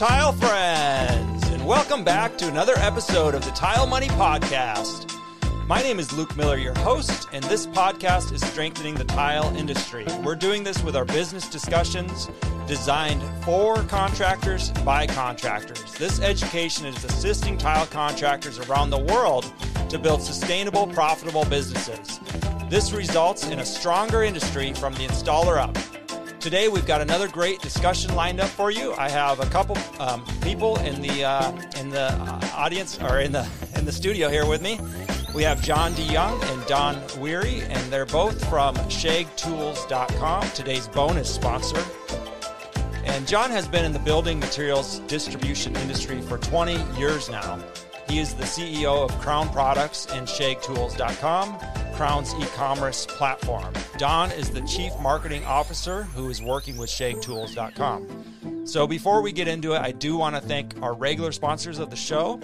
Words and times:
tile 0.00 0.32
friends, 0.32 1.46
and 1.50 1.66
welcome 1.66 2.02
back 2.02 2.38
to 2.38 2.48
another 2.48 2.72
episode 2.78 3.34
of 3.34 3.44
the 3.44 3.50
Tile 3.50 3.86
Money 3.86 4.08
Podcast. 4.08 5.14
My 5.66 5.82
name 5.82 5.98
is 5.98 6.10
Luke 6.14 6.34
Miller, 6.38 6.56
your 6.56 6.72
host, 6.78 7.28
and 7.34 7.44
this 7.44 7.66
podcast 7.66 8.32
is 8.32 8.40
strengthening 8.40 8.94
the 8.94 9.04
tile 9.04 9.54
industry. 9.54 10.06
We're 10.24 10.36
doing 10.36 10.64
this 10.64 10.82
with 10.82 10.96
our 10.96 11.04
business 11.04 11.50
discussions 11.50 12.30
designed 12.66 13.22
for 13.44 13.82
contractors 13.82 14.70
by 14.86 15.06
contractors. 15.06 15.92
This 15.98 16.18
education 16.22 16.86
is 16.86 17.04
assisting 17.04 17.58
tile 17.58 17.84
contractors 17.84 18.58
around 18.58 18.88
the 18.88 19.00
world 19.00 19.52
to 19.90 19.98
build 19.98 20.22
sustainable, 20.22 20.86
profitable 20.86 21.44
businesses. 21.44 22.20
This 22.70 22.92
results 22.92 23.48
in 23.48 23.58
a 23.58 23.66
stronger 23.66 24.22
industry 24.22 24.72
from 24.72 24.94
the 24.94 25.06
installer 25.06 25.58
up. 25.58 25.76
Today 26.40 26.68
we've 26.68 26.86
got 26.86 27.02
another 27.02 27.28
great 27.28 27.60
discussion 27.60 28.14
lined 28.14 28.40
up 28.40 28.48
for 28.48 28.70
you. 28.70 28.94
I 28.94 29.10
have 29.10 29.40
a 29.40 29.46
couple 29.50 29.76
um, 30.00 30.24
people 30.40 30.78
in 30.78 31.02
the 31.02 31.22
uh, 31.22 31.52
in 31.78 31.90
the 31.90 32.12
uh, 32.12 32.50
audience 32.54 32.98
or 32.98 33.20
in 33.20 33.32
the 33.32 33.46
in 33.76 33.84
the 33.84 33.92
studio 33.92 34.30
here 34.30 34.46
with 34.46 34.62
me. 34.62 34.80
We 35.34 35.42
have 35.42 35.62
John 35.62 35.92
DeYoung 35.92 36.42
and 36.50 36.66
Don 36.66 36.98
Weary, 37.20 37.60
and 37.60 37.92
they're 37.92 38.06
both 38.06 38.42
from 38.48 38.74
ShagTools.com, 38.74 40.50
today's 40.52 40.88
bonus 40.88 41.32
sponsor. 41.32 41.84
And 43.04 43.28
John 43.28 43.50
has 43.50 43.68
been 43.68 43.84
in 43.84 43.92
the 43.92 43.98
building 43.98 44.40
materials 44.40 45.00
distribution 45.00 45.76
industry 45.76 46.22
for 46.22 46.38
20 46.38 46.82
years 46.98 47.28
now. 47.28 47.62
He 48.08 48.18
is 48.18 48.32
the 48.34 48.44
CEO 48.44 49.04
of 49.04 49.16
Crown 49.20 49.50
Products 49.50 50.06
and 50.06 50.26
ShagTools.com, 50.26 51.58
Crown's 52.00 52.32
e 52.32 52.46
commerce 52.56 53.04
platform. 53.04 53.74
Don 53.98 54.30
is 54.30 54.48
the 54.48 54.62
Chief 54.62 54.90
Marketing 55.02 55.44
Officer 55.44 56.04
who 56.04 56.30
is 56.30 56.40
working 56.40 56.78
with 56.78 56.88
ShagTools.com. 56.88 58.59
So 58.70 58.86
before 58.86 59.20
we 59.20 59.32
get 59.32 59.48
into 59.48 59.72
it, 59.72 59.80
I 59.80 59.90
do 59.90 60.16
want 60.16 60.36
to 60.36 60.40
thank 60.40 60.80
our 60.80 60.94
regular 60.94 61.32
sponsors 61.32 61.80
of 61.80 61.90
the 61.90 61.96
show 61.96 62.38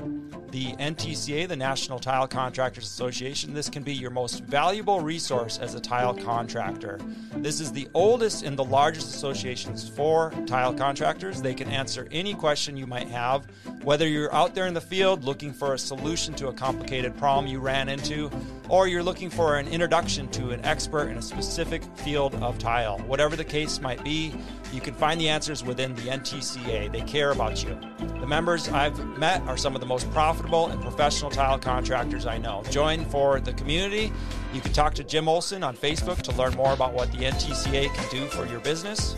the 0.57 0.73
NTCA, 0.77 1.49
the 1.49 1.57
National 1.57 1.99
Tile 1.99 2.27
Contractors 2.27 2.85
Association. 2.85 3.53
This 3.53 3.69
can 3.69 3.83
be 3.83 3.93
your 3.93 4.11
most 4.11 4.43
valuable 4.45 5.01
resource 5.01 5.59
as 5.59 5.75
a 5.75 5.81
tile 5.81 6.15
contractor. 6.15 6.99
This 7.37 7.61
is 7.61 7.73
the 7.73 7.89
oldest 7.95 8.43
and 8.43 8.57
the 8.57 8.65
largest 8.65 9.15
associations 9.15 9.87
for 9.87 10.33
tile 10.47 10.73
contractors. 10.73 11.43
They 11.43 11.55
can 11.55 11.69
answer 11.69 12.09
any 12.11 12.33
question 12.33 12.77
you 12.77 12.87
might 12.87 13.09
have, 13.09 13.47
whether 13.83 14.09
you're 14.09 14.35
out 14.35 14.55
there 14.55 14.67
in 14.67 14.75
the 14.75 14.81
field 14.81 15.25
looking 15.25 15.53
for 15.53 15.75
a 15.75 15.79
solution 15.79 16.33
to 16.35 16.49
a 16.49 16.53
complicated 16.53 17.17
problem 17.19 17.47
you 17.47 17.61
ran 17.61 17.89
into, 17.89 18.31
or 18.69 18.89
you're 18.89 19.03
looking 19.03 19.31
for 19.31 19.59
an 19.59 19.69
introduction 19.69 20.29
to 20.29 20.51
an 20.53 20.65
expert 20.65 21.09
in 21.09 21.19
a 21.19 21.23
specific 21.23 21.83
field 21.97 22.35
of 22.37 22.59
tile. 22.59 22.99
Whatever 23.01 23.37
the 23.37 23.45
case 23.45 23.81
might 23.81 24.03
be, 24.03 24.35
you 24.73 24.81
can 24.81 24.95
find 24.95 25.21
the 25.21 25.29
answers 25.29 25.63
within 25.63 25.95
the 25.97 26.09
NTCA. 26.17 26.91
They 26.91 27.01
care 27.03 27.33
about 27.33 27.63
you. 27.63 27.79
The 28.21 28.27
members 28.27 28.69
I've 28.69 28.99
met 29.19 29.43
are 29.43 29.57
some 29.57 29.75
of 29.75 29.81
the 29.81 29.87
most 29.87 30.11
profitable 30.13 30.69
and 30.69 30.81
professional 30.81 31.31
tile 31.31 31.59
contractors 31.59 32.27
I 32.27 32.39
know. 32.39 32.63
Join 32.71 33.05
for 33.07 33.41
the 33.41 33.53
community. 33.53 34.13
You 34.53 34.61
can 34.61 34.73
talk 34.73 34.95
to 34.95 35.05
Jim 35.05 35.29
Olson 35.29 35.63
on 35.63 35.77
Facebook 35.77 36.23
to 36.23 36.33
learn 36.33 36.55
more 36.55 36.73
about 36.73 36.95
what 36.95 37.13
the 37.13 37.19
NTCA 37.19 37.93
can 37.95 38.11
do 38.11 38.27
for 38.27 38.47
your 38.47 38.61
business. 38.61 39.15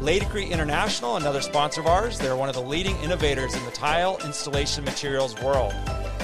Laticrete 0.00 0.50
International, 0.50 1.16
another 1.16 1.40
sponsor 1.40 1.80
of 1.80 1.88
ours, 1.88 2.18
they're 2.18 2.36
one 2.36 2.48
of 2.48 2.54
the 2.54 2.62
leading 2.62 2.96
innovators 2.98 3.54
in 3.54 3.64
the 3.64 3.70
tile 3.72 4.16
installation 4.24 4.84
materials 4.84 5.34
world. 5.42 5.74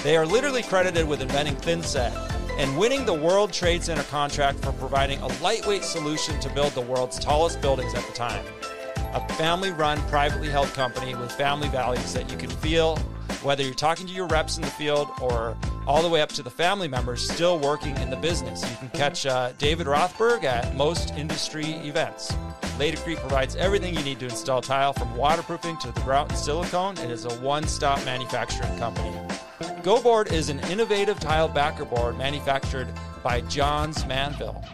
They 0.05 0.17
are 0.17 0.27
literally 0.27 0.63
credited 0.63 1.09
with 1.09 1.23
inventing 1.23 1.57
thinset 1.57 2.13
and 2.57 2.79
winning 2.79 3.05
the 3.05 3.15
World 3.15 3.53
Trade 3.53 3.83
Center 3.83 4.05
contract 4.05 4.61
for 4.61 4.71
providing 4.73 5.19
a 5.21 5.27
lightweight 5.43 5.83
solution 5.83 6.39
to 6.39 6.49
build 6.51 6.73
the 6.73 6.83
world's 6.83 7.19
tallest 7.19 7.61
buildings 7.61 7.95
at 7.95 8.07
the 8.07 8.13
time. 8.13 8.45
A 9.15 9.35
family 9.35 9.71
run, 9.71 10.01
privately 10.09 10.49
held 10.49 10.69
company 10.75 11.15
with 11.15 11.31
family 11.33 11.69
values 11.69 12.13
that 12.15 12.31
you 12.31 12.37
can 12.37 12.51
feel 12.51 12.99
whether 13.45 13.63
you're 13.63 13.75
talking 13.75 14.07
to 14.07 14.13
your 14.13 14.27
reps 14.27 14.57
in 14.57 14.63
the 14.63 14.71
field 14.71 15.09
or 15.21 15.57
all 15.87 16.03
the 16.03 16.09
way 16.09 16.21
up 16.21 16.31
to 16.31 16.43
the 16.43 16.51
family 16.51 16.89
members 16.89 17.29
still 17.29 17.59
working 17.59 17.97
in 17.99 18.11
the 18.11 18.17
business. 18.17 18.69
You 18.69 18.77
can 18.79 18.89
catch 18.89 19.27
uh, 19.27 19.53
David 19.59 19.87
Rothberg 19.87 20.45
at 20.45 20.75
most 20.75 21.11
industry 21.15 21.75
events. 21.87 22.33
Laticrete 22.79 23.19
provides 23.19 23.55
everything 23.55 23.95
you 23.95 24.03
need 24.03 24.19
to 24.19 24.25
install 24.25 24.61
tile 24.61 24.93
from 24.93 25.15
waterproofing 25.15 25.77
to 25.79 25.93
the 25.93 26.01
grout 26.01 26.31
and 26.31 26.39
silicone. 26.39 26.99
It 26.99 27.11
is 27.11 27.25
a 27.25 27.35
one 27.41 27.69
stop 27.69 28.05
manufacturing 28.05 28.77
company. 28.79 29.13
GoBoard 29.83 30.33
is 30.33 30.49
an 30.49 30.59
innovative 30.71 31.21
tile 31.21 31.47
backer 31.47 31.85
board 31.85 32.19
manufactured 32.19 32.89
by 33.23 33.43
Johns 33.43 34.05
Manville. 34.07 34.65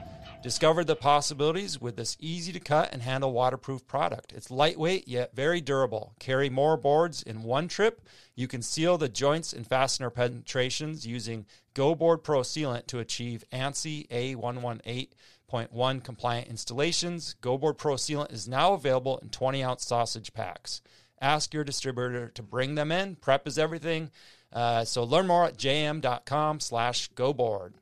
Discovered 0.42 0.86
the 0.86 0.96
possibilities 0.96 1.82
with 1.82 1.96
this 1.96 2.16
easy 2.18 2.50
to 2.52 2.60
cut 2.60 2.94
and 2.94 3.02
handle 3.02 3.30
waterproof 3.30 3.86
product. 3.86 4.32
It's 4.32 4.50
lightweight 4.50 5.06
yet 5.06 5.36
very 5.36 5.60
durable. 5.60 6.14
Carry 6.18 6.48
more 6.48 6.78
boards 6.78 7.22
in 7.22 7.42
one 7.42 7.68
trip. 7.68 8.00
You 8.34 8.48
can 8.48 8.62
seal 8.62 8.96
the 8.96 9.10
joints 9.10 9.52
and 9.52 9.66
fastener 9.66 10.08
penetrations 10.08 11.06
using 11.06 11.44
GoBoard 11.74 12.22
Pro 12.22 12.40
Sealant 12.40 12.86
to 12.86 13.00
achieve 13.00 13.44
ANSI 13.52 14.08
A118.1 14.08 16.04
compliant 16.04 16.48
installations. 16.48 17.36
GoBoard 17.42 17.76
Pro 17.76 17.96
Sealant 17.96 18.32
is 18.32 18.48
now 18.48 18.72
available 18.72 19.18
in 19.18 19.28
20 19.28 19.62
ounce 19.62 19.84
sausage 19.84 20.32
packs. 20.32 20.80
Ask 21.20 21.52
your 21.52 21.64
distributor 21.64 22.28
to 22.28 22.42
bring 22.42 22.76
them 22.76 22.90
in. 22.90 23.16
Prep 23.16 23.46
is 23.46 23.58
everything. 23.58 24.10
Uh, 24.50 24.86
so 24.86 25.04
learn 25.04 25.26
more 25.26 25.44
at 25.44 25.58
jm.com 25.58 26.60
slash 26.60 27.10
GoBoard. 27.12 27.72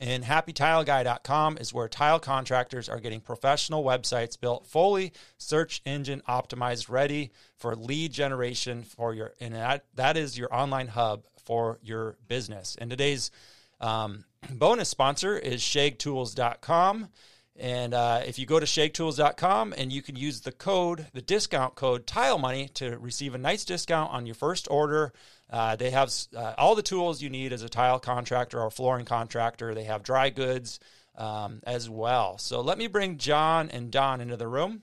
And 0.00 0.24
happytileguy.com 0.24 1.58
is 1.58 1.74
where 1.74 1.86
tile 1.86 2.18
contractors 2.18 2.88
are 2.88 2.98
getting 2.98 3.20
professional 3.20 3.84
websites 3.84 4.40
built 4.40 4.66
fully 4.66 5.12
search 5.36 5.82
engine 5.84 6.22
optimized 6.26 6.88
ready 6.88 7.32
for 7.56 7.76
lead 7.76 8.10
generation 8.10 8.82
for 8.82 9.12
your 9.12 9.34
and 9.40 9.54
that, 9.54 9.84
that 9.94 10.16
is 10.16 10.38
your 10.38 10.52
online 10.54 10.88
hub 10.88 11.24
for 11.44 11.78
your 11.82 12.16
business. 12.28 12.76
And 12.80 12.88
today's 12.88 13.30
um, 13.78 14.24
bonus 14.50 14.88
sponsor 14.88 15.36
is 15.36 15.60
shagtools.com. 15.60 17.08
And 17.56 17.92
uh, 17.92 18.22
if 18.26 18.38
you 18.38 18.46
go 18.46 18.58
to 18.58 18.64
shagtools.com 18.64 19.74
and 19.76 19.92
you 19.92 20.00
can 20.00 20.16
use 20.16 20.40
the 20.40 20.52
code, 20.52 21.08
the 21.12 21.20
discount 21.20 21.74
code 21.74 22.06
Tile 22.06 22.38
Money 22.38 22.68
to 22.74 22.96
receive 22.98 23.34
a 23.34 23.38
nice 23.38 23.66
discount 23.66 24.12
on 24.12 24.24
your 24.24 24.34
first 24.34 24.66
order. 24.70 25.12
Uh, 25.50 25.76
they 25.76 25.90
have 25.90 26.12
uh, 26.36 26.54
all 26.56 26.74
the 26.74 26.82
tools 26.82 27.20
you 27.20 27.28
need 27.28 27.52
as 27.52 27.62
a 27.62 27.68
tile 27.68 27.98
contractor 27.98 28.60
or 28.60 28.70
flooring 28.70 29.04
contractor. 29.04 29.74
They 29.74 29.84
have 29.84 30.02
dry 30.02 30.30
goods 30.30 30.78
um, 31.16 31.60
as 31.64 31.90
well. 31.90 32.38
So 32.38 32.60
let 32.60 32.78
me 32.78 32.86
bring 32.86 33.18
John 33.18 33.68
and 33.70 33.90
Don 33.90 34.20
into 34.20 34.36
the 34.36 34.46
room. 34.46 34.82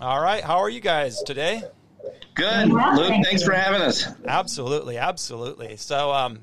All 0.00 0.20
right, 0.20 0.42
how 0.42 0.58
are 0.58 0.70
you 0.70 0.80
guys 0.80 1.22
today? 1.22 1.62
Good, 2.34 2.68
Luke. 2.68 3.12
Thanks 3.24 3.42
for 3.42 3.52
having 3.52 3.82
us. 3.82 4.06
Absolutely, 4.26 4.96
absolutely. 4.96 5.76
So, 5.76 6.12
um, 6.12 6.40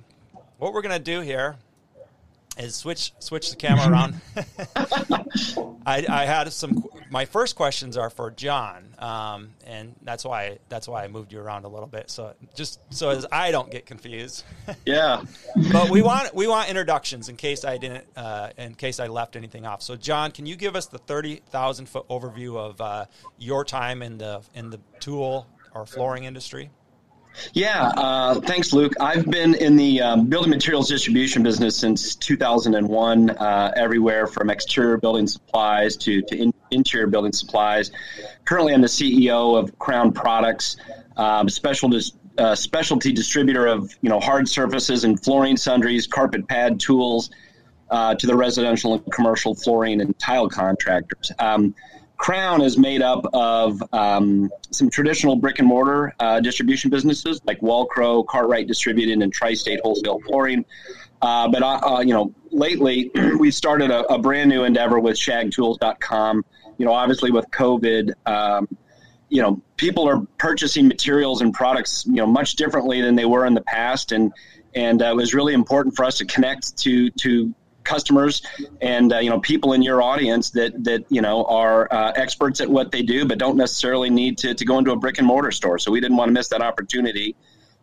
what 0.58 0.74
we're 0.74 0.82
gonna 0.82 1.00
do 1.00 1.22
here 1.22 1.56
is 2.58 2.76
switch 2.76 3.14
switch 3.20 3.50
the 3.50 3.56
camera 3.56 3.90
around. 3.90 4.22
I, 5.86 6.06
I, 6.10 6.26
had 6.26 6.52
some. 6.52 6.86
My 7.10 7.26
first 7.26 7.56
questions 7.56 7.98
are 7.98 8.10
for 8.10 8.32
John, 8.32 8.96
um, 8.98 9.54
and 9.66 9.96
that's 10.02 10.26
why 10.26 10.58
that's 10.70 10.88
why 10.88 11.04
I 11.04 11.08
moved 11.08 11.32
you 11.32 11.40
around 11.40 11.66
a 11.66 11.68
little 11.68 11.88
bit. 11.88 12.10
So 12.10 12.34
just 12.56 12.80
so 12.90 13.10
as 13.10 13.26
I 13.32 13.52
don't 13.52 13.72
get 13.72 13.86
confused. 13.86 14.44
Yeah. 14.86 15.24
but 15.72 15.90
we 15.90 16.02
want 16.02 16.34
we 16.36 16.48
want 16.48 16.70
introductions 16.70 17.30
in 17.30 17.38
case 17.38 17.66
I 17.66 17.78
didn't 17.78 18.06
uh, 18.16 18.50
in 18.58 18.76
case 18.76 19.00
I 19.00 19.08
left 19.08 19.36
anything 19.36 19.66
off. 19.66 19.82
So 19.82 19.96
John, 19.96 20.32
can 20.32 20.46
you 20.46 20.56
give 20.56 20.76
us 20.76 20.88
the 20.88 20.98
thirty 20.98 21.42
thousand 21.50 21.88
foot 21.88 22.08
overview 22.08 22.58
of 22.58 22.80
uh, 22.82 23.06
your 23.38 23.66
time 23.66 24.02
in 24.02 24.18
the 24.18 24.42
in 24.54 24.70
the 24.70 24.80
tool 25.00 25.48
or 25.74 25.86
flooring 25.86 26.26
industry? 26.26 26.70
Yeah, 27.54 27.92
uh, 27.96 28.40
thanks, 28.42 28.74
Luke. 28.74 28.94
I've 29.00 29.26
been 29.26 29.56
in 29.56 29.76
the 29.76 30.02
um, 30.02 30.28
building 30.28 30.50
materials 30.50 30.90
distribution 30.90 31.44
business 31.44 31.78
since 31.78 32.16
2001, 32.16 33.30
uh, 33.30 33.72
everywhere 33.76 34.28
from 34.28 34.50
exterior 34.50 34.98
building 34.98 35.28
supplies 35.28 35.98
to, 35.98 36.22
to 36.24 36.38
in, 36.38 36.54
interior 36.72 37.08
building 37.08 37.34
supplies. 37.34 37.92
Currently, 38.46 38.74
I'm 38.74 38.82
the 38.82 38.88
CEO 38.88 39.58
of 39.58 39.78
Crown 39.80 40.12
Products, 40.12 40.78
um, 41.18 41.50
special 41.50 41.90
dis, 41.90 42.14
uh, 42.38 42.56
specialty 42.56 43.12
distributor 43.14 43.68
of 43.68 43.94
you 44.02 44.10
know 44.10 44.20
hard 44.20 44.48
surfaces 44.50 45.04
and 45.04 45.22
flooring 45.24 45.58
sundries, 45.58 46.08
carpet 46.08 46.48
pad 46.48 46.80
tools 46.80 47.30
uh, 47.90 48.16
to 48.16 48.28
the 48.28 48.36
residential 48.36 48.94
and 48.94 49.12
commercial 49.12 49.56
flooring 49.56 50.02
and 50.02 50.18
tile 50.20 50.50
contractors. 50.50 51.32
Um, 51.40 51.76
Crown 52.18 52.62
is 52.62 52.78
made 52.78 53.02
up 53.02 53.26
of 53.34 53.82
um, 53.94 54.50
some 54.72 54.90
traditional 54.90 55.36
brick 55.36 55.60
and 55.60 55.68
mortar 55.68 56.14
uh, 56.20 56.40
distribution 56.40 56.90
businesses 56.90 57.42
like 57.46 57.60
Wallcrow, 57.60 58.26
Cartwright 58.26 58.68
Distributed, 58.68 59.22
and 59.22 59.34
Tri-State 59.34 59.82
Wholesale 59.84 60.20
Flooring. 60.22 60.66
Uh, 61.22 61.48
but 61.48 61.64
uh, 61.64 61.80
uh 61.84 62.00
you 62.02 62.14
know, 62.14 62.34
lately 62.52 63.12
we've 63.40 63.54
started 63.54 63.92
a, 63.92 64.06
a, 64.14 64.20
brand 64.20 64.50
new 64.50 64.64
endeavor 64.64 65.00
with 65.00 65.16
ShagTools.com. 65.18 66.46
You 66.78 66.86
know, 66.86 66.94
obviously 66.94 67.32
with 67.32 67.50
COVID, 67.52 68.14
um, 68.26 68.68
you 69.30 69.42
know, 69.42 69.62
people 69.78 70.08
are 70.08 70.22
purchasing 70.38 70.88
materials 70.88 71.42
and 71.42 71.54
products, 71.54 72.06
you 72.06 72.16
know, 72.16 72.28
much 72.28 72.56
differently 72.56 73.02
than 73.02 73.16
they 73.16 73.26
were 73.26 73.46
in 73.46 73.54
the 73.54 73.62
past, 73.62 74.12
and 74.12 74.32
and 74.74 75.02
uh, 75.02 75.08
it 75.08 75.16
was 75.16 75.34
really 75.34 75.54
important 75.54 75.96
for 75.96 76.06
us 76.06 76.18
to 76.20 76.26
connect 76.26 76.78
to 76.80 77.10
to 77.12 77.54
customers 77.86 78.42
and 78.82 79.14
uh, 79.14 79.20
you 79.20 79.30
know 79.30 79.40
people 79.40 79.74
in 79.74 79.82
your 79.82 80.02
audience 80.02 80.50
that 80.52 80.84
that 80.84 81.06
you 81.10 81.22
know 81.22 81.46
are 81.46 81.88
uh, 81.94 82.12
experts 82.16 82.60
at 82.60 82.70
what 82.70 82.92
they 82.92 83.02
do, 83.02 83.26
but 83.26 83.38
don't 83.38 83.56
necessarily 83.56 84.10
need 84.10 84.38
to, 84.40 84.54
to 84.54 84.66
go 84.66 84.78
into 84.78 84.92
a 84.92 84.96
brick 84.96 85.18
and 85.18 85.28
mortar 85.28 85.52
store. 85.52 85.80
So 85.80 85.92
we 85.92 86.02
didn't 86.02 86.18
want 86.18 86.30
to 86.30 86.34
miss 86.34 86.48
that 86.50 86.62
opportunity 86.62 87.36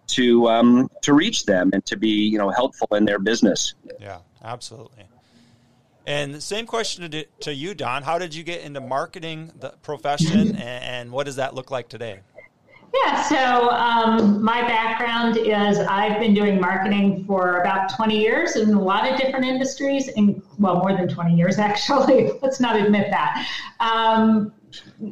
to 0.08 0.48
um, 0.48 0.90
to 1.02 1.14
reach 1.14 1.46
them 1.46 1.70
and 1.72 1.84
to 1.86 1.96
be 1.96 2.28
you 2.28 2.38
know 2.38 2.50
helpful 2.50 2.88
in 2.92 3.04
their 3.04 3.18
business. 3.18 3.74
Yeah, 4.00 4.18
absolutely. 4.42 5.04
And 6.04 6.34
the 6.34 6.40
same 6.40 6.66
question 6.66 7.08
to, 7.08 7.24
to 7.42 7.54
you, 7.54 7.74
Don. 7.74 8.02
How 8.02 8.18
did 8.18 8.34
you 8.34 8.42
get 8.42 8.62
into 8.62 8.80
marketing 8.80 9.52
the 9.60 9.70
profession, 9.82 10.56
and, 10.56 10.58
and 10.58 11.12
what 11.12 11.26
does 11.26 11.36
that 11.36 11.54
look 11.54 11.70
like 11.70 11.88
today? 11.88 12.20
Yeah, 12.94 13.22
so 13.22 13.70
um, 13.70 14.42
my 14.42 14.60
background 14.62 15.38
is 15.38 15.78
I've 15.78 16.20
been 16.20 16.34
doing 16.34 16.60
marketing 16.60 17.24
for 17.24 17.60
about 17.60 17.94
20 17.96 18.20
years 18.20 18.56
in 18.56 18.74
a 18.74 18.80
lot 18.80 19.10
of 19.10 19.18
different 19.18 19.46
industries, 19.46 20.08
in, 20.08 20.42
well, 20.58 20.76
more 20.76 20.92
than 20.92 21.08
20 21.08 21.34
years 21.34 21.58
actually. 21.70 22.32
Let's 22.42 22.60
not 22.60 22.76
admit 22.76 23.08
that. 23.10 23.48
Um, 23.80 24.52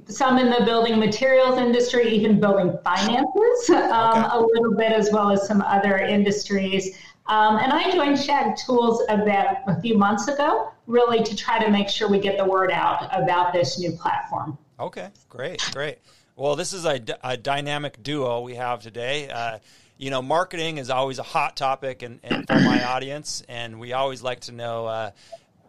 some 0.06 0.38
in 0.38 0.50
the 0.50 0.64
building 0.64 0.98
materials 0.98 1.58
industry, 1.58 2.08
even 2.10 2.40
building 2.40 2.78
finances, 2.84 3.70
um, 3.70 4.24
okay. 4.24 4.28
a 4.32 4.40
little 4.40 4.74
bit, 4.74 4.92
as 4.92 5.10
well 5.12 5.30
as 5.30 5.46
some 5.46 5.62
other 5.62 5.98
industries. 5.98 6.98
Um, 7.26 7.56
and 7.58 7.72
I 7.72 7.90
joined 7.92 8.18
Shag 8.18 8.56
Tools 8.56 9.02
about 9.08 9.58
a 9.66 9.80
few 9.80 9.96
months 9.96 10.28
ago, 10.28 10.72
really 10.86 11.22
to 11.22 11.36
try 11.36 11.62
to 11.62 11.70
make 11.70 11.88
sure 11.88 12.08
we 12.08 12.18
get 12.18 12.36
the 12.38 12.44
word 12.44 12.70
out 12.70 13.08
about 13.12 13.52
this 13.52 13.78
new 13.78 13.92
platform. 13.92 14.58
Okay, 14.78 15.10
great, 15.28 15.62
great. 15.72 15.98
Well, 16.40 16.56
this 16.56 16.72
is 16.72 16.86
a, 16.86 16.98
a 17.22 17.36
dynamic 17.36 18.02
duo 18.02 18.40
we 18.40 18.54
have 18.54 18.80
today. 18.80 19.28
Uh, 19.28 19.58
you 19.98 20.08
know, 20.08 20.22
marketing 20.22 20.78
is 20.78 20.88
always 20.88 21.18
a 21.18 21.22
hot 21.22 21.54
topic 21.54 22.00
and, 22.00 22.18
and 22.22 22.46
for 22.46 22.58
my 22.58 22.82
audience, 22.94 23.42
and 23.46 23.78
we 23.78 23.92
always 23.92 24.22
like 24.22 24.40
to 24.40 24.52
know 24.52 24.86
uh, 24.86 25.10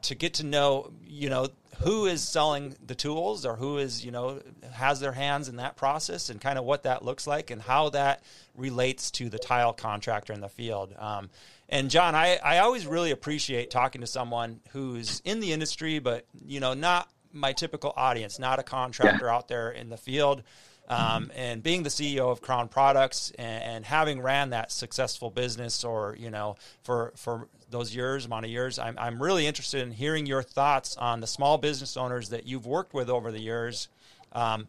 to 0.03 0.15
get 0.15 0.35
to 0.35 0.45
know, 0.45 0.93
you 1.05 1.29
know, 1.29 1.49
who 1.79 2.05
is 2.05 2.25
selling 2.25 2.73
the 2.87 2.95
tools 2.95 3.45
or 3.45 3.57
who 3.57 3.79
is, 3.79 4.05
you 4.05 4.11
know, 4.11 4.41
has 4.71 5.01
their 5.01 5.11
hands 5.11 5.49
in 5.49 5.57
that 5.57 5.75
process 5.75 6.29
and 6.29 6.39
kind 6.39 6.57
of 6.57 6.63
what 6.63 6.83
that 6.83 7.03
looks 7.03 7.27
like 7.27 7.51
and 7.51 7.61
how 7.61 7.89
that 7.89 8.23
relates 8.55 9.11
to 9.11 9.27
the 9.27 9.39
tile 9.39 9.73
contractor 9.73 10.31
in 10.31 10.39
the 10.39 10.47
field. 10.47 10.95
Um, 10.97 11.29
and 11.67 11.89
John, 11.89 12.15
I, 12.15 12.37
I 12.37 12.59
always 12.59 12.87
really 12.87 13.11
appreciate 13.11 13.71
talking 13.71 13.99
to 13.99 14.07
someone 14.07 14.61
who's 14.69 15.21
in 15.25 15.41
the 15.41 15.51
industry, 15.51 15.99
but 15.99 16.25
you 16.45 16.61
know, 16.61 16.73
not 16.73 17.09
my 17.33 17.53
typical 17.53 17.93
audience, 17.95 18.39
not 18.39 18.59
a 18.59 18.63
contractor 18.63 19.25
yeah. 19.25 19.35
out 19.35 19.47
there 19.47 19.71
in 19.71 19.89
the 19.89 19.97
field. 19.97 20.43
Um, 20.87 21.31
and 21.35 21.63
being 21.63 21.83
the 21.83 21.89
CEO 21.89 22.31
of 22.31 22.41
Crown 22.41 22.67
Products 22.67 23.31
and, 23.37 23.63
and, 23.63 23.85
having 23.85 24.19
ran 24.21 24.49
that 24.49 24.73
successful 24.73 25.29
business, 25.29 25.85
or 25.85 26.17
you 26.19 26.29
know, 26.29 26.57
for 26.83 27.13
for 27.15 27.47
those 27.69 27.95
years, 27.95 28.25
amount 28.25 28.43
of 28.43 28.51
years, 28.51 28.77
I'm 28.77 28.97
I'm 28.97 29.23
really 29.23 29.47
interested 29.47 29.83
in 29.83 29.91
hearing 29.91 30.25
your 30.25 30.43
thoughts 30.43 30.97
on 30.97 31.21
the 31.21 31.27
small 31.27 31.57
business 31.57 31.95
owners 31.95 32.29
that 32.29 32.45
you've 32.45 32.65
worked 32.65 32.93
with 32.93 33.09
over 33.09 33.31
the 33.31 33.39
years. 33.39 33.87
Um, 34.33 34.67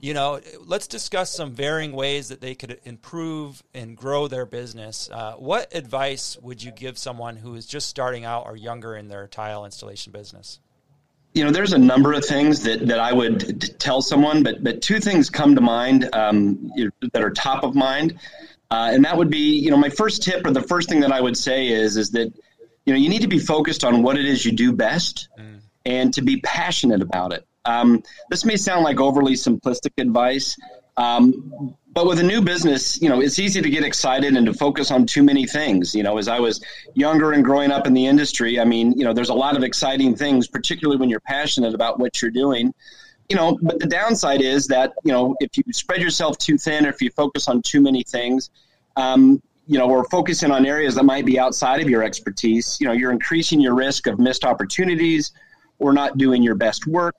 you 0.00 0.14
know, 0.14 0.40
let's 0.64 0.86
discuss 0.86 1.30
some 1.30 1.52
varying 1.52 1.92
ways 1.92 2.30
that 2.30 2.40
they 2.40 2.54
could 2.54 2.80
improve 2.84 3.62
and 3.74 3.96
grow 3.96 4.28
their 4.28 4.46
business. 4.46 5.10
Uh, 5.12 5.34
what 5.34 5.74
advice 5.74 6.38
would 6.40 6.62
you 6.62 6.72
give 6.72 6.98
someone 6.98 7.36
who 7.36 7.54
is 7.54 7.66
just 7.66 7.88
starting 7.88 8.24
out 8.24 8.46
or 8.46 8.56
younger 8.56 8.96
in 8.96 9.08
their 9.08 9.28
tile 9.28 9.64
installation 9.64 10.10
business? 10.10 10.58
You 11.32 11.44
know, 11.44 11.50
there's 11.50 11.72
a 11.72 11.78
number 11.78 12.12
of 12.12 12.24
things 12.24 12.64
that, 12.64 12.88
that 12.88 12.98
I 12.98 13.12
would 13.12 13.78
tell 13.78 14.02
someone, 14.02 14.42
but 14.42 14.64
but 14.64 14.82
two 14.82 14.98
things 14.98 15.30
come 15.30 15.54
to 15.54 15.60
mind 15.60 16.08
um, 16.12 16.72
that 17.12 17.22
are 17.22 17.30
top 17.30 17.62
of 17.62 17.74
mind, 17.74 18.18
uh, 18.70 18.90
and 18.92 19.04
that 19.04 19.16
would 19.16 19.30
be, 19.30 19.58
you 19.58 19.70
know, 19.70 19.76
my 19.76 19.90
first 19.90 20.22
tip 20.22 20.44
or 20.44 20.50
the 20.50 20.62
first 20.62 20.88
thing 20.88 21.00
that 21.00 21.12
I 21.12 21.20
would 21.20 21.36
say 21.36 21.68
is 21.68 21.96
is 21.96 22.10
that, 22.12 22.32
you 22.84 22.92
know, 22.92 22.98
you 22.98 23.08
need 23.08 23.22
to 23.22 23.28
be 23.28 23.38
focused 23.38 23.84
on 23.84 24.02
what 24.02 24.18
it 24.18 24.24
is 24.24 24.44
you 24.44 24.52
do 24.52 24.72
best, 24.72 25.28
mm. 25.38 25.60
and 25.86 26.12
to 26.14 26.22
be 26.22 26.40
passionate 26.40 27.02
about 27.02 27.32
it. 27.32 27.46
Um, 27.64 28.02
this 28.30 28.44
may 28.44 28.56
sound 28.56 28.82
like 28.82 29.00
overly 29.00 29.34
simplistic 29.34 29.92
advice, 29.98 30.56
um, 30.96 31.76
but 31.92 32.06
with 32.06 32.20
a 32.20 32.22
new 32.22 32.40
business, 32.40 33.00
you 33.02 33.08
know, 33.08 33.20
it's 33.20 33.38
easy 33.38 33.60
to 33.60 33.68
get 33.68 33.82
excited 33.82 34.36
and 34.36 34.46
to 34.46 34.54
focus 34.54 34.90
on 34.90 35.06
too 35.06 35.22
many 35.22 35.46
things. 35.46 35.94
You 35.94 36.02
know, 36.02 36.18
as 36.18 36.28
I 36.28 36.38
was 36.38 36.62
younger 36.94 37.32
and 37.32 37.44
growing 37.44 37.72
up 37.72 37.86
in 37.86 37.94
the 37.94 38.06
industry, 38.06 38.60
I 38.60 38.64
mean, 38.64 38.92
you 38.92 39.04
know, 39.04 39.12
there's 39.12 39.28
a 39.28 39.34
lot 39.34 39.56
of 39.56 39.64
exciting 39.64 40.14
things, 40.14 40.46
particularly 40.46 40.98
when 41.00 41.08
you're 41.08 41.20
passionate 41.20 41.74
about 41.74 41.98
what 41.98 42.22
you're 42.22 42.30
doing. 42.30 42.72
You 43.28 43.36
know, 43.36 43.58
but 43.62 43.78
the 43.78 43.86
downside 43.86 44.40
is 44.40 44.66
that, 44.68 44.92
you 45.04 45.12
know, 45.12 45.36
if 45.40 45.56
you 45.56 45.64
spread 45.72 46.00
yourself 46.00 46.38
too 46.38 46.58
thin 46.58 46.86
or 46.86 46.90
if 46.90 47.00
you 47.00 47.10
focus 47.10 47.48
on 47.48 47.62
too 47.62 47.80
many 47.80 48.02
things, 48.02 48.50
um, 48.96 49.42
you 49.66 49.78
know, 49.78 49.88
or 49.88 50.04
focusing 50.04 50.50
on 50.50 50.66
areas 50.66 50.96
that 50.96 51.04
might 51.04 51.24
be 51.24 51.38
outside 51.38 51.80
of 51.80 51.88
your 51.88 52.02
expertise, 52.02 52.76
you 52.80 52.86
know, 52.86 52.92
you're 52.92 53.12
increasing 53.12 53.60
your 53.60 53.74
risk 53.74 54.06
of 54.08 54.18
missed 54.18 54.44
opportunities 54.44 55.32
or 55.78 55.92
not 55.92 56.18
doing 56.18 56.42
your 56.42 56.56
best 56.56 56.86
work. 56.86 57.14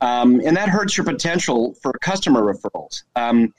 Um, 0.00 0.40
and 0.44 0.56
that 0.56 0.68
hurts 0.68 0.96
your 0.96 1.04
potential 1.04 1.74
for 1.82 1.92
customer 2.00 2.42
referrals. 2.42 3.02
Um, 3.16 3.52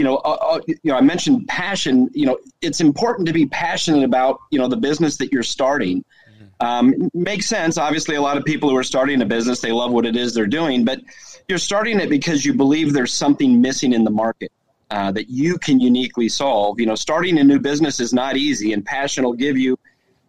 you 0.00 0.04
know, 0.04 0.16
uh, 0.16 0.38
uh, 0.40 0.60
you 0.66 0.78
know, 0.84 0.96
I 0.96 1.02
mentioned 1.02 1.46
passion. 1.46 2.08
You 2.14 2.24
know, 2.24 2.38
it's 2.62 2.80
important 2.80 3.26
to 3.26 3.34
be 3.34 3.44
passionate 3.44 4.02
about 4.02 4.40
you 4.50 4.58
know 4.58 4.66
the 4.66 4.78
business 4.78 5.18
that 5.18 5.30
you're 5.30 5.42
starting. 5.42 5.98
Mm-hmm. 5.98 6.66
Um, 6.66 7.10
makes 7.12 7.44
sense. 7.44 7.76
Obviously, 7.76 8.16
a 8.16 8.22
lot 8.22 8.38
of 8.38 8.46
people 8.46 8.70
who 8.70 8.76
are 8.78 8.82
starting 8.82 9.20
a 9.20 9.26
business 9.26 9.60
they 9.60 9.72
love 9.72 9.92
what 9.92 10.06
it 10.06 10.16
is 10.16 10.32
they're 10.32 10.46
doing, 10.46 10.86
but 10.86 11.02
you're 11.48 11.58
starting 11.58 12.00
it 12.00 12.08
because 12.08 12.46
you 12.46 12.54
believe 12.54 12.94
there's 12.94 13.12
something 13.12 13.60
missing 13.60 13.92
in 13.92 14.04
the 14.04 14.10
market 14.10 14.50
uh, 14.90 15.12
that 15.12 15.28
you 15.28 15.58
can 15.58 15.80
uniquely 15.80 16.30
solve. 16.30 16.80
You 16.80 16.86
know, 16.86 16.94
starting 16.94 17.38
a 17.38 17.44
new 17.44 17.58
business 17.58 18.00
is 18.00 18.14
not 18.14 18.38
easy, 18.38 18.72
and 18.72 18.82
passion 18.82 19.22
will 19.22 19.34
give 19.34 19.58
you, 19.58 19.78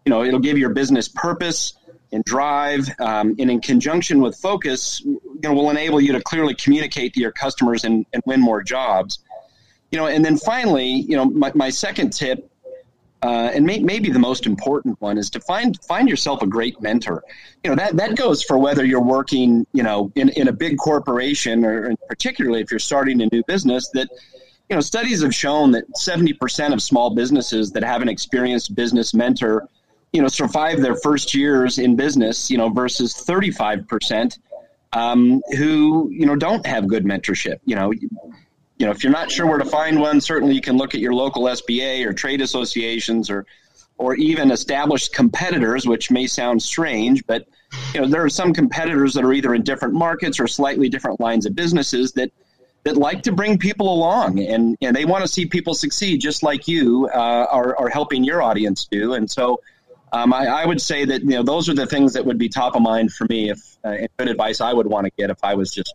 you 0.05 0.09
know, 0.09 0.21
it'll 0.25 0.41
give 0.41 0.57
your 0.57 0.71
business 0.71 1.07
purpose 1.07 1.75
and 2.11 2.25
drive, 2.25 2.89
um, 2.99 3.37
and 3.39 3.49
in 3.49 3.61
conjunction 3.61 4.19
with 4.19 4.35
focus, 4.35 4.99
you 5.05 5.39
know, 5.41 5.53
will 5.53 5.69
enable 5.69 6.01
you 6.01 6.11
to 6.11 6.19
clearly 6.19 6.53
communicate 6.55 7.13
to 7.13 7.21
your 7.21 7.31
customers 7.31 7.85
and, 7.85 8.05
and 8.11 8.21
win 8.25 8.41
more 8.41 8.61
jobs 8.61 9.19
you 9.91 9.97
know, 9.97 10.07
and 10.07 10.23
then 10.23 10.37
finally, 10.37 10.87
you 10.87 11.15
know, 11.15 11.25
my, 11.25 11.51
my 11.53 11.69
second 11.69 12.11
tip, 12.11 12.49
uh, 13.23 13.51
and 13.53 13.65
may, 13.65 13.79
maybe 13.79 14.09
the 14.09 14.19
most 14.19 14.47
important 14.47 14.99
one 14.99 15.17
is 15.17 15.29
to 15.29 15.39
find 15.41 15.77
find 15.83 16.09
yourself 16.09 16.41
a 16.41 16.47
great 16.47 16.81
mentor. 16.81 17.23
You 17.63 17.69
know 17.69 17.75
that 17.75 17.95
that 17.97 18.15
goes 18.15 18.41
for 18.41 18.57
whether 18.57 18.83
you're 18.83 19.03
working, 19.03 19.67
you 19.73 19.83
know, 19.83 20.11
in, 20.15 20.29
in 20.29 20.47
a 20.47 20.51
big 20.51 20.77
corporation 20.77 21.63
or 21.63 21.95
particularly 22.07 22.61
if 22.61 22.71
you're 22.71 22.79
starting 22.79 23.21
a 23.21 23.27
new 23.31 23.43
business. 23.45 23.89
That 23.89 24.09
you 24.69 24.75
know, 24.75 24.81
studies 24.81 25.21
have 25.21 25.35
shown 25.35 25.71
that 25.71 25.83
70% 25.99 26.71
of 26.71 26.81
small 26.81 27.13
businesses 27.13 27.71
that 27.73 27.83
have 27.83 28.01
an 28.01 28.07
experienced 28.07 28.73
business 28.73 29.13
mentor, 29.13 29.67
you 30.13 30.21
know, 30.21 30.29
survive 30.29 30.81
their 30.81 30.95
first 30.95 31.35
years 31.35 31.77
in 31.77 31.97
business. 31.97 32.49
You 32.49 32.57
know, 32.57 32.69
versus 32.69 33.13
35% 33.13 34.39
um, 34.93 35.41
who 35.57 36.09
you 36.09 36.25
know 36.25 36.35
don't 36.35 36.65
have 36.65 36.87
good 36.87 37.05
mentorship. 37.05 37.59
You 37.65 37.75
know 37.75 37.93
you 38.81 38.87
know, 38.87 38.91
if 38.91 39.03
you're 39.03 39.13
not 39.13 39.29
sure 39.29 39.45
where 39.45 39.59
to 39.59 39.65
find 39.65 39.99
one, 39.99 40.19
certainly 40.19 40.55
you 40.55 40.61
can 40.61 40.75
look 40.75 40.95
at 40.95 41.01
your 41.01 41.13
local 41.13 41.43
SBA 41.43 42.03
or 42.03 42.13
trade 42.13 42.41
associations 42.41 43.29
or 43.29 43.45
or 43.99 44.15
even 44.15 44.49
established 44.49 45.13
competitors, 45.13 45.85
which 45.85 46.09
may 46.09 46.25
sound 46.25 46.63
strange, 46.63 47.23
but 47.27 47.47
you 47.93 48.01
know, 48.01 48.07
there 48.07 48.23
are 48.23 48.29
some 48.29 48.51
competitors 48.51 49.13
that 49.13 49.23
are 49.23 49.33
either 49.33 49.53
in 49.53 49.61
different 49.61 49.93
markets 49.93 50.39
or 50.39 50.47
slightly 50.47 50.89
different 50.89 51.19
lines 51.19 51.45
of 51.45 51.53
businesses 51.53 52.13
that 52.13 52.31
that 52.83 52.97
like 52.97 53.21
to 53.21 53.31
bring 53.31 53.59
people 53.59 53.93
along 53.93 54.39
and, 54.39 54.75
and 54.81 54.95
they 54.95 55.05
want 55.05 55.23
to 55.23 55.27
see 55.27 55.45
people 55.45 55.75
succeed 55.75 56.19
just 56.19 56.41
like 56.41 56.67
you 56.67 57.07
uh, 57.13 57.45
are, 57.51 57.77
are 57.77 57.89
helping 57.89 58.23
your 58.23 58.41
audience 58.41 58.87
do. 58.89 59.13
And 59.13 59.29
so 59.29 59.61
um, 60.11 60.33
I, 60.33 60.47
I, 60.47 60.65
would 60.65 60.81
say 60.81 61.05
that 61.05 61.21
you 61.21 61.29
know 61.29 61.43
those 61.43 61.69
are 61.69 61.75
the 61.75 61.85
things 61.85 62.13
that 62.13 62.25
would 62.25 62.39
be 62.39 62.49
top 62.49 62.75
of 62.75 62.81
mind 62.81 63.13
for 63.13 63.27
me 63.29 63.51
if 63.51 63.77
uh, 63.83 64.07
good 64.17 64.29
advice 64.29 64.59
I 64.59 64.73
would 64.73 64.87
want 64.87 65.05
to 65.05 65.11
get 65.15 65.29
if 65.29 65.37
I 65.43 65.53
was 65.53 65.71
just 65.71 65.93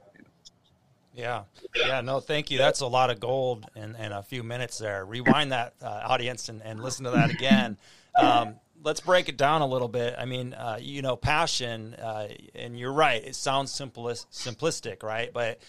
yeah. 1.16 1.42
Yeah. 1.76 2.00
No, 2.00 2.20
thank 2.20 2.50
you. 2.50 2.58
That's 2.58 2.80
a 2.80 2.86
lot 2.86 3.10
of 3.10 3.20
gold 3.20 3.66
in, 3.74 3.94
in 3.96 4.12
a 4.12 4.22
few 4.22 4.42
minutes 4.42 4.78
there. 4.78 5.04
Rewind 5.04 5.52
that 5.52 5.74
uh, 5.82 5.86
audience 6.04 6.48
and, 6.48 6.62
and 6.62 6.82
listen 6.82 7.04
to 7.04 7.10
that 7.12 7.30
again. 7.30 7.76
Um, 8.18 8.54
let's 8.82 9.00
break 9.00 9.28
it 9.28 9.36
down 9.36 9.60
a 9.60 9.66
little 9.66 9.88
bit. 9.88 10.14
I 10.18 10.24
mean, 10.24 10.54
uh, 10.54 10.78
you 10.80 11.02
know, 11.02 11.16
passion, 11.16 11.92
uh, 11.94 12.28
and 12.54 12.78
you're 12.78 12.94
right. 12.94 13.22
It 13.22 13.34
sounds 13.34 13.70
simplest, 13.70 14.30
simplistic, 14.30 15.02
right? 15.02 15.30
But 15.34 15.60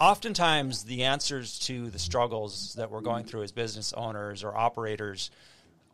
oftentimes 0.00 0.84
the 0.84 1.04
answers 1.04 1.58
to 1.60 1.90
the 1.90 1.98
struggles 1.98 2.74
that 2.74 2.90
we're 2.90 3.00
going 3.00 3.24
through 3.24 3.42
as 3.42 3.52
business 3.52 3.92
owners 3.92 4.44
or 4.44 4.56
operators 4.56 5.30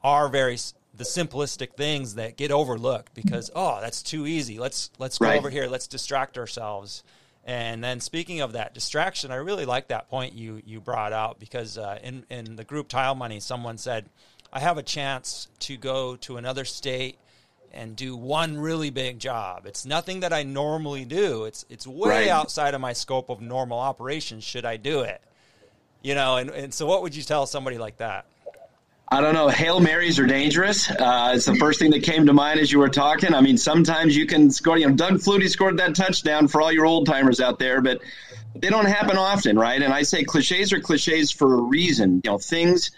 are 0.02 0.28
very 0.28 0.56
the 0.96 1.04
simplistic 1.04 1.74
things 1.74 2.14
that 2.14 2.36
get 2.36 2.50
overlooked 2.50 3.14
because 3.14 3.50
oh 3.54 3.80
that's 3.80 4.02
too 4.02 4.26
easy 4.26 4.58
let's 4.58 4.90
let's 4.98 5.18
go 5.18 5.26
right. 5.26 5.38
over 5.38 5.50
here 5.50 5.66
let's 5.66 5.86
distract 5.86 6.38
ourselves 6.38 7.02
and 7.44 7.84
then 7.84 8.00
speaking 8.00 8.40
of 8.40 8.52
that 8.52 8.72
distraction, 8.72 9.30
I 9.30 9.36
really 9.36 9.66
like 9.66 9.88
that 9.88 10.08
point 10.08 10.32
you 10.32 10.62
you 10.64 10.80
brought 10.80 11.12
out 11.12 11.38
because 11.38 11.76
uh, 11.76 11.98
in 12.02 12.24
in 12.30 12.56
the 12.56 12.64
group 12.64 12.88
Tile 12.88 13.14
Money, 13.14 13.40
someone 13.40 13.76
said, 13.76 14.08
"I 14.52 14.60
have 14.60 14.78
a 14.78 14.82
chance 14.82 15.48
to 15.60 15.76
go 15.76 16.16
to 16.16 16.38
another 16.38 16.64
state 16.64 17.18
and 17.74 17.96
do 17.96 18.16
one 18.16 18.56
really 18.56 18.88
big 18.88 19.18
job. 19.18 19.66
It's 19.66 19.84
nothing 19.84 20.20
that 20.20 20.32
I 20.32 20.44
normally 20.44 21.04
do. 21.04 21.44
It's 21.44 21.66
it's 21.68 21.86
way 21.86 22.08
right. 22.08 22.28
outside 22.28 22.72
of 22.72 22.80
my 22.80 22.94
scope 22.94 23.28
of 23.28 23.42
normal 23.42 23.78
operations. 23.78 24.44
Should 24.44 24.64
I 24.64 24.78
do 24.78 25.00
it? 25.00 25.20
You 26.02 26.14
know, 26.14 26.36
and, 26.36 26.50
and 26.50 26.72
so 26.72 26.86
what 26.86 27.02
would 27.02 27.14
you 27.14 27.22
tell 27.22 27.46
somebody 27.46 27.78
like 27.78 27.98
that? 27.98 28.26
I 29.08 29.20
don't 29.20 29.34
know. 29.34 29.48
Hail 29.48 29.80
Marys 29.80 30.18
are 30.18 30.26
dangerous. 30.26 30.90
Uh, 30.90 31.32
it's 31.34 31.44
the 31.44 31.56
first 31.56 31.78
thing 31.78 31.90
that 31.90 32.02
came 32.02 32.26
to 32.26 32.32
mind 32.32 32.58
as 32.58 32.72
you 32.72 32.78
were 32.78 32.88
talking. 32.88 33.34
I 33.34 33.42
mean, 33.42 33.58
sometimes 33.58 34.16
you 34.16 34.26
can 34.26 34.50
score. 34.50 34.78
You 34.78 34.88
know, 34.88 34.94
Doug 34.94 35.14
Flutie 35.14 35.48
scored 35.48 35.76
that 35.78 35.94
touchdown 35.94 36.48
for 36.48 36.62
all 36.62 36.72
your 36.72 36.86
old 36.86 37.06
timers 37.06 37.38
out 37.40 37.58
there, 37.58 37.82
but 37.82 38.00
they 38.54 38.70
don't 38.70 38.86
happen 38.86 39.16
often, 39.16 39.58
right? 39.58 39.80
And 39.80 39.92
I 39.92 40.02
say 40.02 40.24
cliches 40.24 40.72
are 40.72 40.80
cliches 40.80 41.30
for 41.30 41.54
a 41.54 41.62
reason. 41.62 42.22
You 42.24 42.32
know, 42.32 42.38
things 42.38 42.92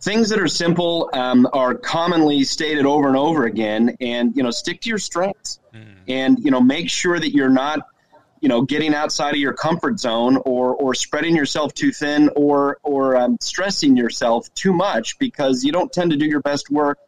things 0.00 0.30
that 0.30 0.38
are 0.38 0.48
simple 0.48 1.10
um, 1.12 1.48
are 1.52 1.74
commonly 1.74 2.44
stated 2.44 2.86
over 2.86 3.08
and 3.08 3.16
over 3.16 3.44
again. 3.44 3.96
And 4.00 4.36
you 4.36 4.42
know, 4.42 4.50
stick 4.50 4.80
to 4.82 4.88
your 4.88 4.98
strengths, 4.98 5.58
mm. 5.74 5.84
and 6.08 6.38
you 6.38 6.50
know, 6.50 6.60
make 6.60 6.90
sure 6.90 7.18
that 7.18 7.34
you're 7.34 7.50
not 7.50 7.80
you 8.40 8.48
know 8.48 8.62
getting 8.62 8.94
outside 8.94 9.34
of 9.34 9.40
your 9.40 9.52
comfort 9.52 10.00
zone 10.00 10.36
or 10.38 10.74
or 10.74 10.94
spreading 10.94 11.36
yourself 11.36 11.74
too 11.74 11.92
thin 11.92 12.30
or 12.34 12.78
or 12.82 13.16
um, 13.16 13.36
stressing 13.40 13.96
yourself 13.96 14.52
too 14.54 14.72
much 14.72 15.18
because 15.18 15.64
you 15.64 15.72
don't 15.72 15.92
tend 15.92 16.10
to 16.10 16.16
do 16.16 16.26
your 16.26 16.40
best 16.40 16.70
work. 16.70 16.98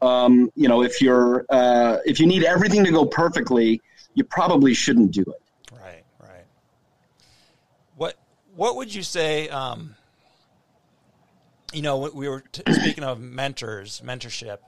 Um, 0.00 0.50
you 0.56 0.68
know 0.68 0.82
if 0.82 1.00
you're 1.00 1.44
uh, 1.48 1.98
if 2.04 2.20
you 2.20 2.26
need 2.26 2.44
everything 2.44 2.84
to 2.84 2.90
go 2.90 3.06
perfectly 3.06 3.80
you 4.14 4.24
probably 4.24 4.74
shouldn't 4.74 5.12
do 5.12 5.22
it. 5.22 5.42
Right 5.72 6.04
right. 6.18 6.46
What 7.96 8.16
what 8.54 8.76
would 8.76 8.92
you 8.92 9.02
say 9.02 9.48
um, 9.48 9.94
you 11.72 11.82
know 11.82 12.10
we 12.12 12.28
were 12.28 12.40
t- 12.40 12.62
speaking 12.72 13.04
of 13.04 13.20
mentors 13.20 14.02
mentorship 14.04 14.58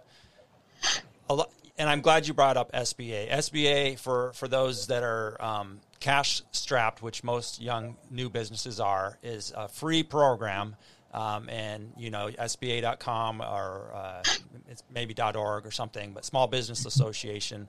a 1.28 1.34
lot 1.34 1.50
and 1.76 1.88
I'm 1.88 2.00
glad 2.00 2.26
you 2.26 2.34
brought 2.34 2.56
up 2.56 2.72
SBA. 2.72 3.30
SBA 3.30 3.98
for 3.98 4.32
for 4.34 4.48
those 4.48 4.88
that 4.88 5.02
are 5.02 5.36
um, 5.42 5.80
cash 6.04 6.42
strapped, 6.50 7.02
which 7.02 7.24
most 7.24 7.62
young 7.62 7.96
new 8.10 8.28
businesses 8.28 8.78
are, 8.78 9.18
is 9.22 9.54
a 9.56 9.68
free 9.68 10.02
program. 10.02 10.76
Um, 11.12 11.48
and 11.48 11.92
you 11.96 12.10
know 12.10 12.28
SBA.com 12.28 13.40
or 13.40 13.92
uh, 13.94 14.22
it's 14.68 14.82
maybe 14.92 15.14
.org 15.22 15.64
or 15.64 15.70
something, 15.70 16.12
but 16.12 16.24
Small 16.24 16.48
Business 16.48 16.86
Association, 16.86 17.68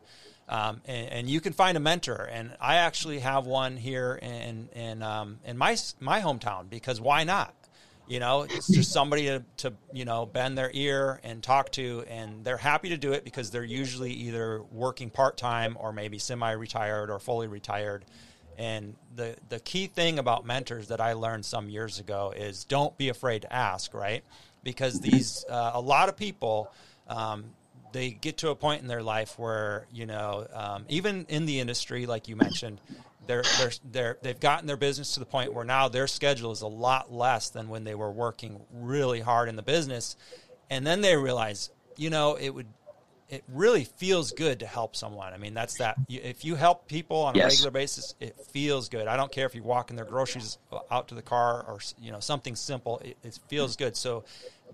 um, 0.50 0.82
and, 0.86 1.10
and, 1.10 1.30
you 1.30 1.40
can 1.40 1.54
find 1.54 1.78
a 1.78 1.80
mentor. 1.80 2.28
And 2.32 2.58
I 2.60 2.78
actually 2.78 3.20
have 3.20 3.46
one 3.46 3.78
here 3.78 4.16
in 4.20 4.70
in 4.74 5.04
um, 5.04 5.38
in 5.46 5.60
my 5.60 5.78
my 6.00 6.22
hometown 6.22 6.72
because 6.72 7.00
why 7.00 7.24
not? 7.24 7.54
You 8.08 8.20
know, 8.20 8.44
it's 8.44 8.68
just 8.68 8.92
somebody 8.92 9.26
to, 9.26 9.44
to, 9.58 9.74
you 9.92 10.06
know, 10.06 10.28
bend 10.28 10.58
their 10.58 10.70
ear 10.74 11.20
and 11.24 11.42
talk 11.42 11.72
to, 11.72 12.04
and 12.08 12.46
they're 12.46 12.58
happy 12.58 12.90
to 12.90 12.98
do 12.98 13.14
it 13.14 13.24
because 13.24 13.50
they're 13.50 13.64
usually 13.64 14.12
either 14.12 14.62
working 14.72 15.10
part 15.10 15.38
time 15.38 15.76
or 15.80 15.92
maybe 15.92 16.20
semi 16.20 16.52
retired 16.52 17.10
or 17.10 17.18
fully 17.18 17.48
retired. 17.48 18.06
And 18.58 18.96
the, 19.16 19.36
the 19.50 19.60
key 19.60 19.88
thing 19.88 20.20
about 20.20 20.46
mentors 20.46 20.90
that 20.90 21.02
I 21.02 21.14
learned 21.14 21.46
some 21.46 21.68
years 21.68 22.00
ago 22.00 22.32
is 22.36 22.64
don't 22.64 22.96
be 22.98 23.10
afraid 23.10 23.42
to 23.42 23.52
ask, 23.52 23.94
right? 23.94 24.24
Because 24.64 25.00
these, 25.00 25.44
uh, 25.50 25.72
a 25.74 25.82
lot 25.82 26.08
of 26.08 26.16
people, 26.16 26.72
um, 27.08 27.46
they 27.92 28.12
get 28.12 28.38
to 28.38 28.50
a 28.50 28.56
point 28.56 28.82
in 28.82 28.88
their 28.88 29.04
life 29.04 29.40
where, 29.40 29.88
you 29.94 30.06
know, 30.06 30.48
um, 30.54 30.86
even 30.90 31.26
in 31.30 31.46
the 31.46 31.60
industry, 31.60 32.06
like 32.06 32.28
you 32.28 32.36
mentioned, 32.36 32.80
they're 33.28 33.44
they're 33.58 33.72
they're 33.92 34.18
they've 34.22 34.40
gotten 34.40 34.68
their 34.68 34.78
business 34.78 35.14
to 35.14 35.20
the 35.20 35.26
point 35.26 35.54
where 35.54 35.66
now 35.66 35.88
their 35.88 36.08
schedule 36.08 36.52
is 36.52 36.62
a 36.62 36.68
lot 36.68 37.12
less 37.12 37.50
than 37.50 37.70
when 37.70 37.84
they 37.84 37.96
were 37.96 38.12
working 38.12 38.62
really 38.74 39.20
hard 39.20 39.50
in 39.50 39.56
the 39.56 39.64
business 39.64 40.16
and 40.70 40.86
then 40.86 41.02
they 41.02 41.16
realize 41.16 41.70
you 41.98 42.10
know 42.10 42.36
it 42.36 42.50
would 42.50 42.68
it 43.28 43.44
really 43.52 43.84
feels 43.84 44.32
good 44.32 44.60
to 44.60 44.68
help 44.68 44.96
someone. 44.96 45.34
I 45.34 45.38
mean, 45.38 45.56
that's 45.56 45.80
that. 45.80 45.98
If 46.08 46.46
you 46.46 46.56
help 46.56 46.88
people 46.88 47.18
on 47.18 47.36
a 47.36 47.40
yes. 47.40 47.54
regular 47.54 47.72
basis, 47.72 48.14
it 48.20 48.40
feels 48.52 48.88
good. 48.88 49.08
I 49.08 49.18
don't 49.18 49.32
care 49.32 49.48
if 49.48 49.56
you're 49.56 49.64
walking 49.64 49.96
their 49.96 50.06
groceries 50.06 50.60
out 50.92 51.08
to 51.08 51.16
the 51.16 51.24
car 51.24 51.66
or 51.68 51.80
you 52.00 52.12
know 52.12 52.20
something 52.20 52.56
simple. 52.56 53.00
It, 53.00 53.18
it 53.24 53.40
feels 53.48 53.78
good. 53.78 53.98
So 53.98 54.26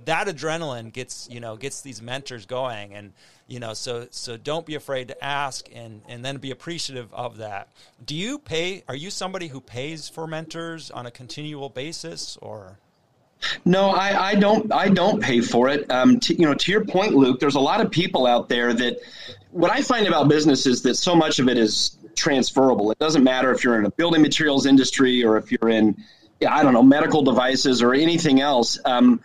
that 0.06 0.28
adrenaline 0.28 0.92
gets 0.92 1.30
you 1.32 1.40
know 1.40 1.56
gets 1.56 1.82
these 1.82 2.02
mentors 2.02 2.46
going, 2.46 2.94
and 2.94 3.14
you 3.52 3.60
know 3.60 3.74
so 3.74 4.08
so 4.12 4.38
don't 4.38 4.66
be 4.66 4.76
afraid 4.76 5.10
to 5.10 5.24
ask, 5.24 5.68
and 5.74 6.02
and 6.08 6.24
then 6.24 6.38
be 6.38 6.52
appreciative 6.52 7.14
of 7.14 7.38
that. 7.38 7.68
Do 8.06 8.16
you 8.16 8.40
pay? 8.40 8.84
Are 8.88 8.96
you 8.96 9.12
somebody 9.12 9.48
who 9.50 9.60
pays 9.60 10.08
for 10.08 10.26
mentors 10.26 10.90
on 10.90 11.06
a 11.06 11.12
continual 11.12 11.68
basis, 11.68 12.38
or? 12.42 12.80
No, 13.66 13.90
I, 13.90 14.30
I 14.30 14.36
don't. 14.36 14.72
I 14.72 14.88
don't 14.88 15.22
pay 15.22 15.42
for 15.42 15.68
it. 15.68 15.90
Um, 15.92 16.20
to, 16.22 16.34
you 16.34 16.46
know, 16.48 16.54
to 16.54 16.72
your 16.72 16.86
point, 16.86 17.14
Luke, 17.14 17.40
there's 17.40 17.56
a 17.56 17.60
lot 17.60 17.82
of 17.82 17.92
people 17.92 18.26
out 18.26 18.48
there 18.50 18.74
that. 18.74 19.00
What 19.52 19.70
I 19.70 19.82
find 19.82 20.08
about 20.08 20.30
business 20.30 20.66
is 20.66 20.82
that 20.84 20.96
so 20.96 21.14
much 21.14 21.40
of 21.40 21.50
it 21.50 21.58
is 21.58 21.98
transferable. 22.16 22.90
It 22.92 23.00
doesn't 23.00 23.24
matter 23.24 23.52
if 23.52 23.66
you're 23.66 23.78
in 23.78 23.86
a 23.86 23.92
building 23.92 24.22
materials 24.22 24.66
industry 24.66 25.26
or 25.26 25.36
if 25.36 25.52
you're 25.52 25.70
in, 25.70 26.02
I 26.48 26.64
don't 26.64 26.72
know, 26.72 26.84
medical 26.84 27.22
devices 27.22 27.82
or 27.82 27.94
anything 27.94 28.40
else. 28.40 28.80
Um, 28.86 29.22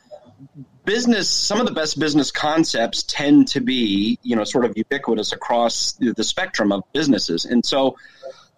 business. 0.86 1.28
Some 1.28 1.60
of 1.60 1.66
the 1.66 1.72
best 1.72 1.98
business 1.98 2.30
concepts 2.30 3.02
tend 3.02 3.48
to 3.48 3.60
be, 3.60 4.18
you 4.22 4.34
know, 4.34 4.44
sort 4.44 4.64
of 4.64 4.76
ubiquitous 4.76 5.32
across 5.32 5.92
the 6.00 6.24
spectrum 6.24 6.72
of 6.72 6.82
businesses, 6.94 7.44
and 7.44 7.64
so 7.64 7.96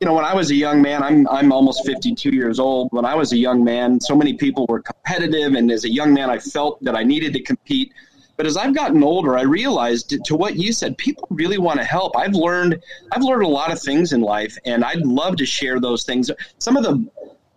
you 0.01 0.07
know, 0.07 0.15
when 0.15 0.25
I 0.25 0.35
was 0.35 0.51
a 0.51 0.55
young 0.55 0.81
man, 0.81 1.03
I'm 1.03 1.27
I'm 1.29 1.53
almost 1.53 1.85
52 1.85 2.31
years 2.31 2.61
old. 2.61 2.89
When 2.93 3.05
I 3.05 3.15
was 3.17 3.33
a 3.33 3.37
young 3.37 3.65
man, 3.65 4.01
so 4.01 4.15
many 4.15 4.35
people 4.35 4.65
were 4.69 4.81
competitive, 4.81 5.55
and 5.55 5.71
as 5.73 5.85
a 5.85 5.91
young 5.91 6.15
man, 6.15 6.31
I 6.31 6.39
felt 6.39 6.83
that 6.85 6.95
I 6.95 7.03
needed 7.03 7.33
to 7.33 7.43
compete. 7.43 7.93
But 8.37 8.47
as 8.47 8.57
I've 8.57 8.73
gotten 8.73 9.03
older, 9.03 9.37
I 9.37 9.43
realized 9.43 10.25
to 10.25 10.37
what 10.37 10.55
you 10.55 10.73
said, 10.73 10.97
people 10.97 11.27
really 11.31 11.59
want 11.59 11.81
to 11.81 11.85
help. 11.85 12.17
I've 12.17 12.35
learned 12.35 12.81
I've 13.11 13.23
learned 13.23 13.43
a 13.43 13.49
lot 13.49 13.73
of 13.73 13.81
things 13.81 14.13
in 14.13 14.21
life, 14.21 14.57
and 14.65 14.85
I'd 14.85 15.05
love 15.05 15.37
to 15.39 15.47
share 15.47 15.81
those 15.81 16.05
things. 16.05 16.31
Some 16.59 16.77
of 16.77 16.85
the 16.85 17.05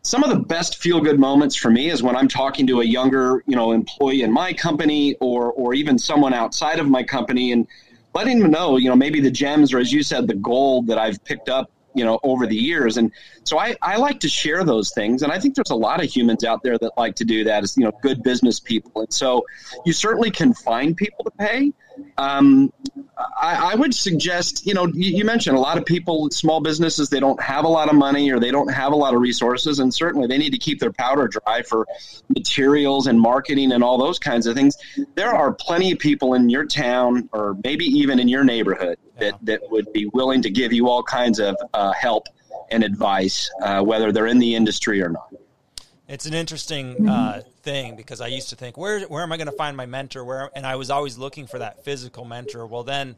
some 0.04 0.24
of 0.24 0.30
the 0.30 0.40
best 0.40 0.78
feel 0.78 1.00
good 1.00 1.20
moments 1.20 1.56
for 1.56 1.70
me 1.70 1.90
is 1.90 2.02
when 2.02 2.16
I'm 2.16 2.28
talking 2.28 2.66
to 2.68 2.82
a 2.82 2.84
younger, 2.84 3.44
you 3.46 3.56
know, 3.56 3.72
employee 3.72 4.24
in 4.24 4.32
my 4.32 4.54
company 4.54 5.16
or 5.20 5.52
or 5.52 5.74
even 5.74 5.98
someone 6.00 6.34
outside 6.34 6.80
of 6.80 6.90
my 6.90 7.04
company 7.04 7.52
and 7.52 7.68
letting 8.14 8.40
them 8.40 8.52
know, 8.52 8.78
you 8.78 8.90
know, 8.90 8.96
maybe 8.96 9.22
the 9.22 9.32
gems 9.32 9.74
or 9.74 9.80
as 9.80 9.92
you 9.92 10.04
said, 10.04 10.28
the 10.28 10.36
gold 10.36 10.88
that 10.88 10.98
I've 10.98 11.24
picked 11.24 11.50
up 11.50 11.72
you 11.94 12.04
know 12.04 12.20
over 12.24 12.48
the 12.48 12.56
years. 12.56 12.98
And 12.98 13.12
so 13.44 13.60
I, 13.60 13.76
I 13.82 13.98
like 13.98 14.20
to 14.22 14.30
share 14.30 14.64
those 14.64 14.92
things. 14.92 15.24
And 15.24 15.32
i 15.32 15.40
think 15.40 15.56
there's 15.56 15.72
a 15.72 15.76
lot 15.76 16.04
of 16.04 16.10
humans 16.10 16.44
out 16.44 16.64
there 16.64 16.78
that 16.78 16.92
like 16.98 17.16
to 17.18 17.26
do 17.26 17.44
that 17.44 17.64
as 17.64 17.76
you 17.78 17.84
know 17.84 17.92
good 18.02 18.24
business 18.24 18.60
people. 18.60 19.02
And 19.02 19.14
so 19.14 19.46
you 19.86 19.94
certainly 19.94 20.32
can 20.32 20.54
find 20.54 20.96
people 20.96 21.26
to 21.26 21.32
pay 21.32 21.74
um, 22.18 22.72
I, 23.18 23.72
I, 23.72 23.76
would 23.76 23.94
suggest 23.94 24.66
you 24.66 24.74
know 24.74 24.88
you, 24.88 25.18
you, 25.18 25.26
mentioned 25.26 25.58
a 25.58 25.60
lot 25.60 25.78
of 25.78 25.86
people 25.86 26.30
small 26.32 26.60
businesses 26.60 27.10
they 27.10 27.20
don't 27.20 27.42
have 27.42 27.66
a 27.66 27.68
lot 27.68 27.90
of 27.90 27.96
money 27.96 28.32
or 28.32 28.40
they 28.40 28.52
don't 28.52 28.72
have 28.72 28.94
a 28.94 28.96
lot 28.96 29.14
of 29.14 29.22
resources 29.22 29.80
and 29.80 29.94
certainly 29.94 30.28
they 30.28 30.38
need 30.38 30.52
to 30.52 30.58
keep 30.58 30.80
their 30.80 30.92
powder 30.92 31.28
dry 31.28 31.62
for 31.62 31.88
materials 32.30 33.08
and 33.08 33.20
marketing 33.20 33.72
and 33.72 33.84
all 33.84 33.98
those 33.98 34.20
kinds 34.20 34.48
of 34.48 34.56
things 34.56 34.76
there 35.16 35.34
are 35.34 35.54
plenty 35.54 35.92
of 35.92 36.00
people 36.00 36.34
in 36.34 36.50
your 36.50 36.66
town 36.66 37.30
or 37.32 37.58
maybe 37.64 37.86
even 37.86 38.20
in 38.20 38.28
your 38.28 38.44
neighborhood 38.44 38.98
that, 39.20 39.38
that 39.44 39.62
would 39.70 39.92
be 39.94 40.06
willing 40.08 40.42
to 40.42 40.50
give 40.50 40.74
you 40.74 40.90
all 40.90 41.04
kinds 41.04 41.40
of 41.40 41.56
uh, 41.74 41.94
help 41.94 42.28
and 42.72 42.84
advice, 42.84 43.50
uh, 43.62 43.82
whether 43.82 44.12
they're 44.12 44.28
in 44.28 44.40
the 44.40 44.56
industry 44.56 45.02
or 45.02 45.10
not. 45.10 45.28
It's 46.12 46.26
an 46.26 46.34
interesting 46.34 47.08
uh, 47.08 47.42
thing 47.64 47.96
because 47.96 48.20
I 48.20 48.28
used 48.28 48.50
to 48.50 48.58
think, 48.58 48.76
where 48.76 49.00
where 49.04 49.24
am 49.24 49.32
I 49.32 49.38
going 49.38 49.48
to 49.50 49.56
find 49.56 49.78
my 49.78 49.86
mentor? 49.86 50.26
Where 50.26 50.50
and 50.54 50.68
I 50.68 50.76
was 50.76 50.90
always 50.90 51.18
looking 51.18 51.48
for 51.48 51.60
that 51.60 51.86
physical 51.86 52.26
mentor. 52.26 52.68
Well, 52.68 52.84
then, 52.84 53.16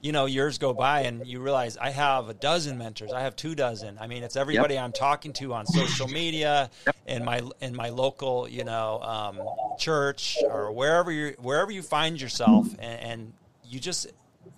you 0.00 0.12
know, 0.12 0.24
years 0.24 0.56
go 0.56 0.72
by 0.72 1.02
and 1.02 1.26
you 1.26 1.40
realize 1.40 1.76
I 1.76 1.90
have 1.90 2.30
a 2.30 2.34
dozen 2.34 2.78
mentors. 2.78 3.12
I 3.12 3.20
have 3.20 3.36
two 3.36 3.54
dozen. 3.54 3.98
I 4.00 4.06
mean, 4.06 4.22
it's 4.22 4.36
everybody 4.36 4.74
yep. 4.74 4.84
I'm 4.84 4.92
talking 4.92 5.34
to 5.34 5.52
on 5.52 5.66
social 5.66 6.08
media, 6.08 6.70
yep. 6.86 6.96
in 7.06 7.26
my 7.26 7.42
in 7.60 7.76
my 7.76 7.90
local, 7.90 8.48
you 8.48 8.64
know, 8.64 9.02
um, 9.02 9.38
church 9.78 10.38
or 10.48 10.72
wherever 10.72 11.12
you 11.12 11.34
wherever 11.42 11.70
you 11.70 11.82
find 11.82 12.18
yourself, 12.18 12.66
and, 12.78 13.00
and 13.00 13.32
you 13.68 13.78
just 13.78 14.06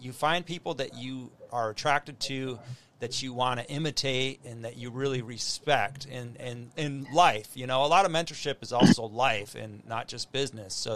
you 0.01 0.13
find 0.13 0.47
people 0.47 0.75
that 0.75 0.95
you 0.95 1.33
are 1.51 1.71
attracted 1.71 2.21
to 2.21 2.61
that 3.03 3.21
you 3.21 3.33
want 3.33 3.59
to 3.59 3.69
imitate 3.69 4.39
and 4.45 4.65
that 4.65 4.77
you 4.77 4.89
really 4.89 5.23
respect 5.23 6.07
in, 6.07 6.37
in, 6.37 6.71
in 6.77 7.05
life. 7.13 7.49
You 7.55 7.67
know, 7.67 7.85
a 7.85 7.87
lot 7.87 8.07
of 8.07 8.13
mentorship 8.13 8.63
is 8.63 8.73
also 8.73 9.03
life 9.09 9.57
and 9.57 9.85
not 9.89 10.07
just 10.07 10.31
business. 10.31 10.73
So 10.73 10.95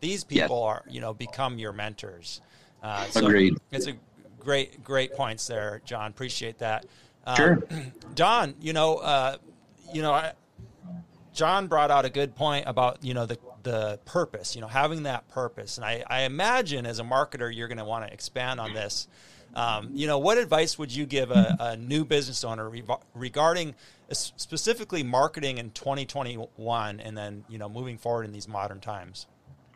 these 0.00 0.22
people 0.22 0.62
are, 0.62 0.82
you 0.86 1.00
know, 1.00 1.14
become 1.14 1.58
your 1.58 1.72
mentors. 1.72 2.42
Uh, 2.82 3.06
so 3.06 3.24
Agreed. 3.24 3.54
It's 3.72 3.86
a 3.86 3.94
great, 4.38 4.84
great 4.84 5.14
points 5.14 5.46
there, 5.46 5.80
John. 5.86 6.10
Appreciate 6.10 6.58
that. 6.58 6.84
Um, 7.26 7.36
sure. 7.36 7.62
Don, 8.14 8.54
you 8.60 8.74
know, 8.74 8.96
uh, 8.96 9.38
you 9.94 10.02
know, 10.02 10.12
I, 10.12 10.34
John 11.32 11.68
brought 11.68 11.90
out 11.90 12.04
a 12.04 12.10
good 12.10 12.34
point 12.34 12.64
about 12.66 13.02
you 13.02 13.14
know 13.14 13.24
the 13.24 13.38
the 13.62 13.98
purpose, 14.04 14.54
you 14.54 14.60
know, 14.60 14.68
having 14.68 15.04
that 15.04 15.26
purpose, 15.28 15.78
and 15.78 15.86
I, 15.86 16.04
I 16.06 16.22
imagine 16.22 16.84
as 16.84 16.98
a 16.98 17.02
marketer 17.02 17.54
you're 17.54 17.68
going 17.68 17.78
to 17.78 17.84
want 17.84 18.06
to 18.06 18.12
expand 18.12 18.60
on 18.60 18.74
this. 18.74 19.08
Um, 19.56 19.90
you 19.94 20.06
know, 20.06 20.18
what 20.18 20.36
advice 20.36 20.78
would 20.78 20.94
you 20.94 21.06
give 21.06 21.30
a, 21.30 21.56
a 21.58 21.76
new 21.76 22.04
business 22.04 22.44
owner 22.44 22.68
re- 22.68 22.84
regarding 23.14 23.74
specifically 24.12 25.02
marketing 25.02 25.58
in 25.58 25.70
2021, 25.70 27.00
and 27.00 27.16
then 27.16 27.44
you 27.48 27.58
know 27.58 27.68
moving 27.68 27.96
forward 27.96 28.24
in 28.24 28.32
these 28.32 28.46
modern 28.46 28.80
times? 28.80 29.26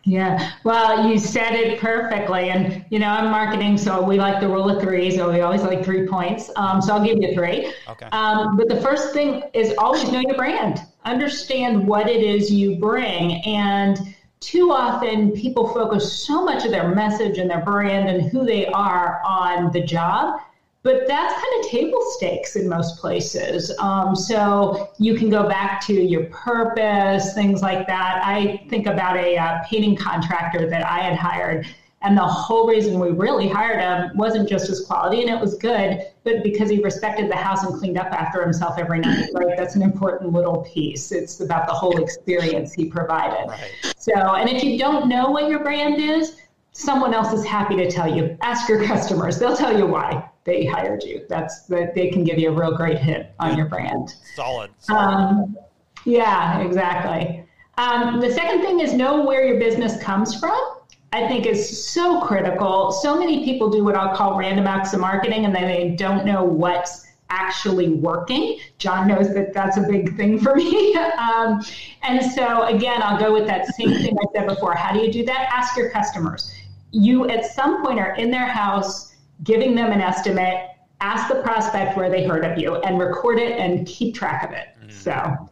Yeah, 0.04 0.52
well, 0.64 1.08
you 1.08 1.18
said 1.18 1.52
it 1.52 1.78
perfectly. 1.78 2.49
And, 2.50 2.84
you 2.88 2.99
know, 2.99 3.08
I'm 3.08 3.30
marketing, 3.30 3.76
so 3.76 4.02
we 4.02 4.16
like 4.16 4.40
the 4.40 4.49
rule 4.49 4.70
of 4.70 4.80
three. 4.82 5.10
So 5.10 5.30
we 5.30 5.40
always 5.42 5.62
like 5.62 5.84
three 5.84 6.06
points. 6.06 6.50
Um, 6.56 6.80
so 6.80 6.94
I'll 6.94 7.04
give 7.04 7.18
you 7.20 7.34
three. 7.34 7.72
Okay. 7.87 8.06
Um, 8.12 8.56
but 8.56 8.68
the 8.68 8.80
first 8.80 9.12
thing 9.12 9.42
is 9.52 9.75
always 9.76 10.10
know 10.10 10.20
your 10.20 10.37
brand, 10.37 10.80
understand 11.04 11.87
what 11.87 12.08
it 12.08 12.22
is 12.22 12.50
you 12.50 12.76
bring. 12.76 13.42
And 13.44 13.99
too 14.40 14.73
often 14.73 15.32
people 15.32 15.68
focus 15.68 16.12
so 16.12 16.44
much 16.44 16.64
of 16.64 16.70
their 16.70 16.94
message 16.94 17.38
and 17.38 17.50
their 17.50 17.61
brand 17.62 18.09
and 18.09 18.30
who 18.30 18.44
they 18.44 18.66
are 18.66 19.20
on 19.25 19.70
the 19.73 19.80
job 19.80 20.40
but 20.82 21.06
that's 21.06 21.35
kind 21.35 21.64
of 21.64 21.70
table 21.70 22.00
stakes 22.12 22.56
in 22.56 22.68
most 22.68 22.99
places. 22.99 23.70
Um, 23.78 24.16
so 24.16 24.90
you 24.99 25.14
can 25.14 25.28
go 25.28 25.47
back 25.47 25.80
to 25.82 25.92
your 25.92 26.25
purpose, 26.25 27.35
things 27.35 27.61
like 27.61 27.87
that. 27.87 28.23
I 28.25 28.64
think 28.68 28.87
about 28.87 29.16
a 29.16 29.37
uh, 29.37 29.59
painting 29.64 29.94
contractor 29.94 30.68
that 30.70 30.87
I 30.87 31.00
had 31.00 31.16
hired, 31.16 31.66
and 32.00 32.16
the 32.16 32.26
whole 32.26 32.66
reason 32.66 32.99
we 32.99 33.11
really 33.11 33.47
hired 33.47 33.80
him 33.80 34.16
wasn't 34.16 34.49
just 34.49 34.68
his 34.68 34.80
quality, 34.80 35.20
and 35.20 35.30
it 35.30 35.38
was 35.38 35.56
good, 35.56 36.06
but 36.25 36.43
because 36.43 36.69
he 36.71 36.83
respected 36.83 37.31
the 37.31 37.37
house 37.37 37.65
and 37.65 37.79
cleaned 37.79 37.99
up 37.99 38.12
after 38.12 38.43
himself 38.43 38.79
every 38.79 39.00
night. 39.00 39.29
Right, 39.35 39.57
that's 39.57 39.75
an 39.77 39.83
important 39.83 40.33
little 40.33 40.62
piece. 40.62 41.12
It's 41.12 41.41
about 41.41 41.67
the 41.67 41.73
whole 41.73 42.03
experience 42.03 42.73
he 42.73 42.87
provided. 42.87 43.49
Right. 43.49 43.95
So, 43.97 44.12
and 44.12 44.49
if 44.49 44.62
you 44.62 44.79
don't 44.79 45.09
know 45.09 45.31
what 45.31 45.49
your 45.49 45.61
brand 45.61 46.00
is, 46.00 46.37
someone 46.73 47.15
else 47.15 47.33
is 47.33 47.45
happy 47.45 47.77
to 47.77 47.91
tell 47.91 48.12
you. 48.15 48.37
Ask 48.43 48.69
your 48.69 48.85
customers; 48.85 49.39
they'll 49.39 49.57
tell 49.57 49.77
you 49.77 49.87
why 49.87 50.29
they 50.45 50.67
hired 50.67 51.03
you. 51.05 51.25
That's 51.29 51.62
that 51.67 51.95
they 51.95 52.11
can 52.11 52.25
give 52.25 52.39
you 52.39 52.50
a 52.50 52.53
real 52.53 52.77
great 52.77 52.99
hit 52.99 53.33
on 53.39 53.57
your 53.57 53.67
brand. 53.67 54.15
Solid. 54.35 54.71
solid. 54.79 55.00
Um, 55.00 55.57
yeah, 56.05 56.61
exactly. 56.61 57.45
Um, 57.79 58.21
the 58.21 58.33
second 58.33 58.62
thing 58.62 58.81
is 58.81 58.93
know 58.93 59.25
where 59.25 59.47
your 59.47 59.59
business 59.59 60.03
comes 60.03 60.39
from. 60.39 60.79
I 61.12 61.26
think 61.26 61.47
is 61.47 61.88
so 61.88 62.21
critical. 62.21 62.93
So 62.93 63.19
many 63.19 63.45
people 63.45 63.69
do 63.69 63.85
what 63.85 63.97
I'll 63.97 64.14
call 64.14 64.37
random 64.38 64.67
acts 64.67 64.95
of 64.95 65.00
marketing, 65.00 65.45
and 65.45 65.55
then 65.55 65.67
they 65.67 65.97
don't 65.97 66.25
know 66.25 66.45
what's 66.45 67.07
actually 67.31 67.88
working. 67.88 68.59
John 68.79 69.09
knows 69.09 69.33
that 69.35 69.52
that's 69.52 69.76
a 69.76 69.83
big 69.83 70.17
thing 70.17 70.38
for 70.38 70.55
me. 70.55 70.95
um, 71.19 71.64
and 72.02 72.23
so, 72.33 72.64
again, 72.64 73.02
I'll 73.02 73.19
go 73.19 73.33
with 73.33 73.47
that 73.47 73.67
same 73.75 73.90
thing 73.90 74.17
I 74.19 74.38
said 74.38 74.47
before. 74.47 74.75
How 74.75 74.93
do 74.93 75.00
you 75.00 75.12
do 75.12 75.25
that? 75.25 75.49
Ask 75.52 75.76
your 75.76 75.90
customers. 75.90 76.52
You, 76.93 77.29
at 77.29 77.45
some 77.47 77.85
point, 77.85 77.99
are 77.99 78.14
in 78.14 78.31
their 78.31 78.47
house 78.47 79.14
giving 79.43 79.75
them 79.75 79.90
an 79.90 80.00
estimate, 80.00 80.69
ask 81.00 81.29
the 81.29 81.43
prospect 81.43 81.97
where 81.97 82.11
they 82.11 82.26
heard 82.26 82.45
of 82.45 82.59
you, 82.59 82.76
and 82.76 82.99
record 82.99 83.38
it 83.38 83.59
and 83.59 83.87
keep 83.87 84.14
track 84.14 84.45
of 84.45 84.50
it. 84.50 84.69
Mm. 84.85 84.93
So, 84.93 85.50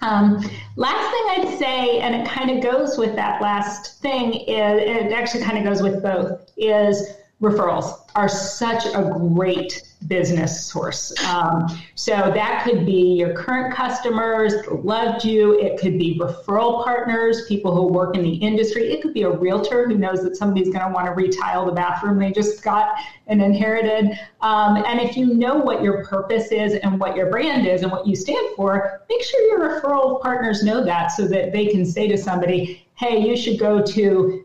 um, 0.00 0.42
last 0.76 1.10
thing 1.10 1.24
I'd 1.28 1.58
say, 1.58 1.98
and 2.00 2.14
it 2.14 2.28
kind 2.28 2.50
of 2.50 2.62
goes 2.62 2.96
with 2.98 3.16
that 3.16 3.42
last 3.42 4.00
thing, 4.00 4.34
is 4.34 4.80
it 4.82 5.12
actually 5.12 5.42
kind 5.42 5.58
of 5.58 5.64
goes 5.64 5.82
with 5.82 6.02
both, 6.02 6.50
is 6.56 7.14
referrals 7.40 8.00
are 8.14 8.28
such 8.28 8.84
a 8.86 9.02
great 9.16 9.82
business 10.06 10.64
source. 10.64 11.12
Um, 11.24 11.66
so 11.94 12.12
that 12.12 12.64
could 12.64 12.86
be 12.86 13.16
your 13.16 13.34
current 13.34 13.74
customers 13.74 14.54
loved 14.70 15.24
you. 15.24 15.58
It 15.60 15.78
could 15.78 15.98
be 15.98 16.18
referral 16.18 16.84
partners, 16.84 17.46
people 17.46 17.74
who 17.74 17.92
work 17.92 18.16
in 18.16 18.22
the 18.22 18.34
industry. 18.34 18.92
It 18.92 19.02
could 19.02 19.14
be 19.14 19.22
a 19.22 19.30
realtor 19.30 19.88
who 19.88 19.98
knows 19.98 20.22
that 20.22 20.36
somebody's 20.36 20.72
going 20.72 20.86
to 20.86 20.92
want 20.92 21.06
to 21.06 21.12
retile 21.12 21.66
the 21.66 21.72
bathroom 21.72 22.18
they 22.18 22.30
just 22.30 22.62
got 22.62 22.94
and 23.26 23.42
inherited. 23.42 24.18
Um, 24.40 24.76
and 24.86 25.00
if 25.00 25.16
you 25.16 25.34
know 25.34 25.56
what 25.56 25.82
your 25.82 26.04
purpose 26.04 26.52
is 26.52 26.74
and 26.74 26.98
what 26.98 27.16
your 27.16 27.30
brand 27.30 27.66
is 27.66 27.82
and 27.82 27.90
what 27.90 28.06
you 28.06 28.14
stand 28.14 28.54
for, 28.56 29.02
make 29.08 29.22
sure 29.22 29.40
your 29.48 29.80
referral 29.80 30.20
partners 30.22 30.62
know 30.62 30.84
that 30.84 31.08
so 31.08 31.26
that 31.28 31.52
they 31.52 31.66
can 31.66 31.84
say 31.84 32.08
to 32.08 32.16
somebody, 32.16 32.86
hey, 32.94 33.18
you 33.18 33.36
should 33.36 33.58
go 33.58 33.82
to 33.82 34.44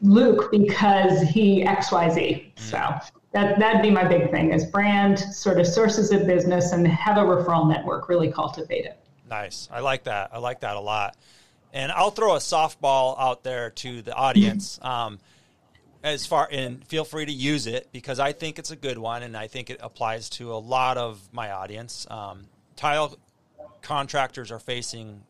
Luke 0.00 0.50
because 0.50 1.22
he 1.22 1.64
XYZ. 1.64 2.50
So 2.56 2.76
that 3.32 3.58
that'd 3.58 3.82
be 3.82 3.90
my 3.90 4.04
big 4.04 4.30
thing 4.30 4.52
is 4.52 4.64
brand, 4.64 5.18
sort 5.18 5.58
of 5.58 5.66
sources 5.66 6.12
of 6.12 6.26
business 6.26 6.72
and 6.72 6.86
have 6.86 7.16
a 7.16 7.22
referral 7.22 7.68
network, 7.68 8.08
really 8.08 8.30
cultivate 8.30 8.84
it. 8.84 8.98
Nice. 9.28 9.68
I 9.70 9.80
like 9.80 10.04
that. 10.04 10.30
I 10.32 10.38
like 10.38 10.60
that 10.60 10.76
a 10.76 10.80
lot. 10.80 11.16
And 11.72 11.92
I'll 11.92 12.10
throw 12.10 12.34
a 12.34 12.38
softball 12.38 13.18
out 13.18 13.44
there 13.44 13.70
to 13.70 14.02
the 14.02 14.14
audience. 14.14 14.78
Um, 14.88 15.18
as 16.02 16.26
far 16.26 16.48
and 16.50 16.86
feel 16.86 17.04
free 17.04 17.26
to 17.26 17.32
use 17.32 17.66
it 17.66 17.88
because 17.92 18.20
I 18.20 18.32
think 18.32 18.58
it's 18.58 18.70
a 18.70 18.76
good 18.76 18.98
one 18.98 19.22
and 19.22 19.36
I 19.36 19.48
think 19.48 19.68
it 19.68 19.80
applies 19.82 20.30
to 20.30 20.52
a 20.52 20.56
lot 20.56 20.96
of 20.96 21.20
my 21.32 21.50
audience. 21.50 22.06
Um, 22.08 22.46
tile 22.76 23.18
contractors 23.82 24.50
are 24.52 24.58
facing 24.58 25.22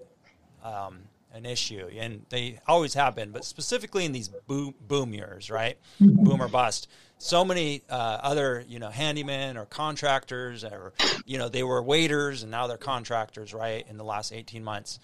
um, 0.62 1.00
an 1.34 1.44
issue, 1.44 1.88
and 1.98 2.24
they 2.30 2.58
always 2.66 2.94
have 2.94 3.14
been, 3.14 3.30
but 3.30 3.44
specifically 3.44 4.04
in 4.04 4.12
these 4.12 4.28
boom, 4.28 4.74
boom 4.80 5.12
years, 5.12 5.50
right? 5.50 5.78
Mm-hmm. 6.00 6.24
Boom 6.24 6.42
or 6.42 6.48
bust. 6.48 6.88
So 7.18 7.44
many 7.44 7.82
uh, 7.90 7.94
other, 8.22 8.64
you 8.66 8.78
know, 8.78 8.90
handymen 8.90 9.56
or 9.56 9.66
contractors, 9.66 10.64
or 10.64 10.92
you 11.26 11.36
know, 11.38 11.48
they 11.48 11.62
were 11.62 11.82
waiters 11.82 12.42
and 12.42 12.50
now 12.50 12.66
they're 12.66 12.76
contractors, 12.76 13.52
right? 13.52 13.84
In 13.88 13.96
the 13.96 14.04
last 14.04 14.32
eighteen 14.32 14.64
months, 14.64 15.00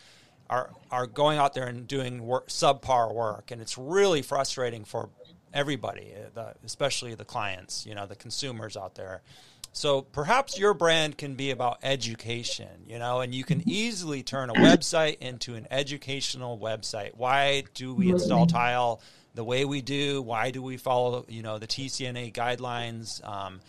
are 0.49 0.71
are 0.91 1.07
going 1.07 1.39
out 1.39 1.55
there 1.55 1.67
and 1.67 1.87
doing 1.87 2.25
work, 2.25 2.49
subpar 2.49 3.13
work, 3.13 3.51
and 3.51 3.61
it's 3.61 3.77
really 3.77 4.23
frustrating 4.23 4.85
for 4.85 5.11
everybody, 5.53 6.13
uh, 6.15 6.31
the, 6.35 6.55
especially 6.65 7.15
the 7.15 7.25
clients, 7.25 7.87
you 7.87 7.95
know, 7.95 8.07
the 8.07 8.17
consumers 8.17 8.77
out 8.77 8.95
there. 8.95 9.23
So 9.77 10.03
perhaps 10.03 10.57
your 10.57 10.73
brand 10.73 11.19
can 11.19 11.35
be 11.35 11.51
about 11.51 11.79
education, 11.83 12.69
you 12.87 13.01
know, 13.01 13.21
and 13.21 13.35
you 13.35 13.43
can 13.43 13.69
easily 13.69 14.23
turn 14.23 14.49
a 14.49 14.55
website 14.55 15.19
into 15.19 15.57
an 15.57 15.67
educational 15.69 16.57
website. 16.57 17.17
Why 17.17 17.65
do 17.75 17.93
we 17.93 18.11
install 18.11 18.47
tile 18.47 19.01
the 19.35 19.43
way 19.43 19.65
we 19.65 19.83
do? 19.83 20.23
Why 20.23 20.53
do 20.53 20.63
we 20.63 20.77
follow, 20.77 21.27
you 21.29 21.43
know, 21.43 21.59
the 21.59 21.67
TCNA 21.67 22.33
guidelines? 22.33 23.23
Um, 23.29 23.61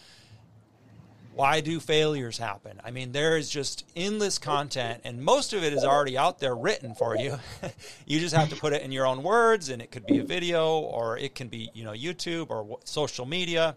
why 1.33 1.59
do 1.59 1.79
failures 1.79 2.37
happen? 2.37 2.79
I 2.85 2.91
mean, 2.91 3.11
there 3.11 3.35
is 3.35 3.49
just 3.49 3.83
endless 3.95 4.37
content, 4.37 5.01
and 5.05 5.23
most 5.23 5.53
of 5.53 5.63
it 5.63 5.73
is 5.73 5.83
already 5.83 6.19
out 6.19 6.39
there 6.39 6.55
written 6.55 6.93
for 6.93 7.17
you. 7.17 7.39
you 8.05 8.19
just 8.19 8.35
have 8.35 8.49
to 8.49 8.55
put 8.55 8.73
it 8.73 8.83
in 8.83 8.91
your 8.91 9.07
own 9.07 9.23
words, 9.23 9.69
and 9.69 9.81
it 9.81 9.89
could 9.89 10.05
be 10.05 10.19
a 10.19 10.23
video, 10.23 10.77
or 10.77 11.17
it 11.17 11.33
can 11.33 11.47
be, 11.47 11.71
you 11.73 11.83
know, 11.83 11.93
YouTube 11.93 12.51
or 12.51 12.77
social 12.85 13.25
media. 13.25 13.75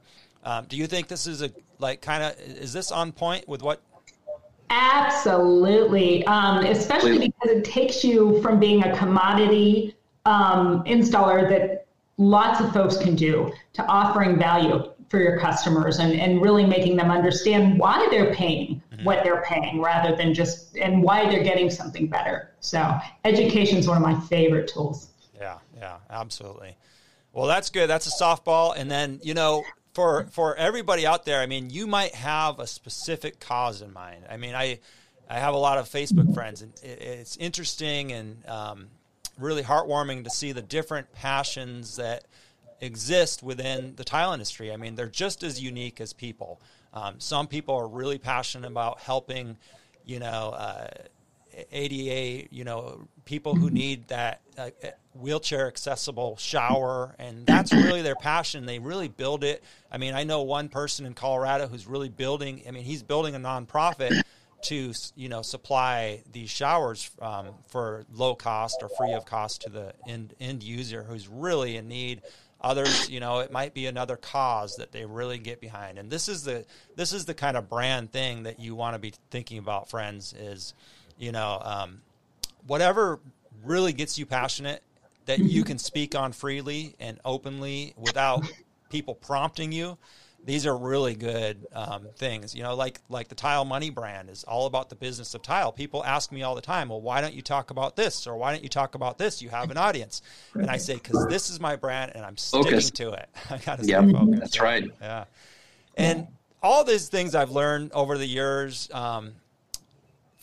Um, 0.48 0.64
do 0.66 0.78
you 0.78 0.86
think 0.86 1.08
this 1.08 1.26
is 1.26 1.42
a 1.42 1.50
like 1.78 2.00
kind 2.00 2.22
of 2.22 2.40
is 2.40 2.72
this 2.72 2.90
on 2.90 3.12
point 3.12 3.46
with 3.46 3.62
what? 3.62 3.82
Absolutely, 4.70 6.24
um, 6.24 6.64
especially 6.64 7.18
because 7.18 7.50
it 7.50 7.64
takes 7.64 8.02
you 8.02 8.40
from 8.40 8.58
being 8.58 8.82
a 8.82 8.96
commodity 8.96 9.94
um, 10.24 10.82
installer 10.84 11.46
that 11.50 11.86
lots 12.16 12.60
of 12.60 12.72
folks 12.72 12.96
can 12.96 13.14
do 13.14 13.52
to 13.74 13.84
offering 13.84 14.38
value 14.38 14.90
for 15.10 15.20
your 15.20 15.38
customers 15.38 15.98
and, 15.98 16.18
and 16.18 16.40
really 16.40 16.64
making 16.64 16.96
them 16.96 17.10
understand 17.10 17.78
why 17.78 18.08
they're 18.10 18.34
paying 18.34 18.80
mm-hmm. 18.90 19.04
what 19.04 19.24
they're 19.24 19.42
paying 19.42 19.82
rather 19.82 20.16
than 20.16 20.32
just 20.32 20.78
and 20.78 21.02
why 21.02 21.28
they're 21.28 21.44
getting 21.44 21.68
something 21.68 22.06
better. 22.06 22.52
So 22.60 22.98
education 23.26 23.76
is 23.76 23.86
one 23.86 23.98
of 23.98 24.02
my 24.02 24.18
favorite 24.28 24.68
tools. 24.68 25.10
Yeah, 25.38 25.58
yeah, 25.76 25.98
absolutely. 26.08 26.74
Well, 27.32 27.46
that's 27.46 27.68
good. 27.68 27.88
That's 27.88 28.06
a 28.06 28.22
softball. 28.22 28.74
And 28.76 28.90
then, 28.90 29.20
you 29.22 29.34
know, 29.34 29.62
for 29.98 30.28
for 30.30 30.54
everybody 30.54 31.04
out 31.04 31.24
there, 31.24 31.40
I 31.40 31.46
mean, 31.46 31.70
you 31.70 31.88
might 31.88 32.14
have 32.14 32.60
a 32.60 32.68
specific 32.68 33.40
cause 33.40 33.82
in 33.82 33.92
mind. 33.92 34.26
I 34.30 34.36
mean, 34.36 34.54
I 34.54 34.78
I 35.28 35.40
have 35.40 35.54
a 35.54 35.58
lot 35.58 35.76
of 35.76 35.88
Facebook 35.88 36.32
friends, 36.34 36.62
and 36.62 36.72
it, 36.84 37.02
it's 37.02 37.36
interesting 37.36 38.12
and 38.12 38.46
um, 38.46 38.86
really 39.36 39.64
heartwarming 39.64 40.22
to 40.22 40.30
see 40.30 40.52
the 40.52 40.62
different 40.62 41.12
passions 41.14 41.96
that 41.96 42.26
exist 42.80 43.42
within 43.42 43.96
the 43.96 44.04
tile 44.04 44.32
industry. 44.32 44.72
I 44.72 44.76
mean, 44.76 44.94
they're 44.94 45.08
just 45.08 45.42
as 45.42 45.60
unique 45.60 46.00
as 46.00 46.12
people. 46.12 46.60
Um, 46.94 47.18
some 47.18 47.48
people 47.48 47.74
are 47.74 47.88
really 47.88 48.18
passionate 48.18 48.68
about 48.68 49.00
helping, 49.00 49.56
you 50.06 50.20
know. 50.20 50.50
Uh, 50.56 50.86
ADA, 51.70 52.48
you 52.50 52.64
know, 52.64 53.08
people 53.24 53.54
who 53.54 53.70
need 53.70 54.08
that 54.08 54.40
uh, 54.56 54.70
wheelchair 55.14 55.66
accessible 55.66 56.36
shower, 56.36 57.14
and 57.18 57.46
that's 57.46 57.72
really 57.72 58.02
their 58.02 58.16
passion. 58.16 58.66
They 58.66 58.78
really 58.78 59.08
build 59.08 59.44
it. 59.44 59.62
I 59.90 59.98
mean, 59.98 60.14
I 60.14 60.24
know 60.24 60.42
one 60.42 60.68
person 60.68 61.06
in 61.06 61.14
Colorado 61.14 61.66
who's 61.66 61.86
really 61.86 62.08
building. 62.08 62.62
I 62.66 62.70
mean, 62.70 62.84
he's 62.84 63.02
building 63.02 63.34
a 63.34 63.40
nonprofit 63.40 64.22
to 64.60 64.92
you 65.14 65.28
know 65.28 65.42
supply 65.42 66.22
these 66.32 66.50
showers 66.50 67.10
um, 67.20 67.48
for 67.68 68.04
low 68.12 68.34
cost 68.34 68.78
or 68.82 68.88
free 68.98 69.12
of 69.12 69.24
cost 69.24 69.62
to 69.62 69.70
the 69.70 69.94
end 70.08 70.34
end 70.40 70.62
user 70.62 71.02
who's 71.02 71.28
really 71.28 71.76
in 71.76 71.88
need. 71.88 72.22
Others, 72.60 73.08
you 73.08 73.20
know, 73.20 73.38
it 73.38 73.52
might 73.52 73.72
be 73.72 73.86
another 73.86 74.16
cause 74.16 74.76
that 74.78 74.90
they 74.90 75.06
really 75.06 75.38
get 75.38 75.60
behind, 75.60 75.96
and 75.96 76.10
this 76.10 76.28
is 76.28 76.42
the 76.42 76.64
this 76.96 77.12
is 77.12 77.24
the 77.24 77.34
kind 77.34 77.56
of 77.56 77.68
brand 77.68 78.10
thing 78.10 78.44
that 78.44 78.58
you 78.58 78.74
want 78.74 78.94
to 78.94 78.98
be 78.98 79.12
thinking 79.30 79.58
about, 79.58 79.88
friends. 79.88 80.34
Is 80.36 80.74
you 81.18 81.32
know, 81.32 81.60
um, 81.62 82.00
whatever 82.66 83.20
really 83.64 83.92
gets 83.92 84.18
you 84.18 84.26
passionate 84.26 84.82
that 85.26 85.38
you 85.38 85.64
can 85.64 85.78
speak 85.78 86.14
on 86.14 86.32
freely 86.32 86.94
and 87.00 87.20
openly 87.24 87.92
without 87.96 88.44
people 88.88 89.14
prompting 89.14 89.72
you 89.72 89.98
these 90.44 90.66
are 90.66 90.76
really 90.76 91.14
good 91.14 91.66
um, 91.74 92.08
things. 92.16 92.54
You 92.54 92.62
know 92.62 92.74
like 92.74 93.00
like 93.08 93.28
the 93.28 93.34
tile 93.34 93.64
money 93.64 93.90
brand 93.90 94.30
is 94.30 94.44
all 94.44 94.66
about 94.66 94.88
the 94.88 94.94
business 94.94 95.34
of 95.34 95.42
tile. 95.42 95.72
People 95.72 96.04
ask 96.04 96.32
me 96.32 96.42
all 96.42 96.54
the 96.54 96.62
time 96.62 96.88
well 96.88 97.00
why 97.00 97.20
don't 97.20 97.34
you 97.34 97.42
talk 97.42 97.70
about 97.70 97.96
this? 97.96 98.26
Or 98.26 98.36
why 98.36 98.52
don't 98.52 98.62
you 98.62 98.68
talk 98.68 98.94
about 98.94 99.18
this? 99.18 99.42
You 99.42 99.50
have 99.50 99.70
an 99.70 99.76
audience. 99.76 100.22
And 100.54 100.70
i 100.70 100.76
say 100.76 100.94
because 100.94 101.26
this 101.28 101.50
is 101.50 101.60
my 101.60 101.76
brand 101.76 102.12
and 102.14 102.24
i'm 102.24 102.36
sticking 102.36 102.80
to 102.80 103.12
it. 103.12 103.28
I 103.50 103.58
gotta 103.58 103.84
stay 103.84 103.92
yep, 103.92 104.10
focused. 104.10 104.40
that's 104.40 104.60
right. 104.60 104.90
Yeah. 105.00 105.24
And 105.96 106.28
all 106.62 106.82
these 106.82 107.08
things 107.08 107.34
i've 107.34 107.50
learned 107.50 107.92
over 107.92 108.16
the 108.16 108.26
years 108.26 108.88
um, 108.92 109.32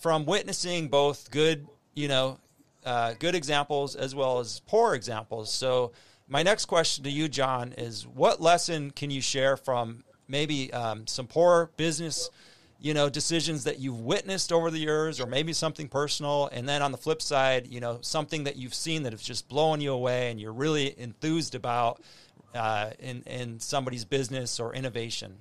from 0.05 0.23
witnessing 0.27 0.87
both 0.87 1.31
good 1.31 1.67
you 1.95 2.07
know 2.07 2.37
uh, 2.85 3.15
good 3.17 3.33
examples 3.33 3.95
as 3.95 4.13
well 4.13 4.37
as 4.37 4.59
poor 4.67 4.93
examples. 4.93 5.51
So, 5.51 5.93
my 6.27 6.43
next 6.43 6.65
question 6.65 7.03
to 7.05 7.09
you, 7.09 7.27
John, 7.27 7.73
is 7.75 8.05
what 8.05 8.39
lesson 8.39 8.91
can 8.91 9.09
you 9.09 9.19
share 9.19 9.57
from 9.57 10.03
maybe 10.27 10.71
um, 10.71 11.07
some 11.07 11.25
poor 11.25 11.71
business, 11.75 12.29
you 12.79 12.93
know, 12.93 13.09
decisions 13.09 13.63
that 13.63 13.79
you've 13.79 14.01
witnessed 14.01 14.53
over 14.53 14.69
the 14.69 14.77
years, 14.77 15.19
or 15.19 15.25
maybe 15.25 15.53
something 15.53 15.87
personal, 15.87 16.51
and 16.51 16.69
then 16.69 16.83
on 16.83 16.91
the 16.91 16.99
flip 16.99 17.19
side, 17.19 17.65
you 17.65 17.79
know, 17.79 17.97
something 18.01 18.43
that 18.43 18.57
you've 18.57 18.75
seen 18.75 19.01
that 19.01 19.11
has 19.11 19.23
just 19.23 19.49
blown 19.49 19.81
you 19.81 19.91
away 19.91 20.29
and 20.29 20.39
you're 20.39 20.53
really 20.53 20.93
enthused 20.99 21.55
about 21.55 21.99
uh, 22.53 22.91
in 22.99 23.23
in 23.25 23.59
somebody's 23.59 24.05
business 24.05 24.59
or 24.59 24.75
innovation. 24.75 25.33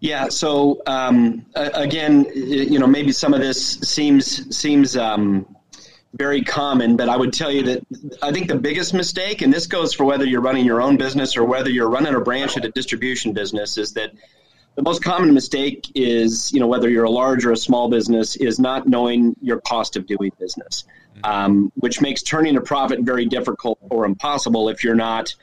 Yeah. 0.00 0.28
So 0.28 0.82
um, 0.86 1.44
again, 1.54 2.26
you 2.34 2.78
know, 2.78 2.86
maybe 2.86 3.12
some 3.12 3.34
of 3.34 3.40
this 3.40 3.78
seems 3.80 4.56
seems 4.56 4.96
um, 4.96 5.56
very 6.14 6.42
common, 6.42 6.96
but 6.96 7.08
I 7.08 7.16
would 7.16 7.32
tell 7.32 7.50
you 7.50 7.62
that 7.64 7.86
I 8.22 8.32
think 8.32 8.48
the 8.48 8.56
biggest 8.56 8.94
mistake, 8.94 9.42
and 9.42 9.52
this 9.52 9.66
goes 9.66 9.92
for 9.92 10.04
whether 10.04 10.24
you're 10.24 10.40
running 10.40 10.64
your 10.64 10.80
own 10.80 10.96
business 10.96 11.36
or 11.36 11.44
whether 11.44 11.68
you're 11.68 11.90
running 11.90 12.14
a 12.14 12.20
branch 12.20 12.56
at 12.56 12.64
a 12.64 12.70
distribution 12.70 13.32
business, 13.32 13.76
is 13.76 13.92
that 13.94 14.12
the 14.76 14.82
most 14.82 15.02
common 15.02 15.34
mistake 15.34 15.90
is, 15.96 16.52
you 16.52 16.60
know, 16.60 16.68
whether 16.68 16.88
you're 16.88 17.04
a 17.04 17.10
large 17.10 17.44
or 17.44 17.50
a 17.50 17.56
small 17.56 17.90
business, 17.90 18.36
is 18.36 18.60
not 18.60 18.86
knowing 18.86 19.34
your 19.42 19.60
cost 19.60 19.96
of 19.96 20.06
doing 20.06 20.30
business, 20.38 20.84
um, 21.24 21.72
which 21.74 22.00
makes 22.00 22.22
turning 22.22 22.56
a 22.56 22.60
profit 22.60 23.00
very 23.00 23.26
difficult 23.26 23.78
or 23.90 24.04
impossible 24.04 24.68
if 24.68 24.84
you're 24.84 24.94
not 24.94 25.34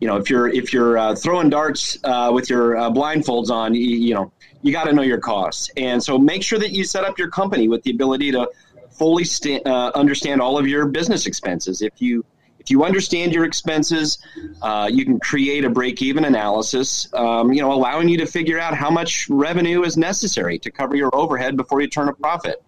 you 0.00 0.08
know, 0.08 0.16
if 0.16 0.28
you're 0.28 0.48
if 0.48 0.72
you're 0.72 0.98
uh, 0.98 1.14
throwing 1.14 1.50
darts 1.50 1.98
uh, 2.04 2.30
with 2.32 2.50
your 2.50 2.76
uh, 2.76 2.90
blindfolds 2.90 3.50
on, 3.50 3.74
you, 3.74 3.80
you 3.82 4.14
know, 4.14 4.32
you 4.62 4.72
got 4.72 4.84
to 4.84 4.92
know 4.92 5.02
your 5.02 5.20
costs, 5.20 5.70
and 5.76 6.02
so 6.02 6.18
make 6.18 6.42
sure 6.42 6.58
that 6.58 6.72
you 6.72 6.84
set 6.84 7.04
up 7.04 7.18
your 7.18 7.28
company 7.30 7.68
with 7.68 7.82
the 7.82 7.90
ability 7.90 8.32
to 8.32 8.48
fully 8.90 9.24
sta- 9.24 9.62
uh, 9.64 9.92
understand 9.94 10.40
all 10.40 10.58
of 10.58 10.66
your 10.66 10.86
business 10.86 11.26
expenses. 11.26 11.82
If 11.82 12.00
you 12.00 12.24
if 12.58 12.70
you 12.70 12.82
understand 12.82 13.34
your 13.34 13.44
expenses, 13.44 14.18
uh, 14.62 14.88
you 14.90 15.04
can 15.04 15.20
create 15.20 15.66
a 15.66 15.70
break-even 15.70 16.24
analysis, 16.24 17.06
um, 17.12 17.52
you 17.52 17.60
know, 17.60 17.72
allowing 17.72 18.08
you 18.08 18.16
to 18.18 18.26
figure 18.26 18.58
out 18.58 18.74
how 18.74 18.90
much 18.90 19.28
revenue 19.28 19.82
is 19.82 19.98
necessary 19.98 20.58
to 20.60 20.70
cover 20.70 20.96
your 20.96 21.14
overhead 21.14 21.58
before 21.58 21.82
you 21.82 21.88
turn 21.88 22.08
a 22.08 22.14
profit 22.14 22.62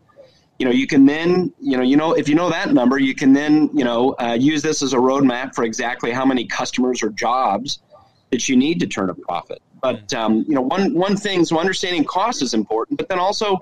you 0.58 0.64
know 0.64 0.72
you 0.72 0.86
can 0.86 1.04
then 1.04 1.52
you 1.60 1.76
know 1.76 1.82
you 1.82 1.96
know 1.96 2.12
if 2.12 2.28
you 2.28 2.34
know 2.34 2.48
that 2.50 2.72
number 2.72 2.98
you 2.98 3.14
can 3.14 3.32
then 3.32 3.70
you 3.74 3.84
know 3.84 4.14
uh, 4.18 4.36
use 4.38 4.62
this 4.62 4.82
as 4.82 4.92
a 4.92 4.96
roadmap 4.96 5.54
for 5.54 5.64
exactly 5.64 6.10
how 6.10 6.24
many 6.24 6.46
customers 6.46 7.02
or 7.02 7.10
jobs 7.10 7.80
that 8.30 8.48
you 8.48 8.56
need 8.56 8.80
to 8.80 8.86
turn 8.86 9.08
a 9.08 9.14
profit. 9.14 9.62
But 9.80 10.08
mm. 10.08 10.18
um, 10.18 10.44
you 10.48 10.54
know 10.54 10.62
one 10.62 10.94
one 10.94 11.16
thing 11.16 11.44
so 11.44 11.58
understanding 11.58 12.04
cost 12.04 12.42
is 12.42 12.54
important 12.54 12.98
but 12.98 13.08
then 13.08 13.18
also 13.18 13.58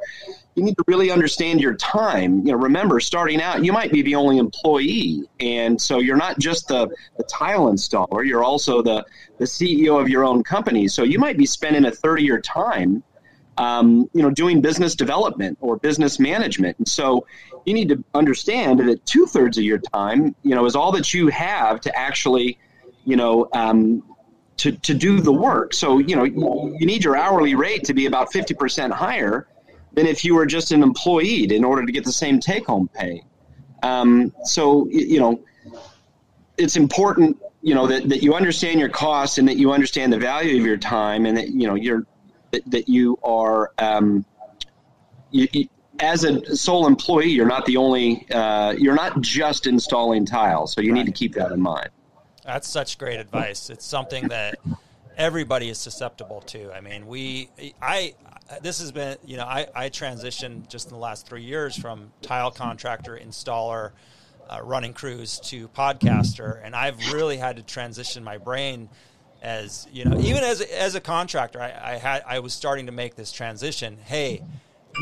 you 0.54 0.62
need 0.62 0.76
to 0.76 0.84
really 0.86 1.10
understand 1.10 1.60
your 1.60 1.74
time. 1.74 2.38
You 2.46 2.52
know 2.52 2.58
remember 2.58 3.00
starting 3.00 3.42
out 3.42 3.64
you 3.64 3.72
might 3.72 3.92
be 3.92 4.02
the 4.02 4.14
only 4.14 4.38
employee 4.38 5.24
and 5.40 5.80
so 5.80 5.98
you're 5.98 6.16
not 6.16 6.38
just 6.38 6.68
the, 6.68 6.88
the 7.16 7.24
tile 7.24 7.66
installer 7.72 8.24
you're 8.24 8.44
also 8.44 8.82
the 8.82 9.04
the 9.38 9.44
ceo 9.44 10.00
of 10.00 10.08
your 10.08 10.24
own 10.24 10.44
company. 10.44 10.86
So 10.86 11.02
you 11.02 11.18
might 11.18 11.36
be 11.36 11.46
spending 11.46 11.86
a 11.86 11.90
third 11.90 12.20
of 12.20 12.24
your 12.24 12.40
time 12.40 13.02
um, 13.56 14.08
you 14.12 14.22
know, 14.22 14.30
doing 14.30 14.60
business 14.60 14.94
development 14.94 15.58
or 15.60 15.76
business 15.76 16.18
management. 16.18 16.78
And 16.78 16.88
so 16.88 17.26
you 17.64 17.74
need 17.74 17.88
to 17.90 18.02
understand 18.14 18.80
that 18.80 19.04
two 19.06 19.26
thirds 19.26 19.58
of 19.58 19.64
your 19.64 19.78
time, 19.78 20.34
you 20.42 20.54
know, 20.54 20.64
is 20.66 20.76
all 20.76 20.92
that 20.92 21.14
you 21.14 21.28
have 21.28 21.80
to 21.82 21.96
actually, 21.96 22.58
you 23.04 23.16
know, 23.16 23.48
um, 23.52 24.02
to, 24.58 24.72
to 24.72 24.94
do 24.94 25.20
the 25.20 25.32
work. 25.32 25.74
So, 25.74 25.98
you 25.98 26.16
know, 26.16 26.24
you 26.24 26.86
need 26.86 27.04
your 27.04 27.16
hourly 27.16 27.54
rate 27.54 27.84
to 27.84 27.94
be 27.94 28.06
about 28.06 28.32
50% 28.32 28.90
higher 28.92 29.48
than 29.92 30.06
if 30.06 30.24
you 30.24 30.34
were 30.34 30.46
just 30.46 30.72
an 30.72 30.82
employee 30.82 31.44
in 31.44 31.64
order 31.64 31.84
to 31.86 31.92
get 31.92 32.04
the 32.04 32.12
same 32.12 32.40
take 32.40 32.66
home 32.66 32.88
pay. 32.88 33.22
Um, 33.82 34.32
so, 34.44 34.88
you 34.90 35.20
know, 35.20 35.40
it's 36.56 36.76
important, 36.76 37.36
you 37.62 37.74
know, 37.74 37.86
that, 37.86 38.08
that 38.08 38.22
you 38.22 38.34
understand 38.34 38.80
your 38.80 38.88
costs 38.88 39.38
and 39.38 39.48
that 39.48 39.56
you 39.56 39.72
understand 39.72 40.12
the 40.12 40.18
value 40.18 40.58
of 40.58 40.66
your 40.66 40.76
time 40.76 41.26
and 41.26 41.36
that, 41.36 41.48
you 41.48 41.66
know, 41.66 41.74
you're, 41.74 42.06
that, 42.54 42.70
that 42.70 42.88
you 42.88 43.18
are 43.22 43.72
um, 43.78 44.24
you, 45.30 45.48
you, 45.52 45.68
as 46.00 46.24
a 46.24 46.56
sole 46.56 46.86
employee 46.86 47.30
you're 47.30 47.46
not 47.46 47.66
the 47.66 47.76
only 47.76 48.26
uh, 48.30 48.72
you're 48.72 48.94
not 48.94 49.20
just 49.20 49.66
installing 49.66 50.24
tiles 50.24 50.72
so 50.72 50.80
you 50.80 50.92
right. 50.92 50.98
need 50.98 51.06
to 51.06 51.12
keep 51.12 51.34
that 51.34 51.52
in 51.52 51.60
mind. 51.60 51.90
That's 52.44 52.68
such 52.68 52.98
great 52.98 53.18
advice. 53.18 53.70
It's 53.70 53.86
something 53.86 54.28
that 54.28 54.58
everybody 55.16 55.70
is 55.70 55.78
susceptible 55.78 56.42
to. 56.42 56.72
I 56.72 56.80
mean 56.80 57.06
we 57.06 57.50
i 57.80 58.14
this 58.62 58.78
has 58.80 58.92
been 58.92 59.16
you 59.24 59.36
know 59.36 59.44
i, 59.44 59.66
I 59.74 59.88
transitioned 59.88 60.68
just 60.68 60.88
in 60.88 60.92
the 60.92 60.98
last 60.98 61.26
three 61.26 61.42
years 61.42 61.76
from 61.76 62.12
tile 62.20 62.50
contractor 62.50 63.18
installer 63.18 63.92
uh, 64.50 64.60
running 64.62 64.92
crews 64.92 65.40
to 65.44 65.68
podcaster 65.68 66.60
and 66.62 66.76
i've 66.76 67.12
really 67.12 67.38
had 67.38 67.56
to 67.56 67.62
transition 67.62 68.22
my 68.22 68.36
brain 68.36 68.90
as 69.44 69.86
you 69.92 70.04
know, 70.04 70.18
even 70.18 70.42
as 70.42 70.60
as 70.60 70.94
a 70.94 71.00
contractor, 71.00 71.60
I, 71.60 71.92
I 71.92 71.96
had 71.96 72.22
I 72.26 72.38
was 72.40 72.52
starting 72.54 72.86
to 72.86 72.92
make 72.92 73.14
this 73.14 73.30
transition. 73.30 73.98
Hey, 74.04 74.42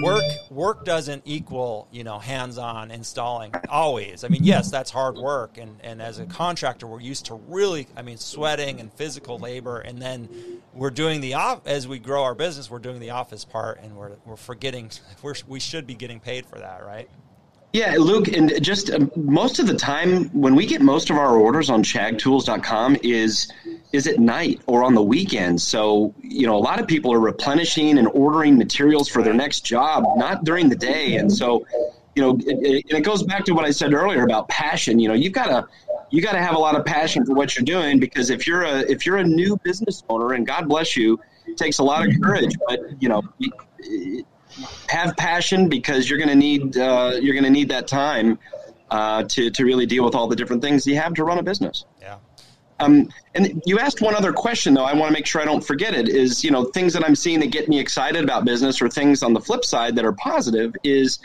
work 0.03 0.23
work 0.51 0.85
doesn't 0.85 1.23
equal 1.25 1.87
you 1.91 2.03
know 2.03 2.19
hands-on 2.19 2.91
installing 2.91 3.55
always. 3.69 4.25
I 4.25 4.29
mean 4.29 4.43
yes 4.43 4.71
that's 4.71 4.91
hard 4.91 5.17
work. 5.17 5.59
And 5.59 5.79
and 5.83 6.03
as 6.03 6.19
a 6.19 6.27
contractor 6.27 6.87
we're 6.87 7.01
used 7.01 7.27
to 7.27 7.35
really 7.35 7.87
i 7.97 8.03
mean 8.03 8.19
sweating 8.19 8.81
and 8.81 8.93
physical 8.93 9.39
labor. 9.39 9.79
And 9.79 10.01
then 10.01 10.29
we're 10.75 10.91
doing 10.91 11.21
the 11.21 11.35
off 11.35 11.67
as 11.67 11.87
we 11.87 11.99
grow 11.99 12.25
our 12.25 12.35
business 12.35 12.71
we're 12.71 12.79
doing 12.79 13.01
the 13.01 13.11
office 13.11 13.45
part 13.45 13.81
and 13.83 13.97
we're 13.97 14.13
we're 14.25 14.37
forgetting 14.37 14.91
we're, 15.23 15.35
we 15.47 15.61
should 15.61 15.87
be 15.87 15.95
getting 15.95 16.21
paid 16.21 16.47
for 16.47 16.59
that 16.59 16.85
right 16.85 17.09
yeah, 17.73 17.97
Luke, 17.99 18.29
and 18.29 18.63
just 18.63 18.91
uh, 18.91 18.99
most 19.17 19.59
of 19.59 19.67
the 19.67 19.75
time 19.75 20.27
when 20.29 20.55
we 20.55 20.67
get 20.67 20.83
most 20.83 21.09
of 21.09 21.17
our 21.17 21.37
orders 21.37 21.71
on 21.71 21.83
shagtools.com 21.83 22.99
is 23.03 23.51
is 23.93 24.07
at 24.07 24.19
night 24.19 24.61
or 24.67 24.85
on 24.85 24.95
the 24.95 25.03
weekends. 25.03 25.63
So, 25.67 26.15
you 26.23 26.47
know, 26.47 26.57
a 26.57 26.61
lot 26.61 26.81
of 26.81 26.87
people 26.87 27.13
are 27.13 27.21
replenishing 27.21 27.99
and 27.99 28.09
ordering 28.09 28.59
materials 28.59 29.09
for 29.09 29.23
their 29.23 29.35
next 29.35 29.61
job, 29.61 30.05
not 30.17 30.45
during 30.45 30.69
the 30.69 30.77
day. 30.77 31.17
And 31.17 31.31
so, 31.33 31.67
you 32.15 32.23
know, 32.23 32.39
it, 32.39 32.87
it, 32.87 32.97
it 32.97 33.01
goes 33.03 33.23
back 33.23 33.45
to 33.47 33.53
what 33.53 33.65
I 33.65 33.71
said 33.71 33.93
earlier 33.93 34.25
about 34.25 34.49
passion. 34.49 34.99
You 34.99 35.09
know, 35.09 35.15
you've 35.15 35.33
got 35.33 35.47
to 35.47 35.67
you 36.11 36.21
got 36.21 36.33
to 36.33 36.43
have 36.43 36.55
a 36.55 36.59
lot 36.59 36.77
of 36.77 36.85
passion 36.85 37.25
for 37.25 37.33
what 37.33 37.57
you're 37.57 37.65
doing 37.65 37.99
because 37.99 38.29
if 38.29 38.47
you're 38.47 38.65
a 38.65 38.81
if 38.81 39.07
you're 39.07 39.17
a 39.17 39.25
new 39.25 39.57
business 39.65 40.03
owner 40.11 40.35
and 40.35 40.47
God 40.47 40.69
bless 40.69 40.95
you, 40.95 41.19
it 41.47 41.57
takes 41.57 41.79
a 41.79 41.85
lot 41.85 42.07
of 42.07 42.13
courage, 42.21 42.55
but 42.69 42.81
you 43.01 43.09
know, 43.09 43.23
have 44.89 45.17
passion 45.17 45.69
because 45.69 46.09
you're 46.09 46.19
going 46.19 46.29
to 46.29 46.35
need 46.35 46.77
uh, 46.77 47.13
you're 47.21 47.35
going 47.35 47.45
to 47.45 47.51
need 47.51 47.69
that 47.71 47.87
time 47.87 48.39
uh, 48.91 49.25
to 49.25 49.51
to 49.51 49.65
really 49.65 49.87
deal 49.87 50.05
with 50.05 50.15
all 50.15 50.29
the 50.29 50.37
different 50.37 50.63
things 50.63 50.87
you 50.87 50.97
have 50.97 51.15
to 51.15 51.25
run 51.25 51.39
a 51.39 51.43
business. 51.43 51.85
Yeah. 52.01 52.19
Um, 52.81 53.09
and 53.35 53.63
you 53.65 53.79
asked 53.79 54.01
one 54.01 54.15
other 54.15 54.33
question 54.33 54.75
though. 54.75 54.85
I 54.85 54.93
want 54.95 55.09
to 55.09 55.13
make 55.13 55.27
sure 55.27 55.41
I 55.41 55.45
don't 55.45 55.65
forget 55.65 55.95
it. 55.95 56.09
Is 56.09 56.43
you 56.43 56.51
know 56.51 56.65
things 56.65 56.93
that 56.95 57.05
I'm 57.05 57.15
seeing 57.15 57.41
that 57.41 57.51
get 57.51 57.69
me 57.69 57.79
excited 57.79 58.25
about 58.25 58.45
business, 58.45 58.83
or 58.83 58.89
things 58.89 59.23
on 59.23 59.33
the 59.33 59.41
flip 59.41 59.65
side 59.65 59.97
that 59.97 60.05
are 60.05 60.13
positive 60.13 60.75
is 60.83 61.21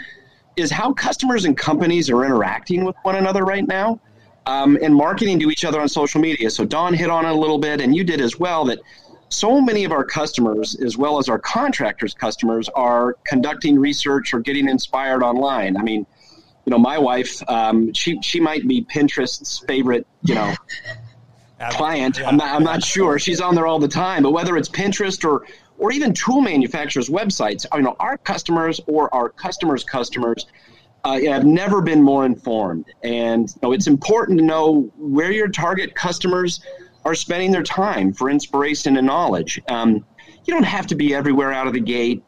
is 0.56 0.72
how 0.72 0.94
customers 0.94 1.46
and 1.46 1.58
companies 1.58 2.10
are 2.10 2.26
interacting 2.26 2.84
with 2.84 2.96
one 3.04 3.16
another 3.16 3.44
right 3.44 3.68
now, 3.68 4.00
um, 4.46 4.78
and 4.82 4.96
marketing 4.96 5.40
to 5.40 5.50
each 5.50 5.66
other 5.66 5.80
on 5.80 5.90
social 5.90 6.22
media. 6.22 6.50
So 6.50 6.66
Don 6.66 6.94
hit 6.94 7.10
on 7.10 7.26
it 7.26 7.32
a 7.32 7.36
little 7.36 7.60
bit, 7.60 7.82
and 7.82 7.96
you 7.96 8.04
did 8.04 8.22
as 8.22 8.40
well. 8.40 8.66
That 8.66 8.80
so 9.30 9.60
many 9.60 9.84
of 9.84 9.92
our 9.92 10.04
customers, 10.04 10.76
as 10.76 10.98
well 10.98 11.18
as 11.18 11.30
our 11.30 11.40
contractors' 11.40 12.14
customers, 12.14 12.70
are 12.70 13.16
conducting 13.26 13.80
research 13.80 14.34
or 14.34 14.40
getting 14.40 14.70
inspired 14.70 15.24
online. 15.24 15.78
I 15.78 15.84
mean, 15.84 16.06
you 16.66 16.72
know, 16.72 16.78
my 16.78 16.98
wife, 16.98 17.42
um, 17.50 17.94
she 17.94 18.20
she 18.22 18.40
might 18.40 18.68
be 18.68 18.84
Pinterest's 18.84 19.60
favorite, 19.68 20.06
you 20.24 20.36
know, 20.36 20.54
client. 21.72 22.20
I'm 22.26 22.38
not 22.38 22.56
I'm 22.56 22.64
not 22.64 22.84
sure. 22.84 23.20
She's 23.20 23.42
on 23.42 23.56
there 23.56 23.68
all 23.68 23.80
the 23.80 23.88
time, 23.88 24.24
but 24.24 24.32
whether 24.32 24.58
it's 24.58 24.70
Pinterest 24.70 25.24
or 25.26 25.46
or 25.78 25.92
even 25.92 26.14
tool 26.14 26.42
manufacturers' 26.42 27.10
websites, 27.10 27.66
you 27.74 27.82
know, 27.82 27.96
our 28.00 28.18
customers 28.18 28.82
or 28.88 29.14
our 29.14 29.30
customers' 29.30 29.84
customers. 29.84 30.46
Uh, 31.04 31.22
have 31.22 31.46
never 31.46 31.80
been 31.80 32.02
more 32.02 32.26
informed, 32.26 32.84
and 33.02 33.48
you 33.50 33.60
know, 33.62 33.72
it's 33.72 33.88
important 33.88 34.38
to 34.38 34.44
know 34.44 34.92
where 34.98 35.32
your 35.32 35.48
target 35.48 35.96
customers 35.96 36.60
are 37.08 37.16
spending 37.16 37.52
their 37.52 37.64
time 37.64 38.12
for 38.12 38.30
inspiration 38.30 38.98
and 38.98 39.08
knowledge. 39.08 39.62
Um, 39.70 40.06
you 40.44 40.54
don't 40.54 40.66
have 40.66 40.88
to 40.88 40.96
be 40.96 41.16
everywhere 41.16 41.54
out 41.54 41.66
of 41.66 41.72
the 41.72 41.80
gate, 41.80 42.22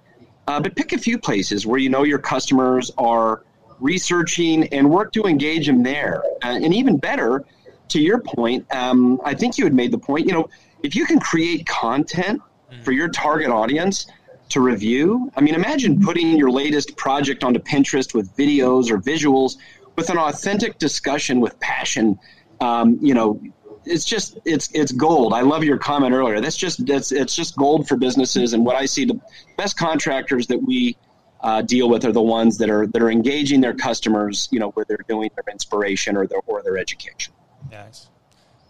uh, 0.47 0.61
but 0.61 0.73
pick 0.73 0.93
a 0.93 0.97
few 0.97 1.19
places 1.19 1.67
where 1.67 1.77
you 1.77 1.89
know 1.89 2.03
your 2.03 2.17
customers 2.17 2.89
are 2.97 3.43
researching 3.81 4.69
and 4.73 4.89
work 4.89 5.11
to 5.11 5.23
engage 5.23 5.67
them 5.67 5.83
there. 5.83 6.23
Uh, 6.41 6.59
and 6.63 6.73
even 6.73 6.95
better, 6.97 7.43
to 7.89 7.99
your 7.99 8.21
point, 8.21 8.65
um, 8.73 9.19
I 9.25 9.33
think 9.33 9.57
you 9.57 9.65
had 9.65 9.73
made 9.73 9.91
the 9.91 9.97
point, 9.97 10.27
you 10.27 10.33
know, 10.33 10.49
if 10.81 10.95
you 10.95 11.05
can 11.05 11.19
create 11.19 11.65
content 11.65 12.41
mm. 12.71 12.81
for 12.85 12.93
your 12.93 13.09
target 13.09 13.49
audience 13.49 14.07
to 14.47 14.61
review, 14.61 15.29
I 15.35 15.41
mean, 15.41 15.55
imagine 15.55 16.01
putting 16.01 16.37
your 16.37 16.51
latest 16.51 16.95
project 16.95 17.43
onto 17.43 17.59
Pinterest 17.59 18.13
with 18.13 18.33
videos 18.37 18.89
or 18.89 18.97
visuals 18.97 19.57
with 19.97 20.09
an 20.09 20.17
authentic 20.17 20.77
discussion 20.77 21.41
with 21.41 21.59
passion. 21.59 22.17
Um, 22.61 22.97
you 23.01 23.13
know, 23.13 23.41
it's 23.89 24.05
just 24.05 24.37
it's 24.45 24.69
it's 24.73 24.91
gold. 24.91 25.33
I 25.33 25.41
love 25.41 25.63
your 25.63 25.77
comment 25.77 26.13
earlier. 26.13 26.39
That's 26.39 26.55
just 26.55 26.85
that's 26.85 27.11
it's 27.11 27.35
just 27.35 27.55
gold 27.57 27.87
for 27.87 27.97
businesses. 27.97 28.53
And 28.53 28.65
what 28.65 28.75
I 28.75 28.85
see 28.85 29.05
the 29.05 29.19
best 29.57 29.77
contractors 29.77 30.47
that 30.47 30.61
we 30.61 30.95
uh, 31.41 31.61
deal 31.61 31.89
with 31.89 32.05
are 32.05 32.11
the 32.11 32.21
ones 32.21 32.57
that 32.59 32.69
are 32.69 32.85
that 32.87 33.01
are 33.01 33.09
engaging 33.09 33.61
their 33.61 33.73
customers, 33.73 34.47
you 34.51 34.59
know, 34.59 34.69
where 34.71 34.85
they're 34.87 35.05
doing 35.07 35.29
their 35.35 35.51
inspiration 35.51 36.15
or 36.15 36.27
their 36.27 36.39
or 36.45 36.61
their 36.61 36.77
education. 36.77 37.33
Nice. 37.71 38.07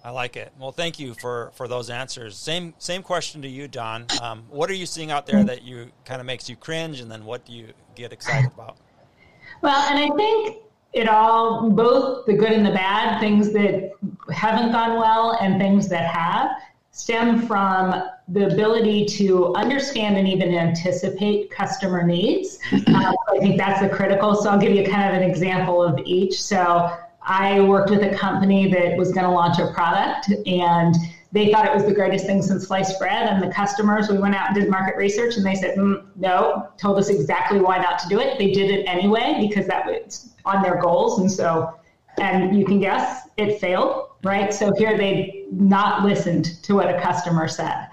I 0.01 0.11
like 0.11 0.37
it. 0.37 0.53
Well, 0.57 0.71
thank 0.71 0.99
you 0.99 1.13
for 1.13 1.51
for 1.55 1.67
those 1.67 1.89
answers. 1.89 2.37
Same 2.37 2.73
same 2.77 3.03
question 3.03 3.41
to 3.41 3.49
you, 3.49 3.67
Don. 3.67 4.05
Um, 4.21 4.45
what 4.49 4.69
are 4.69 4.73
you 4.73 4.85
seeing 4.85 5.11
out 5.11 5.27
there 5.27 5.43
that 5.43 5.63
you 5.63 5.91
kind 6.05 6.21
of 6.21 6.25
makes 6.25 6.49
you 6.49 6.55
cringe, 6.55 7.01
and 7.01 7.11
then 7.11 7.25
what 7.25 7.45
do 7.45 7.51
you 7.51 7.73
get 7.95 8.13
excited 8.13 8.51
about? 8.53 8.77
Well, 9.61 9.75
and 9.91 9.99
I 9.99 10.15
think 10.15 10.57
it 10.93 11.07
all, 11.07 11.69
both 11.69 12.25
the 12.25 12.33
good 12.33 12.51
and 12.51 12.65
the 12.65 12.71
bad, 12.71 13.19
things 13.19 13.51
that 13.53 13.91
haven't 14.33 14.71
gone 14.71 14.99
well 14.99 15.37
and 15.41 15.59
things 15.59 15.87
that 15.89 16.05
have, 16.05 16.49
stem 16.91 17.45
from 17.45 18.03
the 18.27 18.47
ability 18.47 19.05
to 19.05 19.53
understand 19.55 20.17
and 20.17 20.27
even 20.27 20.53
anticipate 20.53 21.49
customer 21.49 22.03
needs. 22.03 22.59
Uh, 22.73 23.13
I 23.33 23.39
think 23.39 23.57
that's 23.57 23.81
the 23.81 23.89
critical. 23.89 24.35
So 24.35 24.49
I'll 24.49 24.59
give 24.59 24.73
you 24.73 24.83
kind 24.83 25.09
of 25.09 25.21
an 25.21 25.27
example 25.27 25.81
of 25.81 25.99
each. 26.05 26.41
So 26.41 26.95
I 27.21 27.61
worked 27.61 27.89
with 27.89 28.03
a 28.03 28.15
company 28.15 28.71
that 28.71 28.97
was 28.97 29.11
going 29.11 29.25
to 29.25 29.31
launch 29.31 29.59
a 29.59 29.71
product 29.71 30.29
and 30.45 30.95
they 31.31 31.51
thought 31.51 31.65
it 31.65 31.73
was 31.73 31.85
the 31.85 31.93
greatest 31.93 32.25
thing 32.25 32.41
since 32.41 32.67
sliced 32.67 32.97
bread. 32.99 33.27
And 33.27 33.41
the 33.41 33.53
customers, 33.53 34.09
we 34.09 34.17
went 34.17 34.35
out 34.35 34.47
and 34.47 34.55
did 34.55 34.69
market 34.69 34.97
research 34.97 35.37
and 35.37 35.45
they 35.45 35.55
said, 35.55 35.77
mm, 35.77 36.03
no, 36.15 36.69
told 36.77 36.97
us 36.97 37.09
exactly 37.09 37.59
why 37.59 37.77
not 37.77 37.99
to 37.99 38.09
do 38.09 38.19
it. 38.19 38.39
They 38.39 38.51
did 38.51 38.71
it 38.71 38.85
anyway 38.85 39.37
because 39.47 39.67
that 39.67 39.85
was 39.85 40.31
on 40.45 40.63
their 40.63 40.81
goals. 40.81 41.19
And 41.19 41.31
so, 41.31 41.75
and 42.19 42.57
you 42.57 42.65
can 42.65 42.79
guess 42.79 43.29
it 43.37 43.59
failed, 43.59 44.09
right? 44.23 44.53
So 44.53 44.73
here 44.73 44.97
they 44.97 45.45
not 45.51 46.03
listened 46.03 46.61
to 46.63 46.75
what 46.75 46.89
a 46.93 46.99
customer 46.99 47.47
said. 47.47 47.87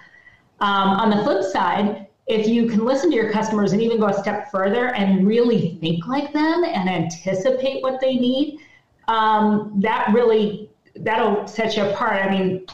Um, 0.60 0.88
on 0.88 1.10
the 1.10 1.22
flip 1.22 1.44
side, 1.44 2.06
if 2.26 2.48
you 2.48 2.66
can 2.68 2.84
listen 2.84 3.10
to 3.10 3.16
your 3.16 3.30
customers 3.30 3.72
and 3.72 3.82
even 3.82 4.00
go 4.00 4.06
a 4.06 4.14
step 4.14 4.50
further 4.50 4.94
and 4.94 5.26
really 5.26 5.76
think 5.80 6.06
like 6.06 6.32
them 6.32 6.64
and 6.64 6.88
anticipate 6.88 7.82
what 7.82 8.00
they 8.00 8.14
need, 8.16 8.58
um, 9.08 9.74
that 9.76 10.12
really 10.12 10.70
that'll 10.96 11.46
set 11.46 11.76
you 11.76 11.84
apart. 11.84 12.24
I 12.24 12.30
mean, 12.30 12.66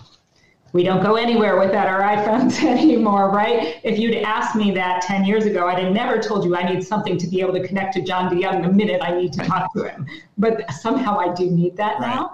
we 0.73 0.83
don't 0.83 1.03
go 1.03 1.17
anywhere 1.17 1.59
without 1.59 1.87
our 1.87 2.01
iPhones 2.01 2.63
anymore, 2.65 3.31
right? 3.31 3.81
If 3.83 3.99
you'd 3.99 4.17
asked 4.17 4.57
me 4.57 4.71
that 4.73 5.03
10 5.03 5.25
years 5.25 5.45
ago, 5.45 5.69
I'd 5.69 5.79
have 5.79 5.93
never 5.93 6.19
told 6.19 6.45
you 6.45 6.57
I 6.57 6.63
need 6.63 6.83
something 6.83 7.19
to 7.19 7.27
be 7.27 7.41
able 7.41 7.53
to 7.55 7.67
connect 7.67 7.95
to 7.95 8.03
John 8.03 8.35
DeYoung 8.35 8.63
the 8.63 8.73
minute 8.73 9.03
I 9.03 9.15
need 9.15 9.33
to 9.35 9.45
talk 9.45 9.73
to 9.75 9.85
him. 9.85 10.07
But 10.39 10.71
somehow 10.73 11.19
I 11.19 11.35
do 11.35 11.51
need 11.51 11.77
that 11.77 12.01
right. 12.01 12.15
now. 12.15 12.33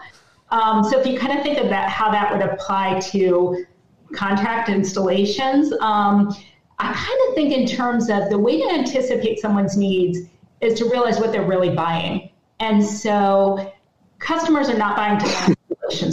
Um, 0.50 0.84
so 0.84 0.98
if 0.98 1.06
you 1.06 1.18
kind 1.18 1.36
of 1.36 1.44
think 1.44 1.58
of 1.58 1.68
that, 1.68 1.88
how 1.88 2.10
that 2.10 2.32
would 2.32 2.42
apply 2.42 3.00
to 3.10 3.66
contract 4.14 4.68
installations, 4.68 5.72
um, 5.80 6.34
I 6.78 6.92
kind 6.92 7.20
of 7.28 7.34
think 7.34 7.52
in 7.52 7.66
terms 7.66 8.08
of 8.08 8.30
the 8.30 8.38
way 8.38 8.60
to 8.60 8.68
anticipate 8.70 9.40
someone's 9.40 9.76
needs 9.76 10.20
is 10.60 10.78
to 10.78 10.88
realize 10.88 11.18
what 11.18 11.32
they're 11.32 11.46
really 11.46 11.70
buying. 11.70 12.30
And 12.60 12.84
so 12.84 13.72
customers 14.20 14.68
are 14.68 14.78
not 14.78 14.96
buying 14.96 15.56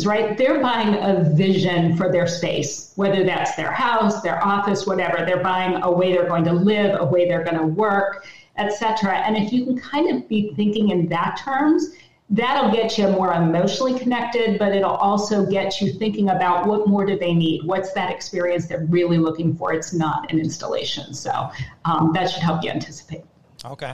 right? 0.05 0.37
They're 0.37 0.61
buying 0.61 0.95
a 0.95 1.23
vision 1.35 1.95
for 1.97 2.11
their 2.11 2.27
space, 2.27 2.91
whether 2.95 3.23
that's 3.23 3.55
their 3.55 3.71
house, 3.71 4.21
their 4.21 4.43
office, 4.43 4.85
whatever. 4.85 5.25
They're 5.25 5.43
buying 5.43 5.81
a 5.83 5.91
way 5.91 6.13
they're 6.13 6.27
going 6.27 6.45
to 6.45 6.53
live, 6.53 6.99
a 6.99 7.05
way 7.05 7.27
they're 7.27 7.43
going 7.43 7.57
to 7.57 7.65
work, 7.65 8.25
etc. 8.57 9.17
And 9.17 9.35
if 9.37 9.51
you 9.51 9.65
can 9.65 9.77
kind 9.79 10.15
of 10.15 10.27
be 10.27 10.53
thinking 10.55 10.89
in 10.89 11.07
that 11.09 11.39
terms, 11.43 11.89
that'll 12.29 12.71
get 12.71 12.97
you 12.97 13.07
more 13.09 13.33
emotionally 13.33 13.97
connected, 13.99 14.57
but 14.57 14.73
it'll 14.73 14.91
also 14.91 15.45
get 15.45 15.79
you 15.79 15.93
thinking 15.93 16.29
about 16.29 16.65
what 16.65 16.87
more 16.87 17.05
do 17.05 17.17
they 17.17 17.33
need? 17.33 17.63
What's 17.65 17.93
that 17.93 18.09
experience 18.11 18.65
they're 18.65 18.85
really 18.85 19.17
looking 19.17 19.55
for? 19.55 19.73
It's 19.73 19.93
not 19.93 20.31
an 20.31 20.39
installation. 20.39 21.13
So 21.13 21.49
um, 21.85 22.11
that 22.13 22.29
should 22.31 22.41
help 22.41 22.63
you 22.63 22.71
anticipate. 22.71 23.23
Okay. 23.63 23.93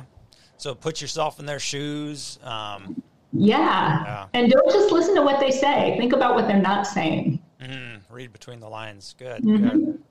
So 0.58 0.76
put 0.76 1.02
yourself 1.02 1.40
in 1.40 1.46
their 1.46 1.60
shoes. 1.60 2.40
Um, 2.44 3.02
yeah. 3.34 4.04
yeah. 4.04 4.28
And 4.34 4.52
don't 4.52 4.72
just 4.72 4.92
listen 4.92 5.16
to 5.16 5.22
what 5.22 5.40
they 5.40 5.52
say. 5.52 5.96
Think 5.98 6.14
about 6.14 6.36
what 6.36 6.48
they're 6.48 6.62
not 6.62 6.88
saying. 6.88 7.40
Mm-hmm. 7.62 8.14
Read 8.14 8.34
between 8.34 8.60
the 8.60 8.70
lines. 8.70 9.16
Good. 9.18 9.44
Mm-hmm. 9.44 9.68
Good. 9.68 10.04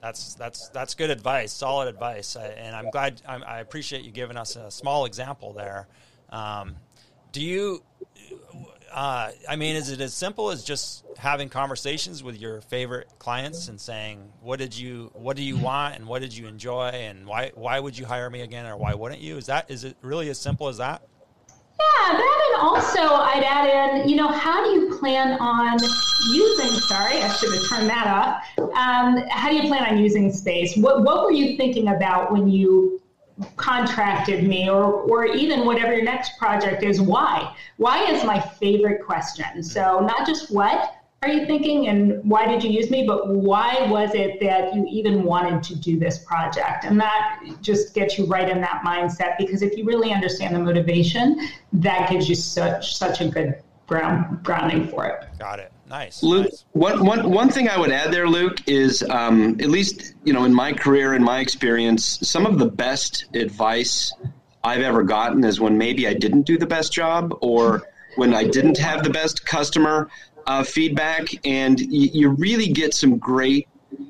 That's 0.00 0.34
that's 0.34 0.68
that's 0.68 0.94
good 0.94 1.10
advice. 1.10 1.52
Solid 1.52 1.88
advice. 1.88 2.36
I, 2.36 2.46
and 2.46 2.76
I'm 2.76 2.90
glad. 2.90 3.20
I'm, 3.26 3.42
i 3.44 3.58
appreciate 3.58 4.04
you 4.04 4.12
giving 4.12 4.36
us 4.36 4.54
a 4.54 4.70
small 4.70 5.06
example 5.06 5.52
there. 5.52 5.88
Um, 6.30 6.76
do 7.32 7.42
you? 7.42 7.82
Uh, 8.92 9.32
I 9.48 9.56
mean, 9.56 9.76
is 9.76 9.90
it 9.90 10.00
as 10.00 10.14
simple 10.14 10.50
as 10.50 10.64
just 10.64 11.04
having 11.16 11.48
conversations 11.48 12.22
with 12.22 12.40
your 12.40 12.60
favorite 12.62 13.08
clients 13.18 13.68
and 13.68 13.80
saying, 13.80 14.32
"What 14.40 14.60
did 14.60 14.76
you? 14.76 15.10
What 15.14 15.36
do 15.36 15.42
you 15.42 15.56
want? 15.56 15.96
And 15.96 16.06
what 16.06 16.22
did 16.22 16.34
you 16.36 16.46
enjoy? 16.46 16.88
And 16.88 17.26
why? 17.26 17.50
Why 17.54 17.80
would 17.80 17.98
you 17.98 18.06
hire 18.06 18.30
me 18.30 18.42
again? 18.42 18.66
Or 18.66 18.76
why 18.76 18.94
wouldn't 18.94 19.20
you?" 19.20 19.36
Is 19.36 19.46
that? 19.46 19.68
Is 19.68 19.82
it 19.82 19.96
really 20.00 20.28
as 20.30 20.38
simple 20.38 20.68
as 20.68 20.76
that? 20.76 21.02
Yeah, 21.80 22.16
that 22.16 22.38
and 22.48 22.62
also 22.62 23.00
I'd 23.00 23.44
add 23.44 24.00
in, 24.00 24.08
you 24.08 24.16
know, 24.16 24.28
how 24.28 24.64
do 24.64 24.70
you 24.70 24.98
plan 24.98 25.38
on 25.40 26.02
using, 26.18 26.80
sorry, 26.80 27.22
I 27.22 27.32
should 27.32 27.52
have 27.54 27.68
turned 27.68 27.88
that 27.88 28.06
off. 28.06 28.42
Um, 28.76 29.24
how 29.30 29.48
do 29.50 29.56
you 29.56 29.68
plan 29.68 29.84
on 29.84 30.02
using 30.02 30.32
space? 30.32 30.76
What, 30.76 31.04
what 31.04 31.22
were 31.22 31.32
you 31.32 31.56
thinking 31.56 31.88
about 31.88 32.32
when 32.32 32.48
you 32.48 33.00
contracted 33.56 34.42
me 34.46 34.68
or, 34.68 34.84
or 34.84 35.26
even 35.26 35.64
whatever 35.64 35.94
your 35.94 36.04
next 36.04 36.36
project 36.38 36.82
is? 36.82 37.00
Why? 37.00 37.54
Why 37.76 38.10
is 38.10 38.24
my 38.24 38.40
favorite 38.40 39.04
question. 39.04 39.62
So 39.62 40.00
not 40.00 40.26
just 40.26 40.50
what, 40.50 40.94
are 41.22 41.28
you 41.28 41.46
thinking 41.46 41.88
and 41.88 42.22
why 42.22 42.46
did 42.46 42.62
you 42.62 42.70
use 42.70 42.90
me? 42.90 43.04
But 43.04 43.28
why 43.28 43.86
was 43.90 44.14
it 44.14 44.38
that 44.40 44.74
you 44.74 44.86
even 44.88 45.24
wanted 45.24 45.62
to 45.64 45.74
do 45.74 45.98
this 45.98 46.18
project? 46.18 46.84
And 46.84 47.00
that 47.00 47.42
just 47.60 47.92
gets 47.92 48.18
you 48.18 48.26
right 48.26 48.48
in 48.48 48.60
that 48.60 48.82
mindset 48.84 49.36
because 49.36 49.62
if 49.62 49.76
you 49.76 49.84
really 49.84 50.12
understand 50.12 50.54
the 50.54 50.60
motivation 50.60 51.48
that 51.72 52.08
gives 52.08 52.28
you 52.28 52.36
such 52.36 52.96
such 52.96 53.20
a 53.20 53.28
good 53.28 53.62
ground 53.88 54.44
grounding 54.44 54.86
for 54.86 55.06
it. 55.06 55.24
Got 55.38 55.58
it. 55.58 55.72
Nice 55.88 56.22
luke 56.22 56.44
nice. 56.44 56.64
One, 56.72 57.04
one, 57.04 57.30
one 57.30 57.48
thing 57.48 57.70
i 57.70 57.78
would 57.78 57.90
add 57.90 58.12
there 58.12 58.28
luke 58.28 58.58
is 58.66 59.02
um, 59.04 59.52
at 59.58 59.70
least 59.70 60.14
you 60.22 60.34
know 60.34 60.44
in 60.44 60.52
my 60.52 60.70
career 60.74 61.14
in 61.14 61.24
my 61.24 61.40
experience 61.40 62.18
some 62.22 62.44
of 62.44 62.58
the 62.58 62.66
best 62.66 63.24
advice 63.34 64.12
i've 64.62 64.82
ever 64.82 65.02
gotten 65.02 65.44
is 65.44 65.60
when 65.60 65.78
maybe 65.78 66.06
i 66.06 66.12
didn't 66.12 66.42
do 66.42 66.58
the 66.58 66.66
best 66.66 66.92
job 66.92 67.34
or 67.40 67.88
when 68.16 68.34
i 68.34 68.44
didn't 68.44 68.76
have 68.76 69.02
the 69.02 69.08
best 69.08 69.46
customer 69.46 70.10
uh, 70.48 70.64
feedback, 70.64 71.28
and 71.46 71.78
y- 71.78 72.10
you 72.12 72.30
really 72.30 72.68
get 72.68 72.94
some 72.94 73.18
great 73.18 73.68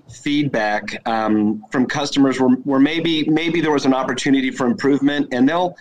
feedback 0.08 1.06
um, 1.06 1.62
from 1.70 1.84
customers 1.84 2.40
where, 2.40 2.50
where 2.50 2.80
maybe 2.80 3.28
maybe 3.28 3.60
there 3.60 3.72
was 3.72 3.84
an 3.84 3.92
opportunity 3.92 4.50
for 4.50 4.66
improvement, 4.66 5.28
and 5.32 5.48
they'll 5.48 5.76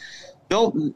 they'll 0.50 0.94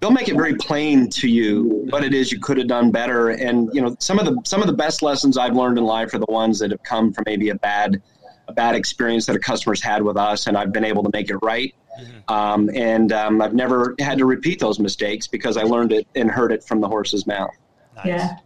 they'll 0.00 0.10
make 0.10 0.28
it 0.28 0.34
very 0.34 0.56
plain 0.56 1.08
to 1.08 1.28
you 1.28 1.86
what 1.90 2.04
it 2.04 2.12
is 2.12 2.30
you 2.32 2.40
could 2.40 2.58
have 2.58 2.66
done 2.66 2.90
better. 2.90 3.30
And 3.30 3.70
you 3.72 3.80
know 3.80 3.96
some 4.00 4.18
of 4.18 4.26
the 4.26 4.36
some 4.44 4.60
of 4.60 4.66
the 4.66 4.74
best 4.74 5.00
lessons 5.00 5.38
I've 5.38 5.54
learned 5.54 5.78
in 5.78 5.84
life 5.84 6.12
are 6.12 6.18
the 6.18 6.26
ones 6.28 6.58
that 6.58 6.72
have 6.72 6.82
come 6.82 7.12
from 7.12 7.22
maybe 7.24 7.50
a 7.50 7.54
bad 7.54 8.02
a 8.48 8.52
bad 8.52 8.74
experience 8.74 9.26
that 9.26 9.36
a 9.36 9.38
customer's 9.38 9.80
had 9.80 10.02
with 10.02 10.16
us, 10.16 10.48
and 10.48 10.56
I've 10.56 10.72
been 10.72 10.84
able 10.84 11.04
to 11.04 11.10
make 11.12 11.30
it 11.30 11.36
right. 11.36 11.72
Mm-hmm. 12.00 12.32
Um, 12.32 12.70
and 12.74 13.12
um, 13.12 13.42
I've 13.42 13.54
never 13.54 13.94
had 14.00 14.18
to 14.18 14.24
repeat 14.24 14.58
those 14.58 14.80
mistakes 14.80 15.28
because 15.28 15.56
I 15.56 15.62
learned 15.62 15.92
it 15.92 16.06
and 16.16 16.30
heard 16.30 16.50
it 16.50 16.64
from 16.64 16.80
the 16.80 16.88
horse's 16.88 17.26
mouth. 17.26 17.50
Nice. 17.96 18.06
Yeah. 18.06 18.36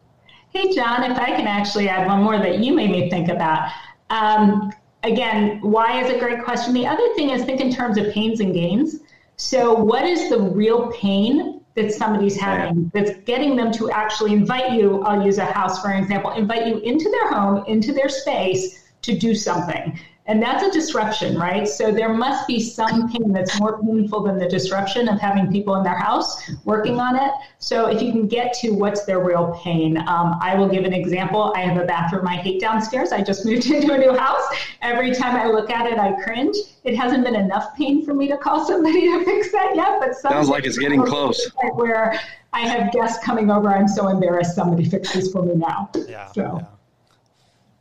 Hey, 0.53 0.71
John, 0.75 1.11
if 1.11 1.17
I 1.19 1.31
can 1.31 1.47
actually 1.47 1.89
add 1.89 2.07
one 2.07 2.23
more 2.23 2.37
that 2.37 2.59
you 2.59 2.75
made 2.75 2.91
me 2.91 3.09
think 3.09 3.31
about. 3.31 3.73
Um, 4.11 4.71
again, 5.03 5.59
why 5.63 6.03
is 6.03 6.11
a 6.11 6.19
great 6.19 6.45
question. 6.45 6.75
The 6.75 6.87
other 6.87 7.15
thing 7.15 7.31
is 7.31 7.43
think 7.45 7.63
in 7.63 7.73
terms 7.73 7.97
of 7.97 8.13
pains 8.13 8.41
and 8.41 8.53
gains. 8.53 8.97
So, 9.37 9.73
what 9.73 10.05
is 10.05 10.29
the 10.29 10.39
real 10.39 10.93
pain 10.93 11.63
that 11.75 11.91
somebody's 11.91 12.39
having 12.39 12.91
that's 12.93 13.13
getting 13.25 13.57
them 13.57 13.73
to 13.73 13.91
actually 13.93 14.35
invite 14.35 14.73
you? 14.73 15.03
I'll 15.05 15.25
use 15.25 15.39
a 15.39 15.47
house 15.47 15.81
for 15.81 15.89
an 15.89 16.03
example, 16.03 16.33
invite 16.33 16.67
you 16.67 16.81
into 16.81 17.09
their 17.09 17.33
home, 17.33 17.65
into 17.67 17.95
their 17.95 18.11
space 18.11 18.91
to 19.01 19.17
do 19.17 19.35
something. 19.35 19.99
And 20.33 20.43
that's 20.43 20.63
a 20.65 20.71
disruption, 20.71 21.39
right? 21.39 21.69
So 21.69 21.93
there 21.93 22.09
must 22.09 22.47
be 22.47 22.59
some 22.59 23.13
pain 23.13 23.35
that's 23.35 23.61
more 23.61 23.79
painful 23.83 24.23
than 24.23 24.39
the 24.39 24.49
disruption 24.49 25.07
of 25.07 25.21
having 25.21 25.53
people 25.53 25.77
in 25.77 25.83
their 25.83 25.99
house 25.99 26.51
working 26.65 26.99
on 26.99 27.17
it. 27.17 27.31
So 27.59 27.91
if 27.91 28.01
you 28.01 28.13
can 28.13 28.29
get 28.29 28.55
to 28.61 28.71
what's 28.71 29.05
their 29.05 29.23
real 29.23 29.61
pain, 29.63 29.99
um, 29.99 30.39
I 30.41 30.55
will 30.55 30.71
give 30.71 30.85
an 30.85 30.95
example. 30.95 31.53
I 31.55 31.61
have 31.61 31.77
a 31.77 31.85
bathroom 31.85 32.27
I 32.27 32.37
hate 32.37 32.63
downstairs. 32.63 33.13
I 33.13 33.23
just 33.23 33.45
moved 33.47 33.67
into 33.67 33.93
a 33.93 33.99
new 33.99 34.17
house. 34.17 34.43
Every 34.81 35.15
time 35.15 35.37
I 35.37 35.49
look 35.49 35.69
at 35.69 35.85
it, 35.85 35.99
I 35.99 36.13
cringe. 36.23 36.57
It 36.85 36.97
hasn't 36.97 37.25
been 37.25 37.37
enough 37.37 37.77
pain 37.77 38.03
for 38.03 38.15
me 38.15 38.27
to 38.29 38.39
call 38.39 38.65
somebody 38.65 39.03
to 39.13 39.23
fix 39.27 39.53
that 39.53 39.77
yet, 39.77 40.01
but 40.01 40.15
sounds 40.15 40.49
like 40.49 40.65
it's 40.65 40.79
getting 40.79 41.05
close. 41.05 41.47
Where 41.75 42.19
I 42.55 42.61
have 42.61 42.91
guests 42.91 43.23
coming 43.23 43.51
over, 43.51 43.69
I'm 43.69 43.87
so 43.87 44.09
embarrassed. 44.09 44.55
Somebody 44.55 44.85
fix 44.89 45.13
this 45.13 45.31
for 45.31 45.43
me 45.43 45.57
now. 45.57 45.91
Yeah. 46.09 46.33
So. 46.33 46.59
Yeah. 46.59 46.67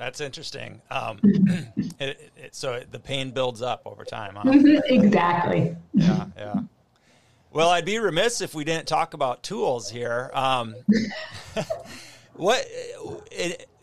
That's 0.01 0.19
interesting. 0.19 0.81
Um, 0.89 1.19
it, 1.99 2.31
it, 2.35 2.55
so 2.55 2.81
the 2.89 2.97
pain 2.97 3.29
builds 3.29 3.61
up 3.61 3.83
over 3.85 4.03
time. 4.03 4.33
Huh? 4.35 4.51
exactly. 4.85 5.75
Yeah, 5.93 6.25
yeah. 6.35 6.61
Well, 7.51 7.69
I'd 7.69 7.85
be 7.85 7.99
remiss 7.99 8.41
if 8.41 8.55
we 8.55 8.63
didn't 8.63 8.87
talk 8.87 9.13
about 9.13 9.43
tools 9.43 9.91
here. 9.91 10.31
Um, 10.33 10.73
what 12.33 12.65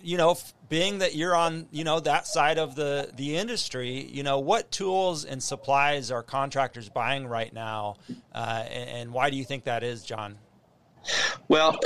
you 0.03 0.17
know, 0.17 0.37
being 0.69 0.99
that 0.99 1.15
you're 1.15 1.37
on, 1.37 1.69
you 1.71 1.85
know, 1.85 2.01
that 2.01 2.27
side 2.27 2.59
of 2.59 2.75
the 2.75 3.13
the 3.15 3.37
industry, 3.37 4.05
you 4.11 4.25
know, 4.25 4.41
what 4.41 4.73
tools 4.73 5.25
and 5.25 5.41
supplies 5.41 6.11
are 6.11 6.25
contractors 6.25 6.89
buying 6.89 7.29
right 7.29 7.53
now, 7.53 7.95
uh, 8.35 8.65
and, 8.69 8.91
and 8.91 9.13
why 9.13 9.31
do 9.31 9.37
you 9.37 9.45
think 9.45 9.63
that 9.65 9.85
is, 9.85 10.03
John? 10.03 10.37
Well, 11.49 11.79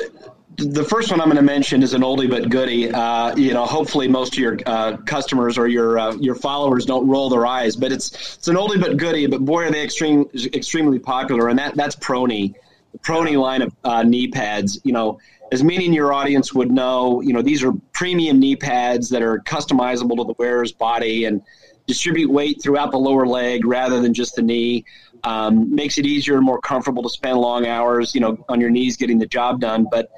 the 0.56 0.84
first 0.84 1.10
one 1.10 1.20
I'm 1.20 1.26
going 1.26 1.36
to 1.36 1.42
mention 1.42 1.82
is 1.82 1.94
an 1.94 2.02
oldie 2.02 2.28
but 2.28 2.50
goodie. 2.50 2.90
Uh, 2.90 3.34
you 3.36 3.54
know, 3.54 3.64
hopefully 3.64 4.08
most 4.08 4.34
of 4.34 4.38
your 4.38 4.58
uh, 4.66 4.96
customers 4.98 5.58
or 5.58 5.66
your 5.66 5.98
uh, 5.98 6.14
your 6.16 6.34
followers 6.34 6.84
don't 6.84 7.08
roll 7.08 7.28
their 7.30 7.46
eyes, 7.46 7.76
but 7.76 7.92
it's 7.92 8.36
it's 8.36 8.48
an 8.48 8.56
oldie 8.56 8.80
but 8.80 8.96
goodie. 8.96 9.26
But 9.26 9.44
boy, 9.44 9.64
are 9.64 9.70
they 9.70 9.82
extreme, 9.82 10.28
extremely 10.52 10.98
popular, 10.98 11.48
and 11.48 11.58
that 11.58 11.74
that's 11.74 11.96
ProKnee, 11.96 12.54
the 12.92 12.98
ProKnee 12.98 13.40
line 13.40 13.62
of 13.62 13.74
uh, 13.84 14.02
knee 14.02 14.28
pads. 14.28 14.80
You 14.84 14.92
know, 14.92 15.20
as 15.50 15.62
many 15.62 15.86
in 15.86 15.92
your 15.92 16.12
audience 16.12 16.52
would 16.52 16.70
know, 16.70 17.20
you 17.20 17.32
know 17.32 17.42
these 17.42 17.62
are 17.64 17.72
premium 17.92 18.38
knee 18.38 18.56
pads 18.56 19.10
that 19.10 19.22
are 19.22 19.38
customizable 19.40 20.16
to 20.16 20.24
the 20.24 20.34
wearer's 20.38 20.72
body 20.72 21.24
and 21.24 21.42
distribute 21.86 22.30
weight 22.30 22.62
throughout 22.62 22.90
the 22.90 22.98
lower 22.98 23.26
leg 23.26 23.64
rather 23.66 24.00
than 24.00 24.14
just 24.14 24.36
the 24.36 24.42
knee. 24.42 24.84
Um, 25.24 25.72
makes 25.72 25.98
it 25.98 26.06
easier 26.06 26.34
and 26.34 26.44
more 26.44 26.60
comfortable 26.60 27.04
to 27.04 27.08
spend 27.08 27.38
long 27.38 27.64
hours, 27.64 28.12
you 28.12 28.20
know, 28.20 28.44
on 28.48 28.60
your 28.60 28.70
knees 28.70 28.96
getting 28.96 29.18
the 29.18 29.26
job 29.26 29.60
done. 29.60 29.86
But 29.88 30.10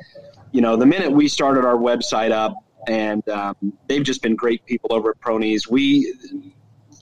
you 0.54 0.60
know, 0.60 0.76
the 0.76 0.86
minute 0.86 1.10
we 1.10 1.28
started 1.28 1.64
our 1.64 1.76
website 1.76 2.30
up, 2.30 2.54
and 2.86 3.28
um, 3.28 3.56
they've 3.88 4.04
just 4.04 4.22
been 4.22 4.36
great 4.36 4.64
people 4.66 4.92
over 4.92 5.10
at 5.10 5.20
ProKnees. 5.20 5.68
We 5.68 6.14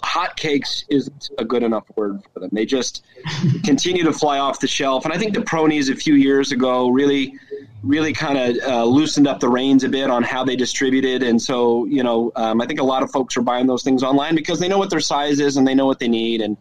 hotcakes 0.02 0.84
isn't 0.88 1.30
a 1.38 1.44
good 1.44 1.62
enough 1.62 1.84
word 1.96 2.22
for 2.32 2.40
them. 2.40 2.50
They 2.52 2.66
just 2.66 3.04
continue 3.64 4.04
to 4.04 4.12
fly 4.12 4.38
off 4.38 4.58
the 4.58 4.66
shelf, 4.66 5.04
and 5.04 5.12
I 5.12 5.18
think 5.18 5.34
the 5.34 5.42
ProKnees 5.42 5.90
a 5.90 5.96
few 5.96 6.14
years 6.14 6.52
ago 6.52 6.88
really, 6.88 7.34
really 7.82 8.12
kind 8.12 8.38
of 8.38 8.56
uh, 8.66 8.84
loosened 8.84 9.26
up 9.26 9.38
the 9.38 9.48
reins 9.48 9.84
a 9.84 9.88
bit 9.88 10.10
on 10.10 10.22
how 10.22 10.44
they 10.44 10.56
distributed. 10.56 11.22
And 11.22 11.40
so, 11.40 11.84
you 11.84 12.02
know, 12.02 12.32
um, 12.36 12.60
I 12.60 12.66
think 12.66 12.80
a 12.80 12.84
lot 12.84 13.02
of 13.02 13.10
folks 13.10 13.36
are 13.36 13.42
buying 13.42 13.66
those 13.66 13.82
things 13.82 14.02
online 14.02 14.34
because 14.34 14.60
they 14.60 14.68
know 14.68 14.78
what 14.78 14.90
their 14.90 15.00
size 15.00 15.40
is 15.40 15.56
and 15.56 15.66
they 15.66 15.74
know 15.74 15.86
what 15.86 15.98
they 15.98 16.08
need, 16.08 16.40
and 16.40 16.56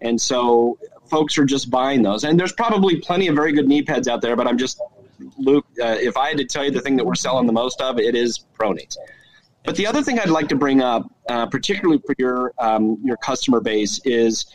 and 0.00 0.20
so 0.20 0.78
folks 1.08 1.38
are 1.38 1.44
just 1.44 1.70
buying 1.70 2.02
those. 2.02 2.24
And 2.24 2.38
there's 2.38 2.52
probably 2.52 3.00
plenty 3.00 3.28
of 3.28 3.34
very 3.34 3.52
good 3.52 3.68
knee 3.68 3.82
pads 3.82 4.08
out 4.08 4.20
there, 4.20 4.36
but 4.36 4.46
I'm 4.46 4.58
just 4.58 4.80
Luke, 5.38 5.66
uh, 5.80 5.96
if 6.00 6.16
I 6.16 6.28
had 6.28 6.38
to 6.38 6.44
tell 6.44 6.64
you 6.64 6.70
the 6.70 6.80
thing 6.80 6.96
that 6.96 7.04
we're 7.04 7.14
selling 7.14 7.46
the 7.46 7.52
most 7.52 7.80
of, 7.80 7.98
it 7.98 8.14
is 8.14 8.44
ProKnees. 8.58 8.96
But 9.64 9.76
the 9.76 9.86
other 9.86 10.02
thing 10.02 10.18
I'd 10.18 10.28
like 10.28 10.48
to 10.48 10.56
bring 10.56 10.82
up, 10.82 11.10
uh, 11.28 11.46
particularly 11.46 12.02
for 12.04 12.14
your 12.18 12.52
um, 12.58 12.98
your 13.02 13.16
customer 13.16 13.60
base, 13.60 14.00
is 14.04 14.46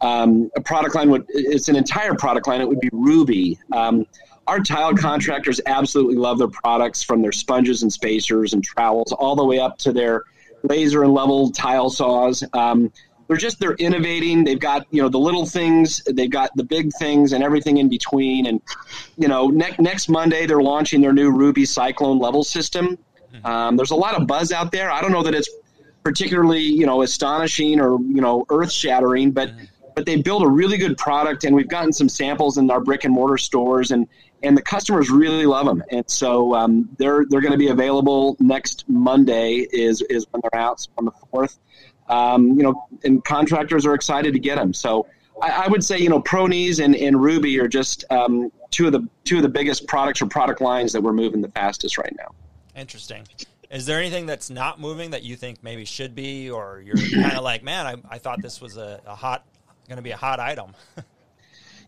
um, 0.00 0.50
a 0.56 0.60
product 0.60 0.94
line. 0.94 1.10
Would 1.10 1.26
it's 1.28 1.68
an 1.68 1.76
entire 1.76 2.14
product 2.14 2.48
line. 2.48 2.62
It 2.62 2.68
would 2.68 2.80
be 2.80 2.88
Rubi. 2.92 3.58
Um, 3.72 4.06
our 4.46 4.60
tile 4.60 4.94
contractors 4.94 5.60
absolutely 5.66 6.16
love 6.16 6.38
their 6.38 6.48
products, 6.48 7.02
from 7.02 7.22
their 7.22 7.32
sponges 7.32 7.82
and 7.82 7.92
spacers 7.92 8.52
and 8.52 8.64
trowels, 8.64 9.12
all 9.12 9.36
the 9.36 9.44
way 9.44 9.58
up 9.58 9.78
to 9.78 9.92
their 9.92 10.24
laser 10.62 11.02
and 11.02 11.12
level 11.12 11.50
tile 11.50 11.90
saws. 11.90 12.42
Um, 12.54 12.90
they're 13.26 13.36
just 13.36 13.58
they're 13.58 13.74
innovating. 13.74 14.44
They've 14.44 14.58
got 14.58 14.86
you 14.90 15.02
know 15.02 15.08
the 15.08 15.18
little 15.18 15.46
things, 15.46 16.02
they've 16.04 16.30
got 16.30 16.50
the 16.56 16.64
big 16.64 16.90
things, 16.98 17.32
and 17.32 17.42
everything 17.42 17.78
in 17.78 17.88
between. 17.88 18.46
And 18.46 18.60
you 19.16 19.28
know 19.28 19.48
ne- 19.48 19.76
next 19.78 20.08
Monday 20.08 20.46
they're 20.46 20.62
launching 20.62 21.00
their 21.00 21.12
new 21.12 21.30
Rubi 21.30 21.64
Cyclone 21.64 22.18
level 22.18 22.44
system. 22.44 22.98
Hmm. 23.30 23.46
Um, 23.46 23.76
there's 23.76 23.90
a 23.90 23.96
lot 23.96 24.20
of 24.20 24.26
buzz 24.26 24.52
out 24.52 24.72
there. 24.72 24.90
I 24.90 25.00
don't 25.00 25.12
know 25.12 25.22
that 25.22 25.34
it's 25.34 25.48
particularly 26.02 26.62
you 26.62 26.86
know 26.86 27.02
astonishing 27.02 27.80
or 27.80 27.98
you 28.00 28.20
know 28.20 28.44
earth 28.50 28.72
shattering, 28.72 29.30
but 29.30 29.50
hmm. 29.50 29.64
but 29.94 30.06
they 30.06 30.16
build 30.16 30.42
a 30.42 30.48
really 30.48 30.76
good 30.76 30.98
product, 30.98 31.44
and 31.44 31.56
we've 31.56 31.68
gotten 31.68 31.92
some 31.92 32.08
samples 32.08 32.58
in 32.58 32.70
our 32.70 32.80
brick 32.80 33.04
and 33.04 33.14
mortar 33.14 33.38
stores, 33.38 33.90
and 33.90 34.06
and 34.42 34.56
the 34.56 34.62
customers 34.62 35.08
really 35.10 35.46
love 35.46 35.64
them. 35.64 35.82
And 35.90 36.04
so 36.08 36.54
um, 36.54 36.90
they're 36.98 37.24
they're 37.30 37.40
going 37.40 37.52
to 37.52 37.58
be 37.58 37.68
available 37.68 38.36
next 38.38 38.84
Monday 38.86 39.66
is 39.72 40.02
is 40.10 40.26
when 40.30 40.42
they're 40.42 40.60
out 40.60 40.80
so 40.80 40.90
on 40.98 41.06
the 41.06 41.12
fourth 41.30 41.58
um, 42.08 42.48
you 42.56 42.62
know, 42.62 42.86
and 43.04 43.24
contractors 43.24 43.86
are 43.86 43.94
excited 43.94 44.32
to 44.32 44.38
get 44.38 44.56
them. 44.56 44.72
So 44.72 45.06
I, 45.42 45.64
I 45.64 45.68
would 45.68 45.84
say, 45.84 45.98
you 45.98 46.08
know, 46.08 46.22
ProKnees 46.22 46.82
and, 46.82 46.94
and 46.94 47.20
Rubi 47.20 47.58
are 47.60 47.68
just 47.68 48.04
um, 48.10 48.50
two 48.70 48.86
of 48.86 48.92
the 48.92 49.06
two 49.24 49.36
of 49.36 49.42
the 49.42 49.48
biggest 49.48 49.86
products 49.86 50.22
or 50.22 50.26
product 50.26 50.60
lines 50.60 50.92
that 50.92 51.02
we're 51.02 51.12
moving 51.12 51.40
the 51.40 51.50
fastest 51.50 51.98
right 51.98 52.14
now. 52.16 52.28
Interesting. 52.76 53.26
Is 53.70 53.86
there 53.86 53.98
anything 53.98 54.26
that's 54.26 54.50
not 54.50 54.80
moving 54.80 55.10
that 55.10 55.22
you 55.22 55.36
think 55.36 55.62
maybe 55.62 55.84
should 55.84 56.14
be, 56.14 56.50
or 56.50 56.82
you're 56.84 56.96
kind 57.22 57.36
of 57.36 57.42
like, 57.42 57.62
man, 57.62 57.86
I, 57.86 57.96
I 58.08 58.18
thought 58.18 58.40
this 58.42 58.60
was 58.60 58.76
a, 58.76 59.00
a 59.06 59.14
hot, 59.14 59.44
going 59.88 59.96
to 59.96 60.02
be 60.02 60.12
a 60.12 60.16
hot 60.16 60.40
item? 60.40 60.74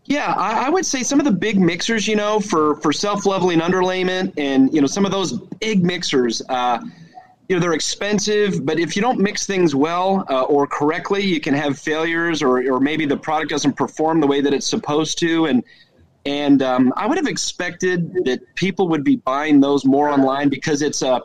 Yeah, 0.07 0.33
I, 0.37 0.67
I, 0.67 0.69
would 0.69 0.85
say 0.85 1.03
some 1.03 1.19
of 1.19 1.25
the 1.25 1.33
big 1.33 1.59
mixers, 1.59 2.07
you 2.07 2.15
know, 2.15 2.39
for 2.39 2.77
for 2.77 2.93
self 2.93 3.25
leveling 3.25 3.59
underlayment, 3.59 4.33
and 4.37 4.73
you 4.73 4.79
know, 4.79 4.87
some 4.87 5.03
of 5.05 5.11
those 5.11 5.33
big 5.59 5.83
mixers. 5.83 6.41
Uh, 6.47 6.79
you 7.47 7.55
know 7.55 7.59
they're 7.59 7.73
expensive 7.73 8.65
but 8.65 8.79
if 8.79 8.95
you 8.95 9.01
don't 9.01 9.19
mix 9.19 9.45
things 9.45 9.73
well 9.73 10.25
uh, 10.29 10.43
or 10.43 10.67
correctly 10.67 11.23
you 11.23 11.39
can 11.39 11.53
have 11.53 11.79
failures 11.79 12.41
or, 12.41 12.71
or 12.71 12.79
maybe 12.79 13.05
the 13.05 13.17
product 13.17 13.49
doesn't 13.49 13.73
perform 13.73 14.19
the 14.19 14.27
way 14.27 14.41
that 14.41 14.53
it's 14.53 14.67
supposed 14.67 15.17
to. 15.19 15.45
And 15.45 15.63
and 16.25 16.61
um, 16.61 16.93
i 16.97 17.07
would 17.07 17.17
have 17.17 17.27
expected 17.27 18.13
that 18.25 18.41
people 18.55 18.89
would 18.89 19.03
be 19.03 19.15
buying 19.15 19.61
those 19.61 19.85
more 19.85 20.09
online 20.09 20.49
because 20.49 20.81
it's 20.81 21.01
a 21.01 21.21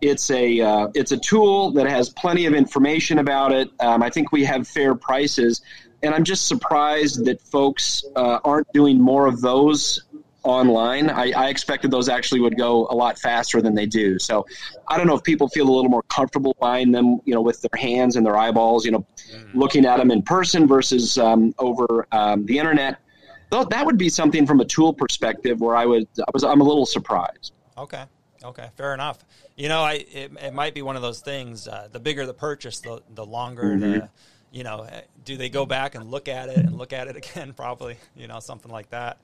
it's 0.00 0.30
a 0.30 0.60
uh, 0.60 0.88
it's 0.94 1.12
a 1.12 1.16
tool 1.16 1.70
that 1.72 1.86
has 1.86 2.10
plenty 2.10 2.44
of 2.46 2.54
information 2.54 3.18
about 3.18 3.52
it. 3.52 3.70
Um, 3.80 4.02
i 4.02 4.10
think 4.10 4.32
we 4.32 4.44
have 4.44 4.68
fair 4.68 4.94
prices. 4.94 5.62
And 6.02 6.14
i'm 6.14 6.24
just 6.24 6.46
surprised 6.46 7.24
that 7.24 7.40
folks 7.40 8.04
uh, 8.14 8.38
aren't 8.44 8.70
doing 8.72 9.00
more 9.00 9.26
of 9.26 9.40
those 9.40 10.04
online. 10.44 11.10
I, 11.10 11.32
I, 11.32 11.48
expected 11.48 11.90
those 11.90 12.08
actually 12.08 12.40
would 12.40 12.56
go 12.56 12.86
a 12.90 12.94
lot 12.94 13.18
faster 13.18 13.62
than 13.62 13.74
they 13.74 13.86
do. 13.86 14.18
So 14.18 14.46
I 14.88 14.96
don't 14.96 15.06
know 15.06 15.14
if 15.14 15.22
people 15.22 15.48
feel 15.48 15.68
a 15.68 15.72
little 15.72 15.90
more 15.90 16.02
comfortable 16.04 16.56
buying 16.60 16.92
them, 16.92 17.20
you 17.24 17.34
know, 17.34 17.40
with 17.40 17.62
their 17.62 17.80
hands 17.80 18.16
and 18.16 18.24
their 18.24 18.36
eyeballs, 18.36 18.84
you 18.84 18.92
know, 18.92 19.06
mm-hmm. 19.32 19.58
looking 19.58 19.86
at 19.86 19.96
them 19.96 20.10
in 20.10 20.22
person 20.22 20.66
versus 20.66 21.18
um, 21.18 21.54
over 21.58 22.06
um, 22.12 22.44
the 22.46 22.58
internet. 22.58 22.98
Though 23.50 23.64
that 23.64 23.86
would 23.86 23.98
be 23.98 24.08
something 24.08 24.46
from 24.46 24.60
a 24.60 24.64
tool 24.64 24.92
perspective 24.92 25.60
where 25.60 25.76
I 25.76 25.86
would 25.86 26.06
I 26.18 26.30
was 26.32 26.44
I'm 26.44 26.60
a 26.60 26.64
little 26.64 26.86
surprised. 26.86 27.52
Okay. 27.76 28.04
Okay, 28.42 28.68
fair 28.76 28.92
enough. 28.92 29.24
You 29.56 29.68
know, 29.68 29.80
I 29.80 30.04
it, 30.12 30.32
it 30.38 30.52
might 30.52 30.74
be 30.74 30.82
one 30.82 30.96
of 30.96 31.02
those 31.02 31.20
things. 31.20 31.66
Uh, 31.66 31.88
the 31.90 32.00
bigger 32.00 32.26
the 32.26 32.34
purchase, 32.34 32.80
the 32.80 33.02
the 33.14 33.24
longer 33.24 33.62
mm-hmm. 33.62 33.80
the 33.80 34.10
you 34.54 34.62
know, 34.62 34.88
do 35.24 35.36
they 35.36 35.48
go 35.48 35.66
back 35.66 35.96
and 35.96 36.10
look 36.10 36.28
at 36.28 36.48
it 36.48 36.58
and 36.58 36.78
look 36.78 36.92
at 36.92 37.08
it 37.08 37.16
again? 37.22 37.52
Probably, 37.52 37.96
you 38.16 38.28
know, 38.28 38.38
something 38.38 38.70
like 38.70 38.90
that. 38.90 39.18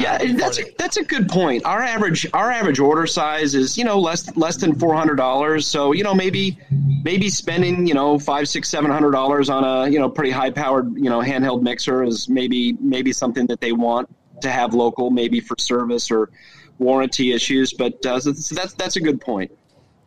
Yeah, 0.00 0.14
uh, 0.14 0.32
that's 0.36 0.58
a, 0.58 0.62
that's 0.78 0.96
a 0.96 1.04
good 1.04 1.28
point. 1.28 1.66
Our 1.66 1.82
average 1.82 2.26
our 2.32 2.50
average 2.50 2.78
order 2.78 3.06
size 3.06 3.54
is 3.54 3.76
you 3.76 3.84
know 3.84 3.98
less 3.98 4.34
less 4.36 4.56
than 4.56 4.74
four 4.74 4.94
hundred 4.94 5.16
dollars. 5.16 5.66
So 5.66 5.92
you 5.92 6.02
know 6.02 6.14
maybe 6.14 6.58
maybe 7.04 7.28
spending 7.28 7.86
you 7.86 7.92
know 7.92 8.18
five 8.18 8.48
six 8.48 8.70
seven 8.70 8.90
hundred 8.90 9.10
dollars 9.10 9.50
on 9.50 9.64
a 9.64 9.90
you 9.90 9.98
know 9.98 10.08
pretty 10.08 10.30
high 10.30 10.50
powered 10.50 10.94
you 10.96 11.10
know 11.10 11.20
handheld 11.20 11.62
mixer 11.62 12.04
is 12.04 12.28
maybe 12.28 12.72
maybe 12.80 13.12
something 13.12 13.46
that 13.48 13.60
they 13.60 13.72
want 13.72 14.08
to 14.40 14.50
have 14.50 14.72
local, 14.72 15.10
maybe 15.10 15.40
for 15.40 15.56
service 15.58 16.10
or 16.10 16.30
warranty 16.78 17.32
issues. 17.32 17.74
But 17.74 18.04
uh, 18.06 18.18
so 18.20 18.32
that's 18.54 18.72
that's 18.72 18.96
a 18.96 19.00
good 19.00 19.20
point. 19.20 19.52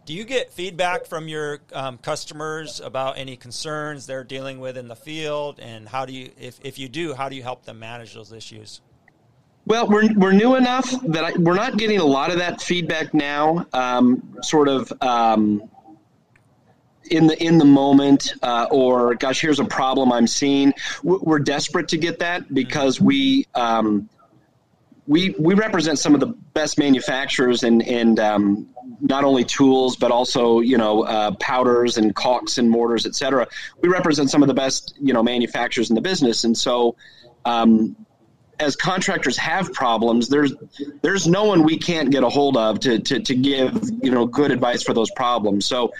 Do 0.05 0.13
you 0.13 0.23
get 0.23 0.51
feedback 0.51 1.05
from 1.05 1.27
your 1.27 1.61
um, 1.73 1.97
customers 1.97 2.79
about 2.79 3.17
any 3.17 3.35
concerns 3.35 4.05
they're 4.05 4.23
dealing 4.23 4.59
with 4.59 4.77
in 4.77 4.87
the 4.87 4.95
field, 4.95 5.59
and 5.59 5.89
how 5.89 6.05
do 6.05 6.13
you, 6.13 6.29
if, 6.39 6.59
if 6.63 6.77
you 6.77 6.87
do, 6.87 7.15
how 7.15 7.27
do 7.27 7.35
you 7.35 7.41
help 7.41 7.65
them 7.65 7.79
manage 7.79 8.13
those 8.13 8.31
issues? 8.31 8.81
Well, 9.67 9.87
we're, 9.87 10.13
we're 10.13 10.31
new 10.31 10.55
enough 10.55 10.91
that 11.07 11.23
I, 11.23 11.31
we're 11.37 11.55
not 11.55 11.77
getting 11.77 11.99
a 11.99 12.05
lot 12.05 12.29
of 12.29 12.37
that 12.37 12.61
feedback 12.61 13.13
now. 13.13 13.65
Um, 13.73 14.37
sort 14.43 14.67
of 14.67 14.93
um, 15.01 15.69
in 17.09 17.27
the 17.27 17.43
in 17.43 17.57
the 17.57 17.65
moment, 17.65 18.33
uh, 18.43 18.67
or 18.69 19.15
gosh, 19.15 19.41
here's 19.41 19.59
a 19.59 19.65
problem 19.65 20.11
I'm 20.11 20.27
seeing. 20.27 20.73
We're 21.03 21.39
desperate 21.39 21.87
to 21.89 21.97
get 21.97 22.19
that 22.19 22.53
because 22.53 23.01
we 23.01 23.47
um, 23.55 24.07
we 25.07 25.35
we 25.39 25.55
represent 25.55 25.97
some 25.97 26.13
of 26.13 26.19
the 26.19 26.27
best 26.27 26.77
manufacturers 26.77 27.63
and 27.63 27.81
and 27.87 28.19
um, 28.19 28.67
not 29.01 29.23
only 29.23 29.43
tools 29.43 29.95
but 29.95 30.11
also 30.11 30.59
you 30.59 30.77
know 30.77 31.03
uh, 31.03 31.31
powders 31.39 31.97
and 31.97 32.15
caulks 32.15 32.59
and 32.59 32.69
mortars, 32.69 33.07
et 33.07 33.15
cetera. 33.15 33.47
We 33.81 33.89
represent 33.89 34.29
some 34.29 34.43
of 34.43 34.47
the 34.47 34.53
best 34.53 34.95
you 35.01 35.13
know 35.13 35.23
manufacturers 35.23 35.89
in 35.89 35.95
the 35.95 36.01
business, 36.01 36.43
and 36.43 36.55
so. 36.55 36.95
Um, 37.45 37.95
as 38.59 38.75
contractors 38.75 39.37
have 39.37 39.73
problems, 39.73 40.29
there's 40.29 40.53
there's 41.01 41.27
no 41.27 41.45
one 41.45 41.63
we 41.63 41.77
can't 41.77 42.11
get 42.11 42.23
a 42.23 42.29
hold 42.29 42.57
of 42.57 42.79
to, 42.81 42.99
to, 42.99 43.19
to 43.19 43.35
give 43.35 43.89
you 44.01 44.11
know 44.11 44.25
good 44.25 44.51
advice 44.51 44.83
for 44.83 44.93
those 44.93 45.11
problems. 45.11 45.65
So 45.65 45.91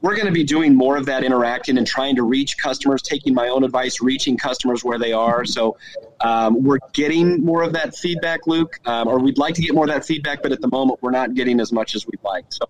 we're 0.00 0.14
going 0.14 0.26
to 0.26 0.32
be 0.32 0.44
doing 0.44 0.74
more 0.74 0.96
of 0.98 1.06
that 1.06 1.24
interacting 1.24 1.78
and 1.78 1.86
trying 1.86 2.16
to 2.16 2.24
reach 2.24 2.58
customers, 2.58 3.00
taking 3.00 3.32
my 3.32 3.48
own 3.48 3.64
advice, 3.64 4.02
reaching 4.02 4.36
customers 4.36 4.84
where 4.84 4.98
they 4.98 5.14
are. 5.14 5.46
So 5.46 5.78
um, 6.20 6.62
we're 6.62 6.78
getting 6.92 7.42
more 7.42 7.62
of 7.62 7.72
that 7.72 7.96
feedback, 7.96 8.46
Luke, 8.46 8.78
um, 8.84 9.08
or 9.08 9.18
we'd 9.18 9.38
like 9.38 9.54
to 9.54 9.62
get 9.62 9.74
more 9.74 9.84
of 9.84 9.90
that 9.90 10.04
feedback, 10.04 10.42
but 10.42 10.52
at 10.52 10.60
the 10.60 10.68
moment 10.68 10.98
we're 11.02 11.10
not 11.10 11.32
getting 11.32 11.58
as 11.58 11.72
much 11.72 11.94
as 11.94 12.06
we'd 12.06 12.22
like. 12.22 12.44
So 12.50 12.66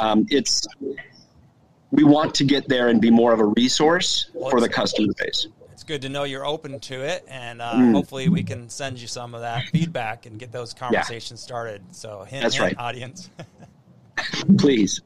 um, 0.00 0.26
it's 0.28 0.66
we 1.92 2.02
want 2.02 2.34
to 2.36 2.44
get 2.44 2.68
there 2.68 2.88
and 2.88 3.00
be 3.00 3.10
more 3.10 3.32
of 3.32 3.38
a 3.38 3.46
resource 3.46 4.30
for 4.50 4.60
the 4.60 4.68
customer 4.68 5.12
base 5.18 5.46
it's 5.82 5.88
good 5.88 6.02
to 6.02 6.08
know 6.08 6.22
you're 6.22 6.46
open 6.46 6.78
to 6.78 7.02
it, 7.02 7.24
and 7.26 7.60
uh, 7.60 7.72
mm. 7.72 7.92
hopefully 7.92 8.28
we 8.28 8.44
can 8.44 8.68
send 8.68 9.00
you 9.00 9.08
some 9.08 9.34
of 9.34 9.40
that 9.40 9.64
feedback 9.72 10.26
and 10.26 10.38
get 10.38 10.52
those 10.52 10.72
conversations 10.72 11.40
yeah. 11.42 11.44
started. 11.44 11.82
So, 11.90 12.22
hint, 12.22 12.44
that's 12.44 12.54
hint, 12.54 12.64
right, 12.64 12.78
audience. 12.78 13.28
Please. 14.58 15.00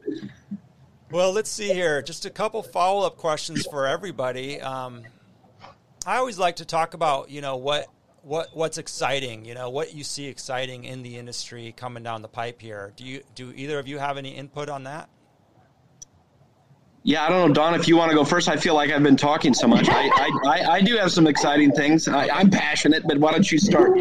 Well, 1.11 1.33
let's 1.33 1.49
see 1.49 1.73
here. 1.73 2.03
Just 2.03 2.27
a 2.27 2.31
couple 2.31 2.63
follow 2.63 3.07
up 3.07 3.17
questions 3.17 3.67
for 3.67 3.87
everybody. 3.87 4.61
Um, 4.61 5.05
I 6.05 6.19
always 6.19 6.39
like 6.39 6.57
to 6.57 6.67
talk 6.67 6.93
about, 6.93 7.31
you 7.31 7.41
know, 7.41 7.57
what 7.57 7.87
what 8.21 8.55
what's 8.55 8.77
exciting, 8.77 9.47
you 9.47 9.55
know, 9.55 9.71
what 9.71 9.95
you 9.95 10.05
see 10.05 10.27
exciting 10.27 10.85
in 10.85 11.03
the 11.03 11.17
industry 11.17 11.73
coming 11.75 12.03
down 12.03 12.21
the 12.21 12.29
pipe 12.29 12.61
here. 12.61 12.93
Do 12.97 13.05
you 13.07 13.23
do 13.35 13.51
either 13.57 13.79
of 13.79 13.89
you 13.89 13.99
have 13.99 14.19
any 14.19 14.37
input 14.37 14.69
on 14.69 14.85
that? 14.85 15.09
Yeah, 17.07 17.25
I 17.25 17.29
don't 17.29 17.47
know, 17.47 17.55
Don, 17.55 17.75
if 17.77 17.87
you 17.87 17.97
want 17.97 18.11
to 18.11 18.17
go 18.17 18.25
first. 18.25 18.49
I 18.49 18.57
feel 18.57 18.75
like 18.75 18.91
I've 18.91 19.05
been 19.05 19.17
talking 19.17 19.55
so 19.55 19.69
much. 19.69 19.89
I, 19.89 20.09
I, 20.09 20.31
I, 20.45 20.73
I 20.73 20.81
do 20.81 20.97
have 20.97 21.13
some 21.13 21.29
exciting 21.29 21.71
things. 21.71 22.09
I, 22.09 22.41
am 22.41 22.51
passionate, 22.51 23.05
but 23.07 23.19
why 23.19 23.31
don't 23.31 23.49
you 23.49 23.61
start? 23.61 23.93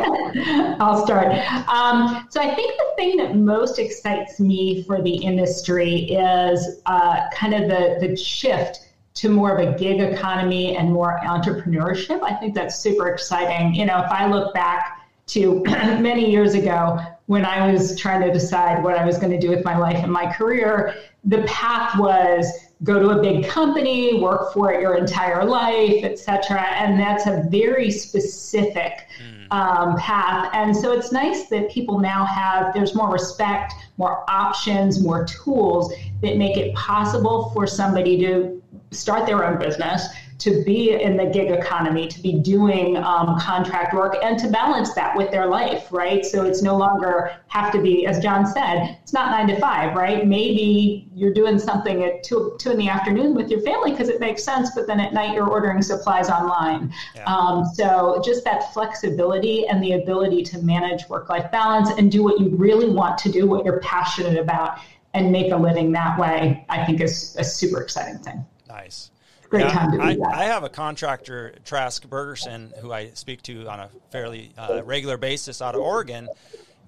I'll 0.80 1.06
start. 1.06 1.28
Um, 1.70 2.26
so 2.32 2.42
I 2.42 2.56
think 2.56 2.76
the 2.76 2.88
thing 2.98 3.18
that 3.18 3.36
most 3.36 3.78
excites 3.78 4.40
me 4.40 4.82
for 4.86 5.04
the 5.04 5.14
industry 5.18 6.14
is 6.14 6.82
uh, 6.88 7.30
kind 7.32 7.54
of 7.54 7.70
the, 7.70 8.08
the 8.08 8.18
shift 8.18 8.90
to 9.14 9.30
more 9.30 9.56
of 9.56 9.68
a 9.68 9.78
gig 9.78 10.02
economy 10.02 10.76
and 10.76 10.92
more 10.92 11.20
entrepreneurship. 11.24 12.24
I 12.24 12.34
think 12.34 12.56
that's 12.56 12.80
super 12.80 13.10
exciting. 13.10 13.76
You 13.76 13.86
know, 13.86 14.00
if 14.00 14.10
I 14.10 14.26
look 14.26 14.52
back 14.56 15.08
to 15.28 15.62
many 15.66 16.32
years 16.32 16.56
ago 16.56 17.00
when 17.28 17.46
I 17.46 17.72
was 17.72 18.00
trying 18.00 18.22
to 18.22 18.34
decide 18.34 18.84
what 18.84 18.98
I 18.98 19.06
was 19.06 19.20
going 19.20 19.32
to 19.32 19.40
do 19.40 19.52
with 19.52 19.64
my 19.64 19.78
life 19.78 19.98
and 19.98 20.12
my 20.12 20.34
career, 20.34 20.96
the 21.24 21.44
path 21.44 22.00
was 22.00 22.65
go 22.84 23.00
to 23.00 23.10
a 23.10 23.22
big 23.22 23.48
company, 23.48 24.20
work 24.22 24.54
for 24.54 24.72
it 24.74 24.82
your 24.82 24.96
entire 24.96 25.46
life, 25.46 26.04
etc. 26.04 26.62
And 26.62 27.00
that's 27.00 27.26
a 27.26 27.48
very 27.50 27.90
specific 27.90 29.08
mm. 29.20 29.52
um, 29.52 29.98
path. 29.98 30.50
And 30.54 30.76
so 30.76 30.92
it's 30.92 31.12
nice 31.12 31.48
that 31.48 31.70
people 31.72 32.00
now 32.00 32.26
have 32.26 32.74
there's 32.74 32.94
more 32.94 33.12
respect, 33.12 33.74
more 33.98 34.30
options, 34.30 35.02
more 35.02 35.26
tools 35.26 35.94
that 36.22 36.38
make 36.38 36.58
it 36.58 36.76
possible 36.76 37.50
for 37.52 37.66
somebody 37.66 38.20
to 38.20 38.62
start 38.92 39.26
their 39.26 39.44
own 39.46 39.58
business 39.58 40.08
to 40.38 40.64
be 40.64 40.92
in 40.92 41.16
the 41.16 41.26
gig 41.26 41.50
economy, 41.50 42.08
to 42.08 42.22
be 42.22 42.34
doing 42.34 42.98
um, 42.98 43.40
contract 43.40 43.94
work, 43.94 44.18
and 44.22 44.38
to 44.40 44.50
balance 44.50 44.94
that 44.94 45.16
with 45.16 45.32
their 45.32 45.46
life, 45.46 45.88
right? 45.92 46.26
So 46.26 46.44
it's 46.44 46.62
no 46.62 46.76
longer 46.76 47.38
have 47.48 47.72
to 47.72 47.82
be, 47.82 48.06
as 48.06 48.20
John 48.20 48.46
said, 48.46 48.98
it's 49.02 49.14
not 49.14 49.32
nine 49.32 49.48
to 49.48 49.60
five, 49.60 49.96
right? 49.96 50.28
Maybe 50.28 51.08
you're 51.14 51.34
doing 51.34 51.58
something 51.58 52.04
at 52.04 52.24
two, 52.24 52.56
two 52.60 52.72
in 52.72 52.78
the 52.78 52.90
afternoon 52.90 53.34
with 53.34 53.50
your 53.50 53.62
family 53.62 53.92
because 53.92 54.10
it 54.10 54.20
makes 54.20 54.44
sense, 54.44 54.72
but 54.76 54.88
then 54.88 55.00
at 55.00 55.14
night 55.14 55.34
you're 55.34 55.48
ordering 55.48 55.82
supplies 55.82 56.30
online. 56.30 56.94
Yeah. 57.16 57.24
Um, 57.24 57.66
so 57.74 58.22
just 58.24 58.44
that 58.44 58.74
flexibility 58.74 59.68
and 59.68 59.82
the 59.82 59.94
ability 59.94 60.44
to 60.44 60.58
manage 60.60 61.08
work 61.08 61.30
life 61.30 61.50
balance 61.50 61.92
and 61.92 62.12
do 62.12 62.24
what 62.24 62.40
you 62.40 62.50
really 62.50 62.90
want 62.90 63.18
to 63.20 63.32
do, 63.32 63.48
what 63.48 63.64
you're 63.64 63.80
passionate 63.80 64.38
about, 64.38 64.80
and 65.14 65.32
make 65.32 65.54
a 65.54 65.56
living 65.56 65.94
that 65.94 66.20
way, 66.20 66.66
I 66.68 66.86
think 66.86 67.00
is 67.00 67.38
a 67.40 67.44
super 67.44 67.82
exciting 67.82 68.20
thing. 68.20 68.46
Nice 68.68 69.12
great 69.50 69.66
yeah, 69.66 69.72
time 69.72 69.92
to 69.92 70.02
I, 70.02 70.16
that. 70.16 70.34
I 70.34 70.44
have 70.46 70.64
a 70.64 70.70
contractor, 70.70 71.56
Trask 71.64 72.06
Bergerson, 72.08 72.78
who 72.80 72.92
I 72.92 73.12
speak 73.14 73.42
to 73.44 73.68
on 73.68 73.80
a 73.80 73.90
fairly 74.12 74.52
uh, 74.58 74.82
regular 74.84 75.18
basis 75.18 75.62
out 75.62 75.76
of 75.76 75.82
Oregon. 75.82 76.30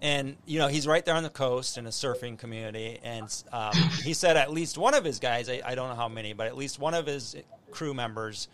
And, 0.02 0.38
you 0.46 0.60
know, 0.60 0.68
he's 0.68 0.86
right 0.86 1.04
there 1.04 1.16
on 1.16 1.24
the 1.24 1.30
coast 1.30 1.78
in 1.78 1.88
a 1.88 1.90
surfing 1.90 2.38
community. 2.38 3.00
And 3.04 3.34
um, 3.52 3.74
he 4.04 4.14
said 4.14 4.38
at 4.38 4.52
least 4.52 4.78
one 4.78 4.94
of 4.94 5.04
his 5.04 5.20
guys, 5.20 5.50
I, 5.50 5.62
I 5.66 5.76
don't 5.76 5.90
know 5.90 5.96
how 5.96 6.08
many, 6.08 6.34
but 6.34 6.48
at 6.48 6.56
least 6.56 6.78
one 6.80 6.94
of 6.94 7.08
his 7.08 7.36
crew 7.72 7.94
members 7.94 8.48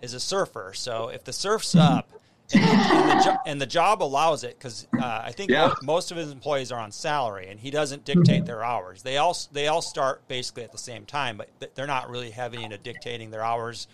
is 0.00 0.14
a 0.14 0.20
surfer. 0.20 0.72
So 0.74 1.08
if 1.08 1.24
the 1.24 1.32
surf's 1.32 1.74
up, 1.74 2.08
and, 2.54 2.62
and, 2.62 3.10
the, 3.10 3.24
jo- 3.24 3.36
and 3.46 3.60
the, 3.60 3.66
job 3.66 4.02
allows 4.02 4.44
it 4.44 4.56
because 4.58 4.86
uh, 4.98 5.22
I 5.24 5.32
think 5.32 5.50
yeah. 5.50 5.74
most 5.82 6.10
of 6.10 6.16
his 6.16 6.30
employees 6.30 6.70
are 6.72 6.80
on 6.80 6.92
salary, 6.92 7.48
and 7.48 7.58
he 7.58 7.70
doesn't 7.70 8.04
dictate 8.04 8.46
their 8.46 8.64
hours. 8.64 9.02
They 9.02 9.16
all 9.16 9.36
they 9.52 9.66
all 9.68 9.82
start 9.82 10.26
basically 10.28 10.62
at 10.62 10.72
the 10.72 10.78
same 10.78 11.06
time, 11.06 11.36
but 11.36 11.74
they're 11.74 11.86
not 11.86 12.08
really 12.08 12.30
heavy 12.30 12.62
into 12.62 12.78
dictating 12.78 13.30
their 13.30 13.42
hours. 13.42 13.88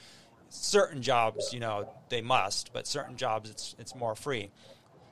Certain 0.50 1.00
jobs, 1.00 1.53
you 1.53 1.61
know, 1.61 1.88
they 2.11 2.20
must, 2.20 2.72
but 2.72 2.86
certain 2.86 3.16
jobs 3.16 3.50
it's 3.50 3.74
it's 3.78 3.94
more 3.94 4.14
free. 4.14 4.50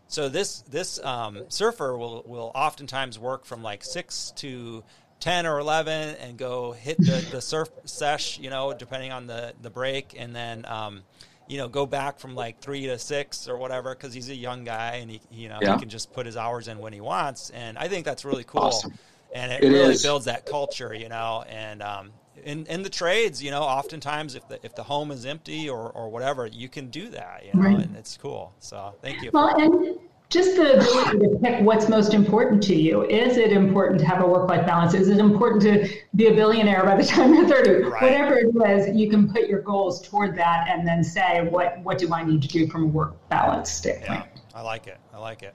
So 0.08 0.28
this 0.28 0.62
this 0.62 1.02
um, 1.04 1.44
surfer 1.48 1.96
will 1.96 2.22
will 2.26 2.52
oftentimes 2.54 3.18
work 3.18 3.46
from 3.46 3.62
like 3.62 3.84
six 3.84 4.32
to 4.36 4.84
10 5.20 5.46
or 5.46 5.58
11 5.58 6.16
and 6.16 6.36
go 6.36 6.72
hit 6.72 6.98
the, 6.98 7.26
the 7.30 7.40
surf 7.40 7.68
sesh, 7.84 8.38
you 8.38 8.50
know, 8.50 8.72
depending 8.72 9.12
on 9.12 9.26
the, 9.26 9.54
the 9.60 9.70
break. 9.70 10.14
And 10.18 10.34
then, 10.34 10.64
um, 10.66 11.02
you 11.50 11.58
know, 11.58 11.66
go 11.66 11.84
back 11.84 12.20
from 12.20 12.36
like 12.36 12.60
three 12.60 12.86
to 12.86 12.96
six 12.96 13.48
or 13.48 13.58
whatever 13.58 13.92
because 13.92 14.14
he's 14.14 14.28
a 14.28 14.34
young 14.34 14.62
guy 14.62 14.98
and 15.02 15.10
he, 15.10 15.20
you 15.32 15.48
know, 15.48 15.58
yeah. 15.60 15.74
he 15.74 15.80
can 15.80 15.88
just 15.88 16.12
put 16.12 16.24
his 16.24 16.36
hours 16.36 16.68
in 16.68 16.78
when 16.78 16.92
he 16.92 17.00
wants. 17.00 17.50
And 17.50 17.76
I 17.76 17.88
think 17.88 18.04
that's 18.04 18.24
really 18.24 18.44
cool. 18.44 18.62
Awesome. 18.62 18.96
And 19.34 19.50
it, 19.50 19.64
it 19.64 19.70
really 19.70 19.94
is. 19.94 20.02
builds 20.02 20.26
that 20.26 20.46
culture, 20.46 20.94
you 20.94 21.08
know, 21.08 21.44
and, 21.48 21.82
um, 21.82 22.12
in, 22.44 22.66
in 22.66 22.82
the 22.84 22.88
trades, 22.88 23.42
you 23.42 23.50
know, 23.50 23.62
oftentimes 23.62 24.36
if 24.36 24.46
the 24.48 24.64
if 24.64 24.74
the 24.74 24.82
home 24.84 25.10
is 25.10 25.26
empty 25.26 25.68
or, 25.68 25.90
or 25.90 26.08
whatever, 26.08 26.46
you 26.46 26.68
can 26.68 26.88
do 26.88 27.08
that, 27.08 27.44
you 27.44 27.52
know, 27.52 27.68
right. 27.68 27.78
and 27.80 27.96
it's 27.96 28.16
cool. 28.16 28.54
So 28.60 28.94
thank 29.02 29.20
you. 29.20 29.30
Well, 29.34 29.60
and 29.60 29.98
just 30.30 30.54
the 30.54 30.74
ability 30.74 31.18
to 31.18 31.38
pick 31.42 31.60
what's 31.62 31.88
most 31.88 32.14
important 32.14 32.62
to 32.62 32.74
you. 32.74 33.04
Is 33.04 33.36
it 33.36 33.52
important 33.52 33.98
to 34.00 34.06
have 34.06 34.22
a 34.22 34.26
work 34.26 34.48
life 34.48 34.64
balance? 34.64 34.94
Is 34.94 35.08
it 35.08 35.18
important 35.18 35.60
to 35.62 35.92
be 36.14 36.28
a 36.28 36.32
billionaire 36.32 36.84
by 36.84 36.96
the 36.96 37.04
time 37.04 37.34
you're 37.34 37.48
30? 37.48 37.70
Right. 37.70 38.02
Whatever 38.02 38.38
it 38.38 38.70
is, 38.70 38.96
you 38.96 39.10
can 39.10 39.30
put 39.30 39.48
your 39.48 39.60
goals 39.60 40.00
toward 40.00 40.36
that 40.36 40.68
and 40.68 40.86
then 40.86 41.02
say, 41.02 41.48
what, 41.48 41.80
what 41.80 41.98
do 41.98 42.14
I 42.14 42.24
need 42.24 42.42
to 42.42 42.48
do 42.48 42.68
from 42.68 42.84
a 42.84 42.86
work 42.86 43.28
balance 43.28 43.70
standpoint? 43.70 44.24
Yeah, 44.34 44.40
I 44.54 44.62
like 44.62 44.86
it. 44.86 44.98
I 45.12 45.18
like 45.18 45.42
it. 45.42 45.54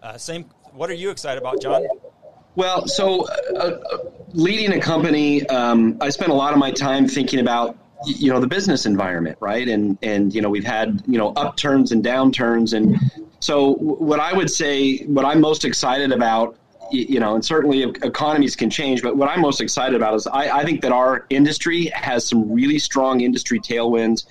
Uh, 0.00 0.16
same. 0.16 0.44
What 0.72 0.90
are 0.90 0.94
you 0.94 1.10
excited 1.10 1.40
about, 1.40 1.60
John? 1.60 1.84
Well, 2.54 2.86
so 2.86 3.26
uh, 3.26 3.58
uh, 3.58 3.98
leading 4.32 4.74
a 4.74 4.80
company, 4.80 5.44
um, 5.48 5.98
I 6.00 6.10
spent 6.10 6.30
a 6.30 6.34
lot 6.34 6.52
of 6.52 6.60
my 6.60 6.70
time 6.70 7.08
thinking 7.08 7.40
about 7.40 7.76
you 8.06 8.30
know 8.30 8.38
the 8.38 8.46
business 8.46 8.84
environment 8.84 9.38
right 9.40 9.66
and 9.66 9.96
and 10.02 10.34
you 10.34 10.42
know 10.42 10.50
we've 10.50 10.64
had 10.64 11.02
you 11.06 11.16
know 11.16 11.32
upturns 11.36 11.90
and 11.90 12.04
downturns 12.04 12.74
and 12.74 12.98
so 13.44 13.74
what 13.74 14.20
I 14.20 14.32
would 14.32 14.50
say, 14.50 15.00
what 15.00 15.26
I'm 15.26 15.38
most 15.38 15.66
excited 15.66 16.12
about, 16.12 16.56
you 16.90 17.20
know, 17.20 17.34
and 17.34 17.44
certainly 17.44 17.82
economies 17.82 18.56
can 18.56 18.70
change, 18.70 19.02
but 19.02 19.18
what 19.18 19.28
I'm 19.28 19.42
most 19.42 19.60
excited 19.60 19.94
about 19.94 20.14
is 20.14 20.26
I, 20.26 20.60
I 20.60 20.64
think 20.64 20.80
that 20.80 20.92
our 20.92 21.26
industry 21.28 21.92
has 21.94 22.26
some 22.26 22.50
really 22.50 22.78
strong 22.78 23.20
industry 23.20 23.60
tailwinds 23.60 24.24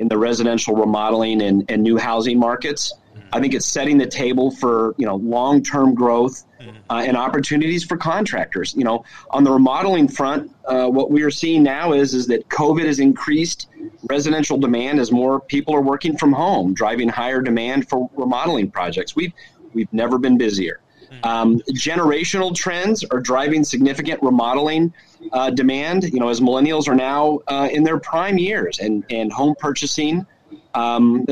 in 0.00 0.08
the 0.08 0.18
residential 0.18 0.74
remodeling 0.74 1.42
and, 1.42 1.64
and 1.70 1.80
new 1.80 1.96
housing 1.96 2.40
markets. 2.40 2.92
I 3.36 3.40
think 3.40 3.52
it's 3.52 3.66
setting 3.66 3.98
the 3.98 4.06
table 4.06 4.50
for 4.50 4.94
you 4.96 5.04
know 5.04 5.16
long 5.16 5.62
term 5.62 5.94
growth 5.94 6.44
mm-hmm. 6.58 6.76
uh, 6.88 7.02
and 7.06 7.18
opportunities 7.18 7.84
for 7.84 7.98
contractors. 7.98 8.74
You 8.74 8.84
know, 8.84 9.04
on 9.30 9.44
the 9.44 9.50
remodeling 9.50 10.08
front, 10.08 10.50
uh, 10.64 10.88
what 10.88 11.10
we 11.10 11.22
are 11.22 11.30
seeing 11.30 11.62
now 11.62 11.92
is 11.92 12.14
is 12.14 12.26
that 12.28 12.48
COVID 12.48 12.86
has 12.86 12.98
increased 12.98 13.68
residential 14.08 14.56
demand 14.56 14.98
as 15.00 15.12
more 15.12 15.38
people 15.38 15.74
are 15.74 15.82
working 15.82 16.16
from 16.16 16.32
home, 16.32 16.72
driving 16.72 17.10
higher 17.10 17.42
demand 17.42 17.90
for 17.90 18.08
remodeling 18.16 18.70
projects. 18.70 19.14
We've 19.14 19.34
we've 19.74 19.92
never 19.92 20.16
been 20.18 20.38
busier. 20.38 20.80
Mm-hmm. 21.04 21.28
Um, 21.28 21.58
generational 21.72 22.54
trends 22.54 23.04
are 23.04 23.20
driving 23.20 23.64
significant 23.64 24.22
remodeling 24.22 24.94
uh, 25.32 25.50
demand. 25.50 26.04
You 26.04 26.20
know, 26.20 26.30
as 26.30 26.40
millennials 26.40 26.88
are 26.88 26.94
now 26.94 27.40
uh, 27.48 27.68
in 27.70 27.84
their 27.84 28.00
prime 28.00 28.38
years 28.38 28.78
and 28.78 29.04
and 29.10 29.30
home 29.30 29.54
purchasing. 29.58 30.26
Um, 30.72 31.26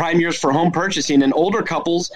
prime 0.00 0.18
years 0.18 0.40
for 0.40 0.50
home 0.50 0.70
purchasing 0.72 1.22
and 1.22 1.34
older 1.34 1.60
couples 1.60 2.10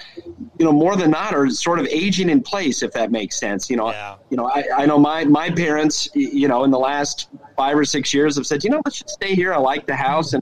you 0.57 0.65
know 0.65 0.71
more 0.71 0.95
than 0.95 1.11
not 1.11 1.35
are 1.35 1.47
sort 1.51 1.77
of 1.77 1.85
aging 1.85 2.31
in 2.31 2.41
place 2.41 2.81
if 2.81 2.91
that 2.91 3.11
makes 3.11 3.39
sense 3.39 3.69
you 3.69 3.77
know 3.77 3.91
yeah. 3.91 4.15
you 4.31 4.37
know 4.37 4.47
I, 4.47 4.63
I 4.75 4.85
know 4.87 4.97
my 4.97 5.23
my 5.25 5.51
parents 5.51 6.09
you 6.15 6.47
know 6.47 6.63
in 6.63 6.71
the 6.71 6.79
last 6.79 7.29
five 7.55 7.77
or 7.77 7.85
six 7.85 8.11
years 8.11 8.37
have 8.37 8.47
said 8.47 8.63
you 8.63 8.71
know 8.71 8.81
let's 8.83 8.97
just 9.01 9.13
stay 9.13 9.35
here 9.35 9.53
i 9.53 9.57
like 9.57 9.85
the 9.85 9.95
house 9.95 10.33
and 10.33 10.41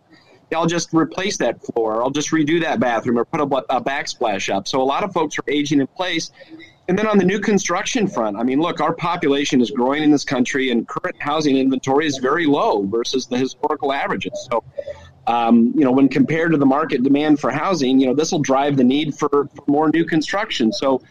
I'll 0.55 0.67
just 0.67 0.93
replace 0.93 1.37
that 1.37 1.65
floor. 1.65 2.03
I'll 2.03 2.11
just 2.11 2.29
redo 2.29 2.61
that 2.61 2.79
bathroom 2.79 3.17
or 3.17 3.25
put 3.25 3.41
a, 3.41 3.75
a 3.75 3.81
backsplash 3.81 4.53
up. 4.53 4.67
So 4.67 4.83
a 4.83 4.83
lot 4.83 5.03
of 5.03 5.11
folks 5.11 5.39
are 5.39 5.43
aging 5.47 5.79
in 5.79 5.87
place. 5.87 6.29
And 6.87 6.95
then 6.95 7.07
on 7.07 7.17
the 7.17 7.23
new 7.25 7.39
construction 7.39 8.07
front, 8.07 8.37
I 8.37 8.43
mean, 8.43 8.59
look, 8.59 8.79
our 8.79 8.93
population 8.93 9.61
is 9.61 9.71
growing 9.71 10.03
in 10.03 10.11
this 10.11 10.23
country, 10.23 10.69
and 10.69 10.87
current 10.87 11.15
housing 11.19 11.57
inventory 11.57 12.05
is 12.05 12.19
very 12.19 12.45
low 12.45 12.85
versus 12.85 13.25
the 13.25 13.37
historical 13.37 13.91
averages. 13.91 14.47
So 14.51 14.63
um, 15.27 15.73
you 15.75 15.83
know, 15.83 15.91
when 15.91 16.09
compared 16.09 16.51
to 16.51 16.57
the 16.57 16.65
market 16.65 17.03
demand 17.03 17.39
for 17.39 17.49
housing, 17.49 17.99
you 17.99 18.07
know, 18.07 18.13
this 18.13 18.31
will 18.31 18.41
drive 18.41 18.75
the 18.75 18.83
need 18.83 19.17
for, 19.17 19.29
for 19.29 19.63
more 19.67 19.89
new 19.89 20.05
construction. 20.05 20.71
So, 20.71 21.01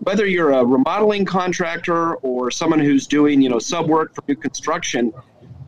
whether 0.00 0.26
you're 0.26 0.50
a 0.50 0.64
remodeling 0.64 1.24
contractor 1.24 2.16
or 2.16 2.50
someone 2.50 2.80
who's 2.80 3.06
doing, 3.06 3.40
you 3.40 3.48
know, 3.48 3.58
sub 3.58 3.88
work 3.88 4.14
for 4.14 4.22
new 4.26 4.34
construction, 4.34 5.12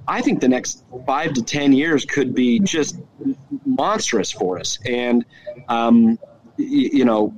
I 0.09 0.21
think 0.21 0.41
the 0.41 0.49
next 0.49 0.85
five 1.07 1.33
to 1.35 1.43
ten 1.43 1.73
years 1.73 2.05
could 2.05 2.35
be 2.35 2.59
just 2.59 2.99
monstrous 3.65 4.31
for 4.33 4.59
us. 4.59 4.79
And, 4.85 5.25
um, 5.69 6.19
you 6.57 7.05
know, 7.05 7.33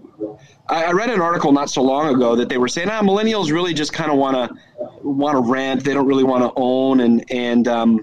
I, 0.68 0.92
read 0.92 1.10
an 1.10 1.20
article 1.20 1.52
not 1.52 1.70
so 1.70 1.82
long 1.82 2.14
ago 2.14 2.34
that 2.36 2.48
they 2.48 2.58
were 2.58 2.68
saying, 2.68 2.88
ah, 2.88 3.02
millennials 3.02 3.52
really 3.52 3.74
just 3.74 3.92
kind 3.92 4.10
of 4.10 4.18
want 4.18 4.36
to 4.36 4.56
want 5.02 5.36
to 5.36 5.50
rent. 5.52 5.84
They 5.84 5.94
don't 5.94 6.06
really 6.06 6.24
want 6.24 6.42
to 6.42 6.52
own, 6.56 7.00
and 7.00 7.24
and 7.30 7.68
um, 7.68 8.00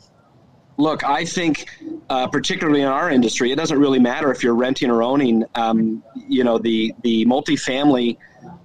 look, 0.78 1.03
I 1.03 1.26
think, 1.26 1.70
uh, 2.14 2.28
particularly 2.28 2.82
in 2.82 2.88
our 2.88 3.09
industry, 3.09 3.51
it 3.51 3.55
doesn't 3.55 3.80
really 3.80 3.97
matter 3.97 4.30
if 4.30 4.43
you're 4.43 4.53
renting 4.53 4.91
or 4.91 5.01
owning. 5.01 5.43
Um, 5.55 6.03
you 6.28 6.43
know, 6.43 6.59
the 6.59 6.93
the 7.01 7.26
multifamily 7.26 8.18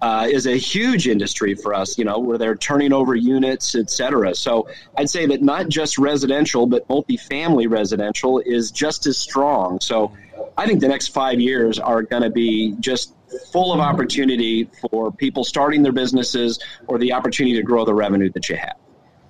uh, 0.03 0.29
is 0.31 0.47
a 0.47 0.59
huge 0.59 1.09
industry 1.09 1.55
for 1.55 1.73
us, 1.73 1.97
you 1.97 2.05
know, 2.05 2.19
where 2.19 2.37
they're 2.37 2.57
turning 2.57 2.93
over 2.93 3.15
units, 3.15 3.75
et 3.75 3.89
cetera. 3.89 4.35
So 4.35 4.69
I'd 4.99 5.09
say 5.09 5.25
that 5.25 5.41
not 5.41 5.71
just 5.71 5.97
residential, 5.97 6.67
but 6.67 6.87
multifamily 6.89 7.71
residential 7.71 8.39
is 8.41 8.71
just 8.71 9.07
as 9.07 9.17
strong. 9.17 9.81
So 9.81 10.13
I 10.59 10.67
think 10.67 10.81
the 10.81 10.89
next 10.89 11.09
five 11.09 11.41
years 11.41 11.79
are 11.79 12.03
going 12.03 12.25
to 12.25 12.31
be 12.31 12.75
just 12.81 13.15
full 13.51 13.73
of 13.73 13.81
opportunity 13.81 14.69
for 14.91 15.11
people 15.11 15.43
starting 15.43 15.83
their 15.83 15.93
businesses 15.93 16.59
or 16.87 16.99
the 16.99 17.15
opportunity 17.15 17.57
to 17.57 17.63
grow 17.63 17.87
the 17.87 17.95
revenue 17.95 18.31
that 18.33 18.51
you 18.51 18.57
have. 18.57 18.77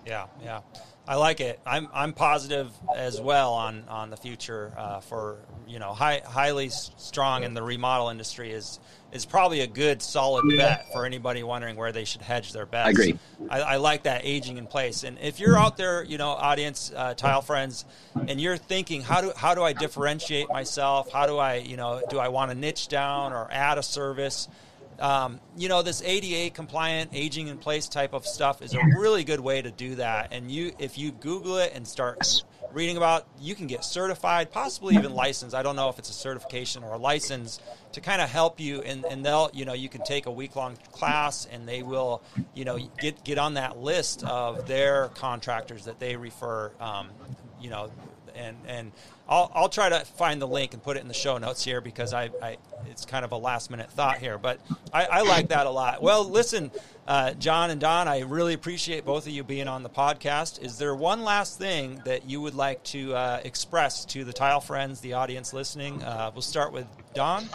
Yeah, 0.04 0.26
yeah. 0.42 0.60
I 1.09 1.14
like 1.14 1.40
it. 1.40 1.59
I'm 1.64 1.88
I'm 1.94 2.12
positive 2.12 2.70
as 2.94 3.18
well 3.18 3.54
on 3.54 3.84
on 3.88 4.11
the 4.11 4.16
future 4.18 4.74
uh, 4.76 5.00
for 5.00 5.38
you 5.66 5.78
know 5.78 5.94
high, 5.94 6.20
highly 6.24 6.68
strong 6.68 7.44
in 7.44 7.54
the 7.54 7.62
remodel 7.62 8.11
industry 8.11 8.52
is 8.52 8.78
is 9.11 9.24
probably 9.24 9.61
a 9.61 9.66
good 9.66 10.02
solid 10.02 10.44
bet 10.59 10.92
for 10.92 11.06
anybody 11.06 11.42
wondering 11.42 11.76
where 11.76 11.92
they 11.92 12.04
should 12.04 12.20
hedge 12.20 12.52
their 12.52 12.66
bets. 12.66 12.88
I 12.88 12.90
agree. 12.90 13.18
I, 13.48 13.61
I 13.61 13.76
like 13.76 14.02
that 14.02 14.20
aging 14.24 14.59
in 14.59 14.66
place. 14.66 15.02
And 15.02 15.18
if 15.22 15.40
you're 15.40 15.59
out 15.59 15.78
there, 15.78 16.04
you 16.04 16.18
know, 16.18 16.28
audience, 16.28 16.92
uh, 16.94 17.14
tile 17.14 17.40
friends, 17.40 17.86
and 18.14 18.38
you're 18.38 18.59
thinking, 18.59 19.00
how 19.00 19.22
do 19.22 19.32
how 19.34 19.54
do 19.54 19.62
I 19.62 19.72
differentiate 19.72 20.50
myself? 20.50 21.11
How 21.11 21.26
do 21.26 21.38
I, 21.38 21.54
you 21.54 21.78
know, 21.78 22.02
do 22.11 22.18
I 22.18 22.28
want 22.28 22.50
to 22.50 22.54
niche 22.54 22.88
down 22.88 23.32
or 23.32 23.48
add 23.50 23.78
a 23.78 23.82
service? 23.82 24.46
Um, 24.99 25.40
you 25.57 25.68
know, 25.68 25.82
this 25.82 26.03
ADA 26.03 26.55
compliant 26.55 27.11
aging 27.12 27.49
in 27.49 27.59
place 27.59 27.88
type 27.88 28.12
of 28.12 28.26
stuff 28.26 28.62
is 28.62 28.74
a 28.74 28.80
really 28.99 29.24
good 29.24 29.40
way 29.40 29.62
to 29.62 29.70
do 29.70 29.94
that. 29.96 30.32
And 30.32 30.51
you, 30.51 30.72
if 30.78 30.99
you 30.99 31.12
Google 31.12 31.59
it 31.59 31.72
and 31.74 31.86
start 31.86 32.42
reading 32.72 32.96
about, 32.96 33.26
you 33.40 33.55
can 33.55 33.66
get 33.66 33.84
certified, 33.84 34.51
possibly 34.51 34.96
even 34.96 35.14
licensed. 35.14 35.55
I 35.55 35.62
don't 35.62 35.76
know 35.76 35.88
if 35.88 35.99
it's 35.99 36.11
a 36.11 36.14
certification 36.14 36.82
or 36.82 36.94
a 36.94 36.99
license 36.99 37.61
to 37.92 38.01
kind 38.01 38.20
of 38.20 38.28
help 38.28 38.61
you. 38.61 38.82
And, 38.82 39.05
and 39.05 39.24
they'll, 39.24 39.51
you 39.53 39.64
know, 39.64 39.72
you 39.72 39.88
can 39.88 40.03
take 40.03 40.26
a 40.26 40.32
week 40.32 40.57
long 40.57 40.76
class 40.92 41.46
and 41.46 41.68
they 41.68 41.82
will, 41.82 42.22
you 42.55 42.64
know, 42.64 42.78
get 42.99 43.24
get 43.24 43.38
on 43.38 43.55
that 43.55 43.78
list 43.78 44.24
of 44.24 44.66
their 44.66 45.09
contractors 45.14 45.84
that 45.84 46.01
they 46.01 46.16
refer. 46.16 46.72
Um, 46.80 47.09
you 47.61 47.70
know, 47.70 47.90
and 48.39 48.57
and 48.66 48.93
I'll, 49.28 49.51
I'll 49.55 49.68
try 49.68 49.91
to 49.91 50.01
find 50.01 50.41
the 50.41 50.49
link 50.49 50.72
and 50.72 50.82
put 50.82 50.97
it 50.97 51.01
in 51.01 51.09
the 51.09 51.14
show 51.14 51.36
notes 51.36 51.62
here 51.62 51.82
because 51.82 52.14
I, 52.14 52.30
I 52.43 52.57
it's 52.86 53.05
kind 53.05 53.24
of 53.24 53.32
a 53.32 53.36
last 53.36 53.70
minute 53.70 53.91
thought 53.91 54.18
here, 54.18 54.39
but 54.39 54.59
I, 54.93 55.05
I 55.05 55.20
like 55.22 55.49
that 55.49 55.66
a 55.66 55.70
lot. 55.70 56.03
Well, 56.03 56.24
listen, 56.24 56.70
uh, 57.07 57.34
John 57.34 57.70
and 57.70 57.80
Don, 57.80 58.09
I 58.09 58.20
really 58.20 58.55
appreciate 58.55 59.05
both 59.05 59.26
of 59.26 59.32
you 59.32 59.45
being 59.45 59.68
on 59.68 59.82
the 59.82 59.91
podcast. 59.91 60.62
Is 60.62 60.78
there 60.78 60.95
one 60.95 61.24
last 61.24 61.59
thing 61.59 62.01
that 62.07 62.28
you 62.28 62.41
would 62.41 62.55
like 62.55 62.82
to 62.84 63.14
uh, 63.14 63.41
express 63.45 64.07
to 64.07 64.24
the 64.24 64.32
tile 64.32 64.61
friends, 64.61 65.01
the 65.01 65.12
audience 65.12 65.53
listening? 65.53 66.03
Uh, 66.03 66.30
we'll 66.32 66.41
start 66.41 66.72
with 66.72 66.86
Don. 67.12 67.47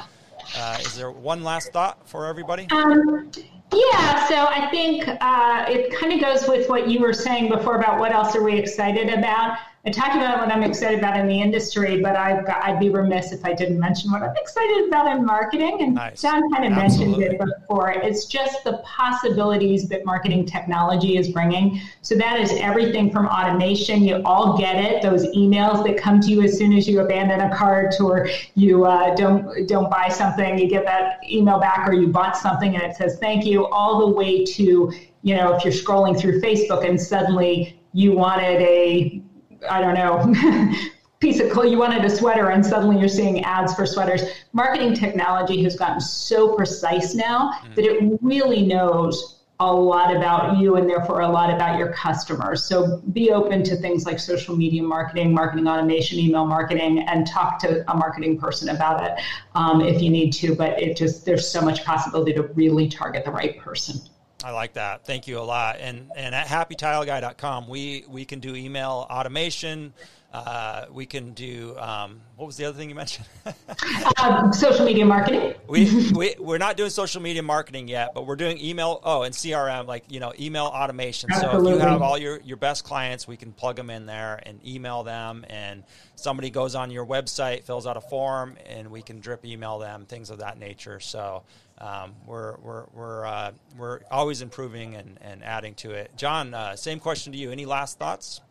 Uh, 0.58 0.78
is 0.82 0.96
there 0.96 1.10
one 1.10 1.44
last 1.44 1.72
thought 1.72 2.08
for 2.08 2.28
everybody? 2.28 2.68
Um, 2.72 3.32
yeah, 3.74 4.28
so 4.28 4.46
I 4.46 4.68
think 4.70 5.08
uh, 5.08 5.66
it 5.68 5.96
kind 5.96 6.14
of 6.14 6.22
goes 6.22 6.48
with 6.48 6.70
what 6.70 6.88
you 6.88 7.00
were 7.00 7.14
saying 7.14 7.50
before 7.50 7.78
about 7.78 8.00
what 8.00 8.12
else 8.12 8.36
are 8.36 8.44
we 8.44 8.54
excited 8.54 9.10
about. 9.10 9.58
I 9.86 9.92
talked 9.92 10.16
about 10.16 10.40
what 10.40 10.50
I'm 10.50 10.64
excited 10.64 11.00
about 11.00 11.20
in 11.20 11.28
the 11.28 11.42
industry, 11.42 12.00
but 12.00 12.16
I've 12.16 12.46
got, 12.46 12.64
I'd 12.64 12.80
be 12.80 12.88
remiss 12.88 13.34
if 13.34 13.44
I 13.44 13.52
didn't 13.54 13.78
mention 13.78 14.12
what 14.12 14.24
I'm 14.24 14.34
excited 14.38 14.88
about 14.88 15.14
in 15.14 15.26
marketing. 15.26 15.82
And 15.82 15.96
nice. 15.96 16.22
John 16.22 16.50
kind 16.54 16.64
of 16.64 16.72
Absolutely. 16.72 17.20
mentioned 17.20 17.42
it 17.42 17.60
before. 17.60 17.92
It's 17.92 18.24
just 18.26 18.64
the 18.64 18.78
possibilities 18.86 19.90
that 19.90 20.06
marketing 20.06 20.46
technology 20.46 21.18
is 21.18 21.28
bringing. 21.28 21.82
So 22.02 22.16
that 22.16 22.40
is 22.40 22.54
everything 22.54 23.12
from 23.12 23.28
automation. 23.28 24.04
You 24.04 24.22
all 24.24 24.58
get 24.58 24.78
it. 24.78 25.02
Those 25.02 25.26
emails 25.36 25.86
that 25.86 25.98
come 25.98 26.22
to 26.22 26.28
you 26.30 26.44
as 26.44 26.58
soon 26.58 26.72
as 26.72 26.88
you 26.88 27.02
abandon 27.02 27.42
a 27.42 27.54
cart 27.54 27.96
or 28.00 28.30
you 28.56 28.86
uh, 28.86 29.14
don't 29.16 29.68
don't 29.68 29.92
buy 29.92 30.08
something, 30.08 30.58
you 30.58 30.70
get 30.70 30.86
that 30.86 31.20
email 31.30 31.60
back, 31.60 31.90
or 31.90 31.92
you 31.92 32.08
bought 32.08 32.38
something 32.38 32.74
and 32.74 32.84
it 32.84 32.96
says 32.96 33.18
thank 33.20 33.46
you. 33.46 33.66
All 33.66 34.00
the 34.00 34.14
way 34.14 34.46
to 34.46 34.94
you 35.24 35.36
know 35.36 35.54
if 35.54 35.66
you're 35.66 35.74
scrolling 35.74 36.18
through 36.18 36.40
Facebook 36.40 36.88
and 36.88 37.00
suddenly 37.00 37.82
you 37.92 38.14
wanted 38.14 38.62
a 38.62 39.22
I 39.70 39.82
don't 39.82 39.94
know, 39.94 40.74
piece 41.20 41.40
of 41.40 41.50
clothes, 41.50 41.72
you 41.72 41.78
wanted 41.78 42.04
a 42.04 42.10
sweater, 42.10 42.50
and 42.50 42.66
suddenly 42.66 43.00
you're 43.00 43.08
seeing 43.08 43.44
ads 43.44 43.74
for 43.74 43.86
sweaters. 43.86 44.24
Marketing 44.52 44.94
technology 44.94 45.64
has 45.64 45.76
gotten 45.76 46.02
so 46.02 46.56
precise 46.56 47.16
now 47.16 47.54
mm. 47.64 47.76
that 47.76 47.86
it 47.86 48.20
really 48.22 48.66
knows 48.66 49.40
a 49.60 49.74
lot 49.74 50.16
about 50.16 50.58
you 50.58 50.76
and 50.76 50.90
therefore 50.90 51.22
a 51.22 51.30
lot 51.30 51.54
about 51.54 51.78
your 51.78 51.94
customers. 51.94 52.66
So 52.66 52.98
be 53.14 53.32
open 53.32 53.64
to 53.64 53.76
things 53.76 54.06
like 54.06 54.20
social 54.20 54.58
media 54.58 54.84
marketing, 54.84 55.34
marketing 55.34 55.68
automation, 55.68 56.20
email 56.20 56.46
marketing, 56.46 57.00
and 57.00 57.26
talk 57.26 57.60
to 57.60 57.90
a 57.90 57.96
marketing 57.96 58.38
person 58.38 58.70
about 58.70 59.04
it 59.04 59.24
um, 59.56 59.82
if 59.82 60.02
you 60.02 60.10
need 60.10 60.32
to. 60.34 60.56
But 60.56 60.82
it 60.82 60.98
just, 60.98 61.26
there's 61.26 61.48
so 61.48 61.62
much 61.62 61.86
possibility 61.86 62.34
to 62.34 62.44
really 62.56 62.90
target 62.90 63.24
the 63.24 63.32
right 63.32 63.58
person. 63.58 64.02
I 64.44 64.52
like 64.52 64.74
that. 64.74 65.06
Thank 65.06 65.28
you 65.28 65.40
a 65.40 65.42
lot. 65.42 65.78
And 65.80 66.12
and 66.16 66.36
at 66.36 66.48
happytileguy.com, 66.48 67.68
we 67.68 68.06
we 68.08 68.26
can 68.26 68.40
do 68.40 68.56
email 68.56 69.08
automation. 69.10 69.94
Uh, 70.34 70.88
we 70.92 71.06
can 71.06 71.34
do 71.34 71.78
um, 71.78 72.20
what 72.38 72.48
was 72.48 72.58
the 72.58 72.66
other 72.66 72.76
thing 72.76 72.90
you 72.90 72.96
mentioned? 72.96 73.28
um, 74.20 74.52
social 74.52 74.84
media 74.84 75.06
marketing. 75.06 75.54
we, 75.68 76.12
we 76.12 76.36
we're 76.40 76.58
not 76.58 76.76
doing 76.76 76.90
social 76.90 77.22
media 77.22 77.44
marketing 77.44 77.88
yet, 77.88 78.16
but 78.16 78.26
we're 78.26 78.36
doing 78.36 78.60
email. 78.60 79.00
Oh, 79.04 79.22
and 79.22 79.34
CRM, 79.34 79.86
like 79.86 80.06
you 80.10 80.20
know, 80.20 80.34
email 80.40 80.66
automation. 80.66 81.32
Absolutely. 81.32 81.74
So 81.74 81.78
if 81.78 81.84
you 81.84 81.88
have 81.88 82.02
all 82.02 82.18
your 82.18 82.42
your 82.42 82.58
best 82.58 82.84
clients, 82.84 83.28
we 83.28 83.38
can 83.38 83.54
plug 83.54 83.76
them 83.76 83.92
in 83.92 84.08
there 84.08 84.42
and 84.44 84.60
email 84.66 85.04
them. 85.04 85.46
And 85.52 85.84
somebody 86.16 86.50
goes 86.50 86.74
on 86.74 86.90
your 86.90 87.06
website, 87.06 87.64
fills 87.64 87.86
out 87.86 87.96
a 87.96 88.02
form, 88.02 88.58
and 88.66 88.90
we 88.90 89.04
can 89.04 89.20
drip 89.20 89.46
email 89.46 89.78
them, 89.78 90.06
things 90.06 90.32
of 90.32 90.40
that 90.40 90.58
nature. 90.58 91.00
So 91.00 91.44
um, 91.80 92.14
we're 92.26 92.58
we're 92.58 92.86
we're 92.94 93.26
uh, 93.26 93.52
we're 93.78 94.02
always 94.12 94.42
improving 94.42 94.96
and, 94.96 95.18
and 95.22 95.44
adding 95.44 95.74
to 95.76 95.92
it. 95.92 96.12
John, 96.16 96.54
uh, 96.54 96.76
same 96.76 97.00
question 97.00 97.34
to 97.34 97.40
you. 97.40 97.52
Any 97.52 97.66
last 97.66 98.00
thoughts? 98.00 98.42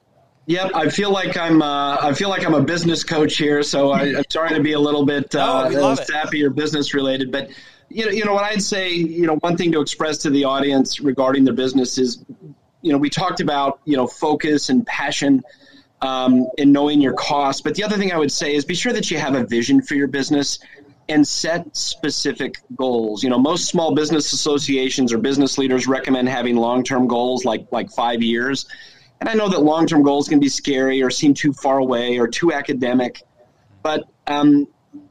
Yep, 0.46 0.72
I 0.74 0.88
feel 0.88 1.12
like 1.12 1.36
I'm. 1.36 1.62
Uh, 1.62 1.98
I 2.00 2.14
feel 2.14 2.28
like 2.28 2.44
I'm 2.44 2.54
a 2.54 2.62
business 2.62 3.04
coach 3.04 3.36
here, 3.36 3.62
so 3.62 3.90
I, 3.92 4.02
am 4.16 4.24
sorry 4.28 4.54
to 4.54 4.60
be 4.60 4.72
a 4.72 4.78
little 4.78 5.06
bit 5.06 5.34
uh, 5.34 5.68
no, 5.68 5.94
sappy 5.94 6.44
or 6.44 6.50
business 6.50 6.94
related. 6.94 7.30
But 7.30 7.50
you 7.88 8.06
know, 8.06 8.10
you 8.10 8.24
know 8.24 8.34
what 8.34 8.44
I'd 8.44 8.62
say. 8.62 8.92
You 8.92 9.26
know, 9.26 9.36
one 9.36 9.56
thing 9.56 9.72
to 9.72 9.80
express 9.80 10.18
to 10.18 10.30
the 10.30 10.44
audience 10.44 11.00
regarding 11.00 11.44
their 11.44 11.54
business 11.54 11.96
is, 11.96 12.24
you 12.80 12.92
know, 12.92 12.98
we 12.98 13.08
talked 13.08 13.40
about 13.40 13.80
you 13.84 13.96
know 13.96 14.08
focus 14.08 14.68
and 14.68 14.84
passion 14.84 15.42
um, 16.02 16.48
and 16.58 16.72
knowing 16.72 17.00
your 17.00 17.14
costs. 17.14 17.62
But 17.62 17.76
the 17.76 17.84
other 17.84 17.96
thing 17.96 18.12
I 18.12 18.18
would 18.18 18.32
say 18.32 18.54
is 18.54 18.64
be 18.64 18.74
sure 18.74 18.92
that 18.92 19.10
you 19.10 19.18
have 19.18 19.34
a 19.34 19.44
vision 19.44 19.80
for 19.80 19.94
your 19.94 20.08
business 20.08 20.58
and 21.08 21.26
set 21.26 21.76
specific 21.76 22.56
goals. 22.76 23.22
You 23.22 23.30
know, 23.30 23.38
most 23.38 23.68
small 23.68 23.94
business 23.94 24.32
associations 24.32 25.12
or 25.12 25.18
business 25.18 25.58
leaders 25.58 25.86
recommend 25.86 26.28
having 26.28 26.56
long-term 26.56 27.06
goals 27.06 27.44
like 27.44 27.66
like 27.70 27.90
5 27.90 28.22
years. 28.22 28.66
And 29.20 29.28
I 29.28 29.34
know 29.34 29.48
that 29.48 29.62
long-term 29.62 30.02
goals 30.02 30.28
can 30.28 30.40
be 30.40 30.48
scary 30.48 31.02
or 31.02 31.10
seem 31.10 31.34
too 31.34 31.52
far 31.52 31.78
away 31.78 32.18
or 32.18 32.26
too 32.26 32.52
academic, 32.52 33.22
but 33.82 34.08
um, 34.26 34.66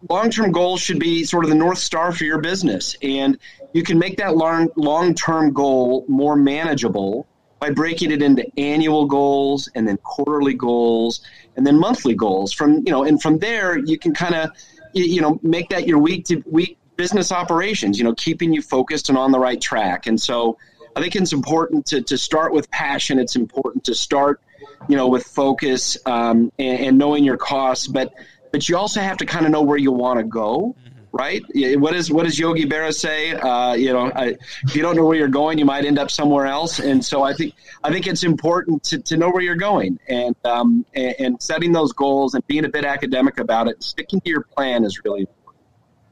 long-term 0.10 0.52
goals 0.52 0.82
should 0.82 1.00
be 1.00 1.24
sort 1.24 1.44
of 1.44 1.50
the 1.50 1.56
north 1.56 1.78
star 1.78 2.12
for 2.12 2.24
your 2.24 2.40
business 2.40 2.96
and 3.02 3.38
you 3.74 3.84
can 3.84 3.98
make 3.98 4.18
that 4.18 4.36
long 4.36 4.70
long-term 4.76 5.54
goal 5.54 6.06
more 6.08 6.36
manageable 6.36 7.28
by 7.60 7.70
breaking 7.70 8.12
it 8.12 8.22
into 8.22 8.46
annual 8.60 9.06
goals 9.06 9.70
and 9.76 9.88
then 9.88 9.98
quarterly 9.98 10.54
goals 10.54 11.22
and 11.56 11.66
then 11.66 11.78
monthly 11.78 12.14
goals 12.14 12.52
from 12.52 12.78
you 12.86 12.92
know 12.92 13.04
and 13.04 13.22
from 13.22 13.38
there 13.40 13.78
you 13.78 13.98
can 13.98 14.14
kind 14.14 14.36
of 14.36 14.50
you 14.94 15.22
know 15.22 15.40
make 15.42 15.70
that 15.70 15.88
your 15.88 16.00
week 16.00 16.26
to 16.26 16.44
week 16.46 16.78
business 16.98 17.32
operations 17.32 17.98
you 17.98 18.04
know 18.04 18.14
keeping 18.14 18.54
you 18.54 18.62
focused 18.62 19.10
and 19.10 19.18
on 19.18 19.32
the 19.32 19.40
right 19.40 19.62
track. 19.62 20.08
And 20.08 20.20
so 20.20 20.58
i 20.96 21.02
think 21.02 21.16
it's 21.16 21.34
important 21.34 21.86
to, 21.88 22.02
to 22.02 22.18
start 22.18 22.54
with 22.54 22.70
passion. 22.70 23.20
It's 23.20 23.36
important 23.36 23.86
to 23.86 23.96
start 23.96 24.42
you 24.88 24.96
know 24.96 25.08
with 25.08 25.24
focus 25.26 25.98
um, 26.06 26.52
and, 26.60 26.80
and, 26.80 26.98
knowing 26.98 27.24
your 27.24 27.38
costs 27.38 27.88
but 27.88 28.14
but 28.52 28.68
you 28.68 28.78
also 28.78 29.00
have 29.00 29.18
to 29.18 29.26
kind 29.26 29.46
of 29.46 29.52
know 29.52 29.62
where 29.62 29.78
you 29.78 29.92
want 29.92 30.20
to 30.20 30.24
go 30.24 30.76
right? 31.12 31.44
What 31.54 31.94
is 31.94 32.12
what 32.12 32.26
does 32.26 32.40
Yogi 32.40 32.66
Berra 32.66 32.94
say? 32.94 33.34
Uh, 33.34 33.74
you 33.74 33.92
know, 33.92 34.12
I, 34.16 34.38
if 34.64 34.76
you 34.76 34.82
don't 34.82 34.96
know 34.96 35.06
where 35.06 35.18
you're 35.18 35.28
going, 35.28 35.58
you 35.58 35.66
might 35.66 35.86
end 35.86 36.00
up 36.00 36.10
somewhere 36.10 36.46
else. 36.46 36.80
And 36.80 37.04
so 37.04 37.24
I 37.24 37.34
think 37.34 37.54
I 37.84 37.92
think 37.92 38.08
it's 38.08 38.24
important 38.24 38.84
to, 38.86 39.00
to 39.00 39.18
know 39.18 39.30
where 39.30 39.42
you're 39.42 39.56
going 39.56 40.00
and, 40.08 40.36
um, 40.46 40.86
and, 40.94 41.16
and 41.20 41.42
setting 41.42 41.72
those 41.72 41.92
goals 41.94 42.34
and 42.34 42.46
being 42.48 42.66
a 42.66 42.70
bit 42.70 42.86
academic 42.86 43.40
about 43.40 43.68
it. 43.68 43.84
Sticking 43.84 44.22
to 44.22 44.30
your 44.30 44.42
plan 44.42 44.84
is 44.86 45.02
really 45.04 45.22
important. 45.22 45.64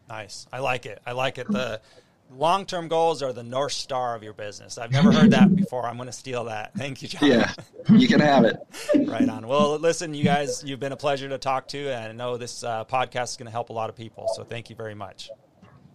Nice. 0.10 0.48
I 0.52 0.60
like 0.60 0.86
it. 0.86 1.02
I 1.06 1.12
like 1.12 1.38
it. 1.38 1.48
The 1.48 1.82
long 2.30 2.66
term 2.66 2.88
goals 2.88 3.22
are 3.24 3.34
the 3.34 3.44
north 3.44 3.72
star 3.72 4.16
of 4.16 4.24
your 4.24 4.34
business. 4.34 4.78
I've 4.78 4.92
never 4.92 5.12
heard 5.12 5.32
that 5.32 5.56
before. 5.56 5.86
I'm 5.86 5.98
going 5.98 6.08
to 6.08 6.14
steal 6.14 6.46
that. 6.46 6.74
Thank 6.76 7.02
you, 7.02 7.08
John. 7.08 7.30
Yeah, 7.30 7.54
you 7.90 8.08
can 8.08 8.20
have 8.20 8.46
it. 8.46 8.58
right 9.08 9.28
on. 9.28 9.48
Well, 9.48 9.78
listen, 9.78 10.14
you 10.14 10.24
guys, 10.24 10.64
you've 10.64 10.80
been 10.80 10.92
a 10.92 10.98
pleasure 10.98 11.30
to 11.30 11.38
talk 11.38 11.68
to, 11.70 11.90
and 11.90 12.06
I 12.06 12.12
know 12.12 12.38
this 12.38 12.64
uh, 12.64 12.86
podcast 12.86 13.32
is 13.32 13.38
going 13.38 13.48
to 13.48 13.52
help 13.52 13.70
a 13.70 13.74
lot 13.74 13.90
of 13.90 13.96
people. 13.96 14.28
So 14.36 14.44
thank 14.44 14.70
you 14.70 14.76
very 14.76 14.96
much. 14.96 15.30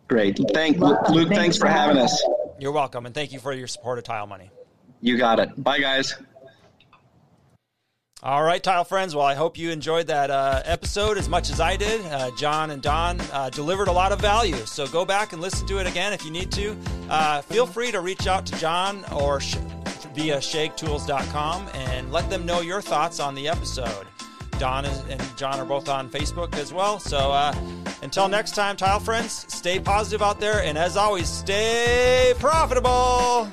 Great. 0.09 0.39
Thank 0.53 0.79
Luke. 0.79 0.99
Thanks, 1.07 1.31
thanks 1.31 1.57
for 1.57 1.67
having 1.67 1.99
us. 1.99 2.23
You're 2.59 2.73
welcome, 2.73 3.07
and 3.07 3.15
thank 3.15 3.33
you 3.33 3.41
for 3.41 3.53
your 3.53 3.67
support 3.67 3.99
of 3.99 4.05
Tile 4.05 4.27
Money. 4.27 4.51
You 5.01 5.19
got 5.19 5.39
it. 5.39 5.63
Bye, 5.63 5.81
guys. 5.81 6.15
All 8.25 8.43
right, 8.43 8.63
tile 8.63 8.85
friends. 8.85 9.15
Well, 9.15 9.27
I 9.27 9.35
hope 9.35 9.59
you 9.59 9.71
enjoyed 9.71 10.07
that 10.07 10.31
uh, 10.31 10.63
episode 10.65 11.19
as 11.19 11.29
much 11.29 11.51
as 11.51 11.61
I 11.61 11.77
did. 11.77 12.01
Uh, 12.07 12.31
John 12.39 12.71
and 12.71 12.81
Don 12.81 13.21
uh, 13.21 13.51
delivered 13.51 13.89
a 13.89 13.93
lot 13.93 14.13
of 14.13 14.21
value. 14.21 14.57
So 14.65 14.87
go 14.87 15.05
back 15.05 15.35
and 15.35 15.43
listen 15.43 15.67
to 15.67 15.77
it 15.77 15.87
again 15.87 16.15
if 16.15 16.25
you 16.25 16.31
need 16.31 16.51
to. 16.53 16.75
Uh, 17.11 17.43
feel 17.43 17.67
free 17.67 17.93
to 17.93 18.01
reach 18.01 18.27
out 18.27 18.47
to 18.47 18.57
John 18.59 19.05
or 19.13 19.41
sh- 19.41 19.57
via 20.15 20.39
shagtools.com 20.39 21.69
and 21.75 22.11
let 22.13 22.31
them 22.31 22.47
know 22.47 22.63
your 22.63 22.81
thoughts 22.81 23.21
on 23.21 23.35
the 23.35 23.47
episode. 23.47 24.07
Don 24.59 24.87
is, 24.87 24.99
and 25.11 25.23
John 25.37 25.61
are 25.61 25.67
both 25.67 25.91
on 25.91 26.09
Facebook 26.09 26.55
as 26.57 26.73
well. 26.73 26.99
So 26.99 27.31
uh, 27.31 27.55
until 28.01 28.29
next 28.29 28.55
time, 28.55 28.79
tile 28.79 29.01
friends, 29.01 29.45
stay 29.53 29.79
positive 29.79 30.23
out 30.23 30.41
there. 30.41 30.63
And 30.63 30.79
as 30.79 30.97
always, 30.97 31.29
stay 31.29 32.33
profitable. 32.39 33.51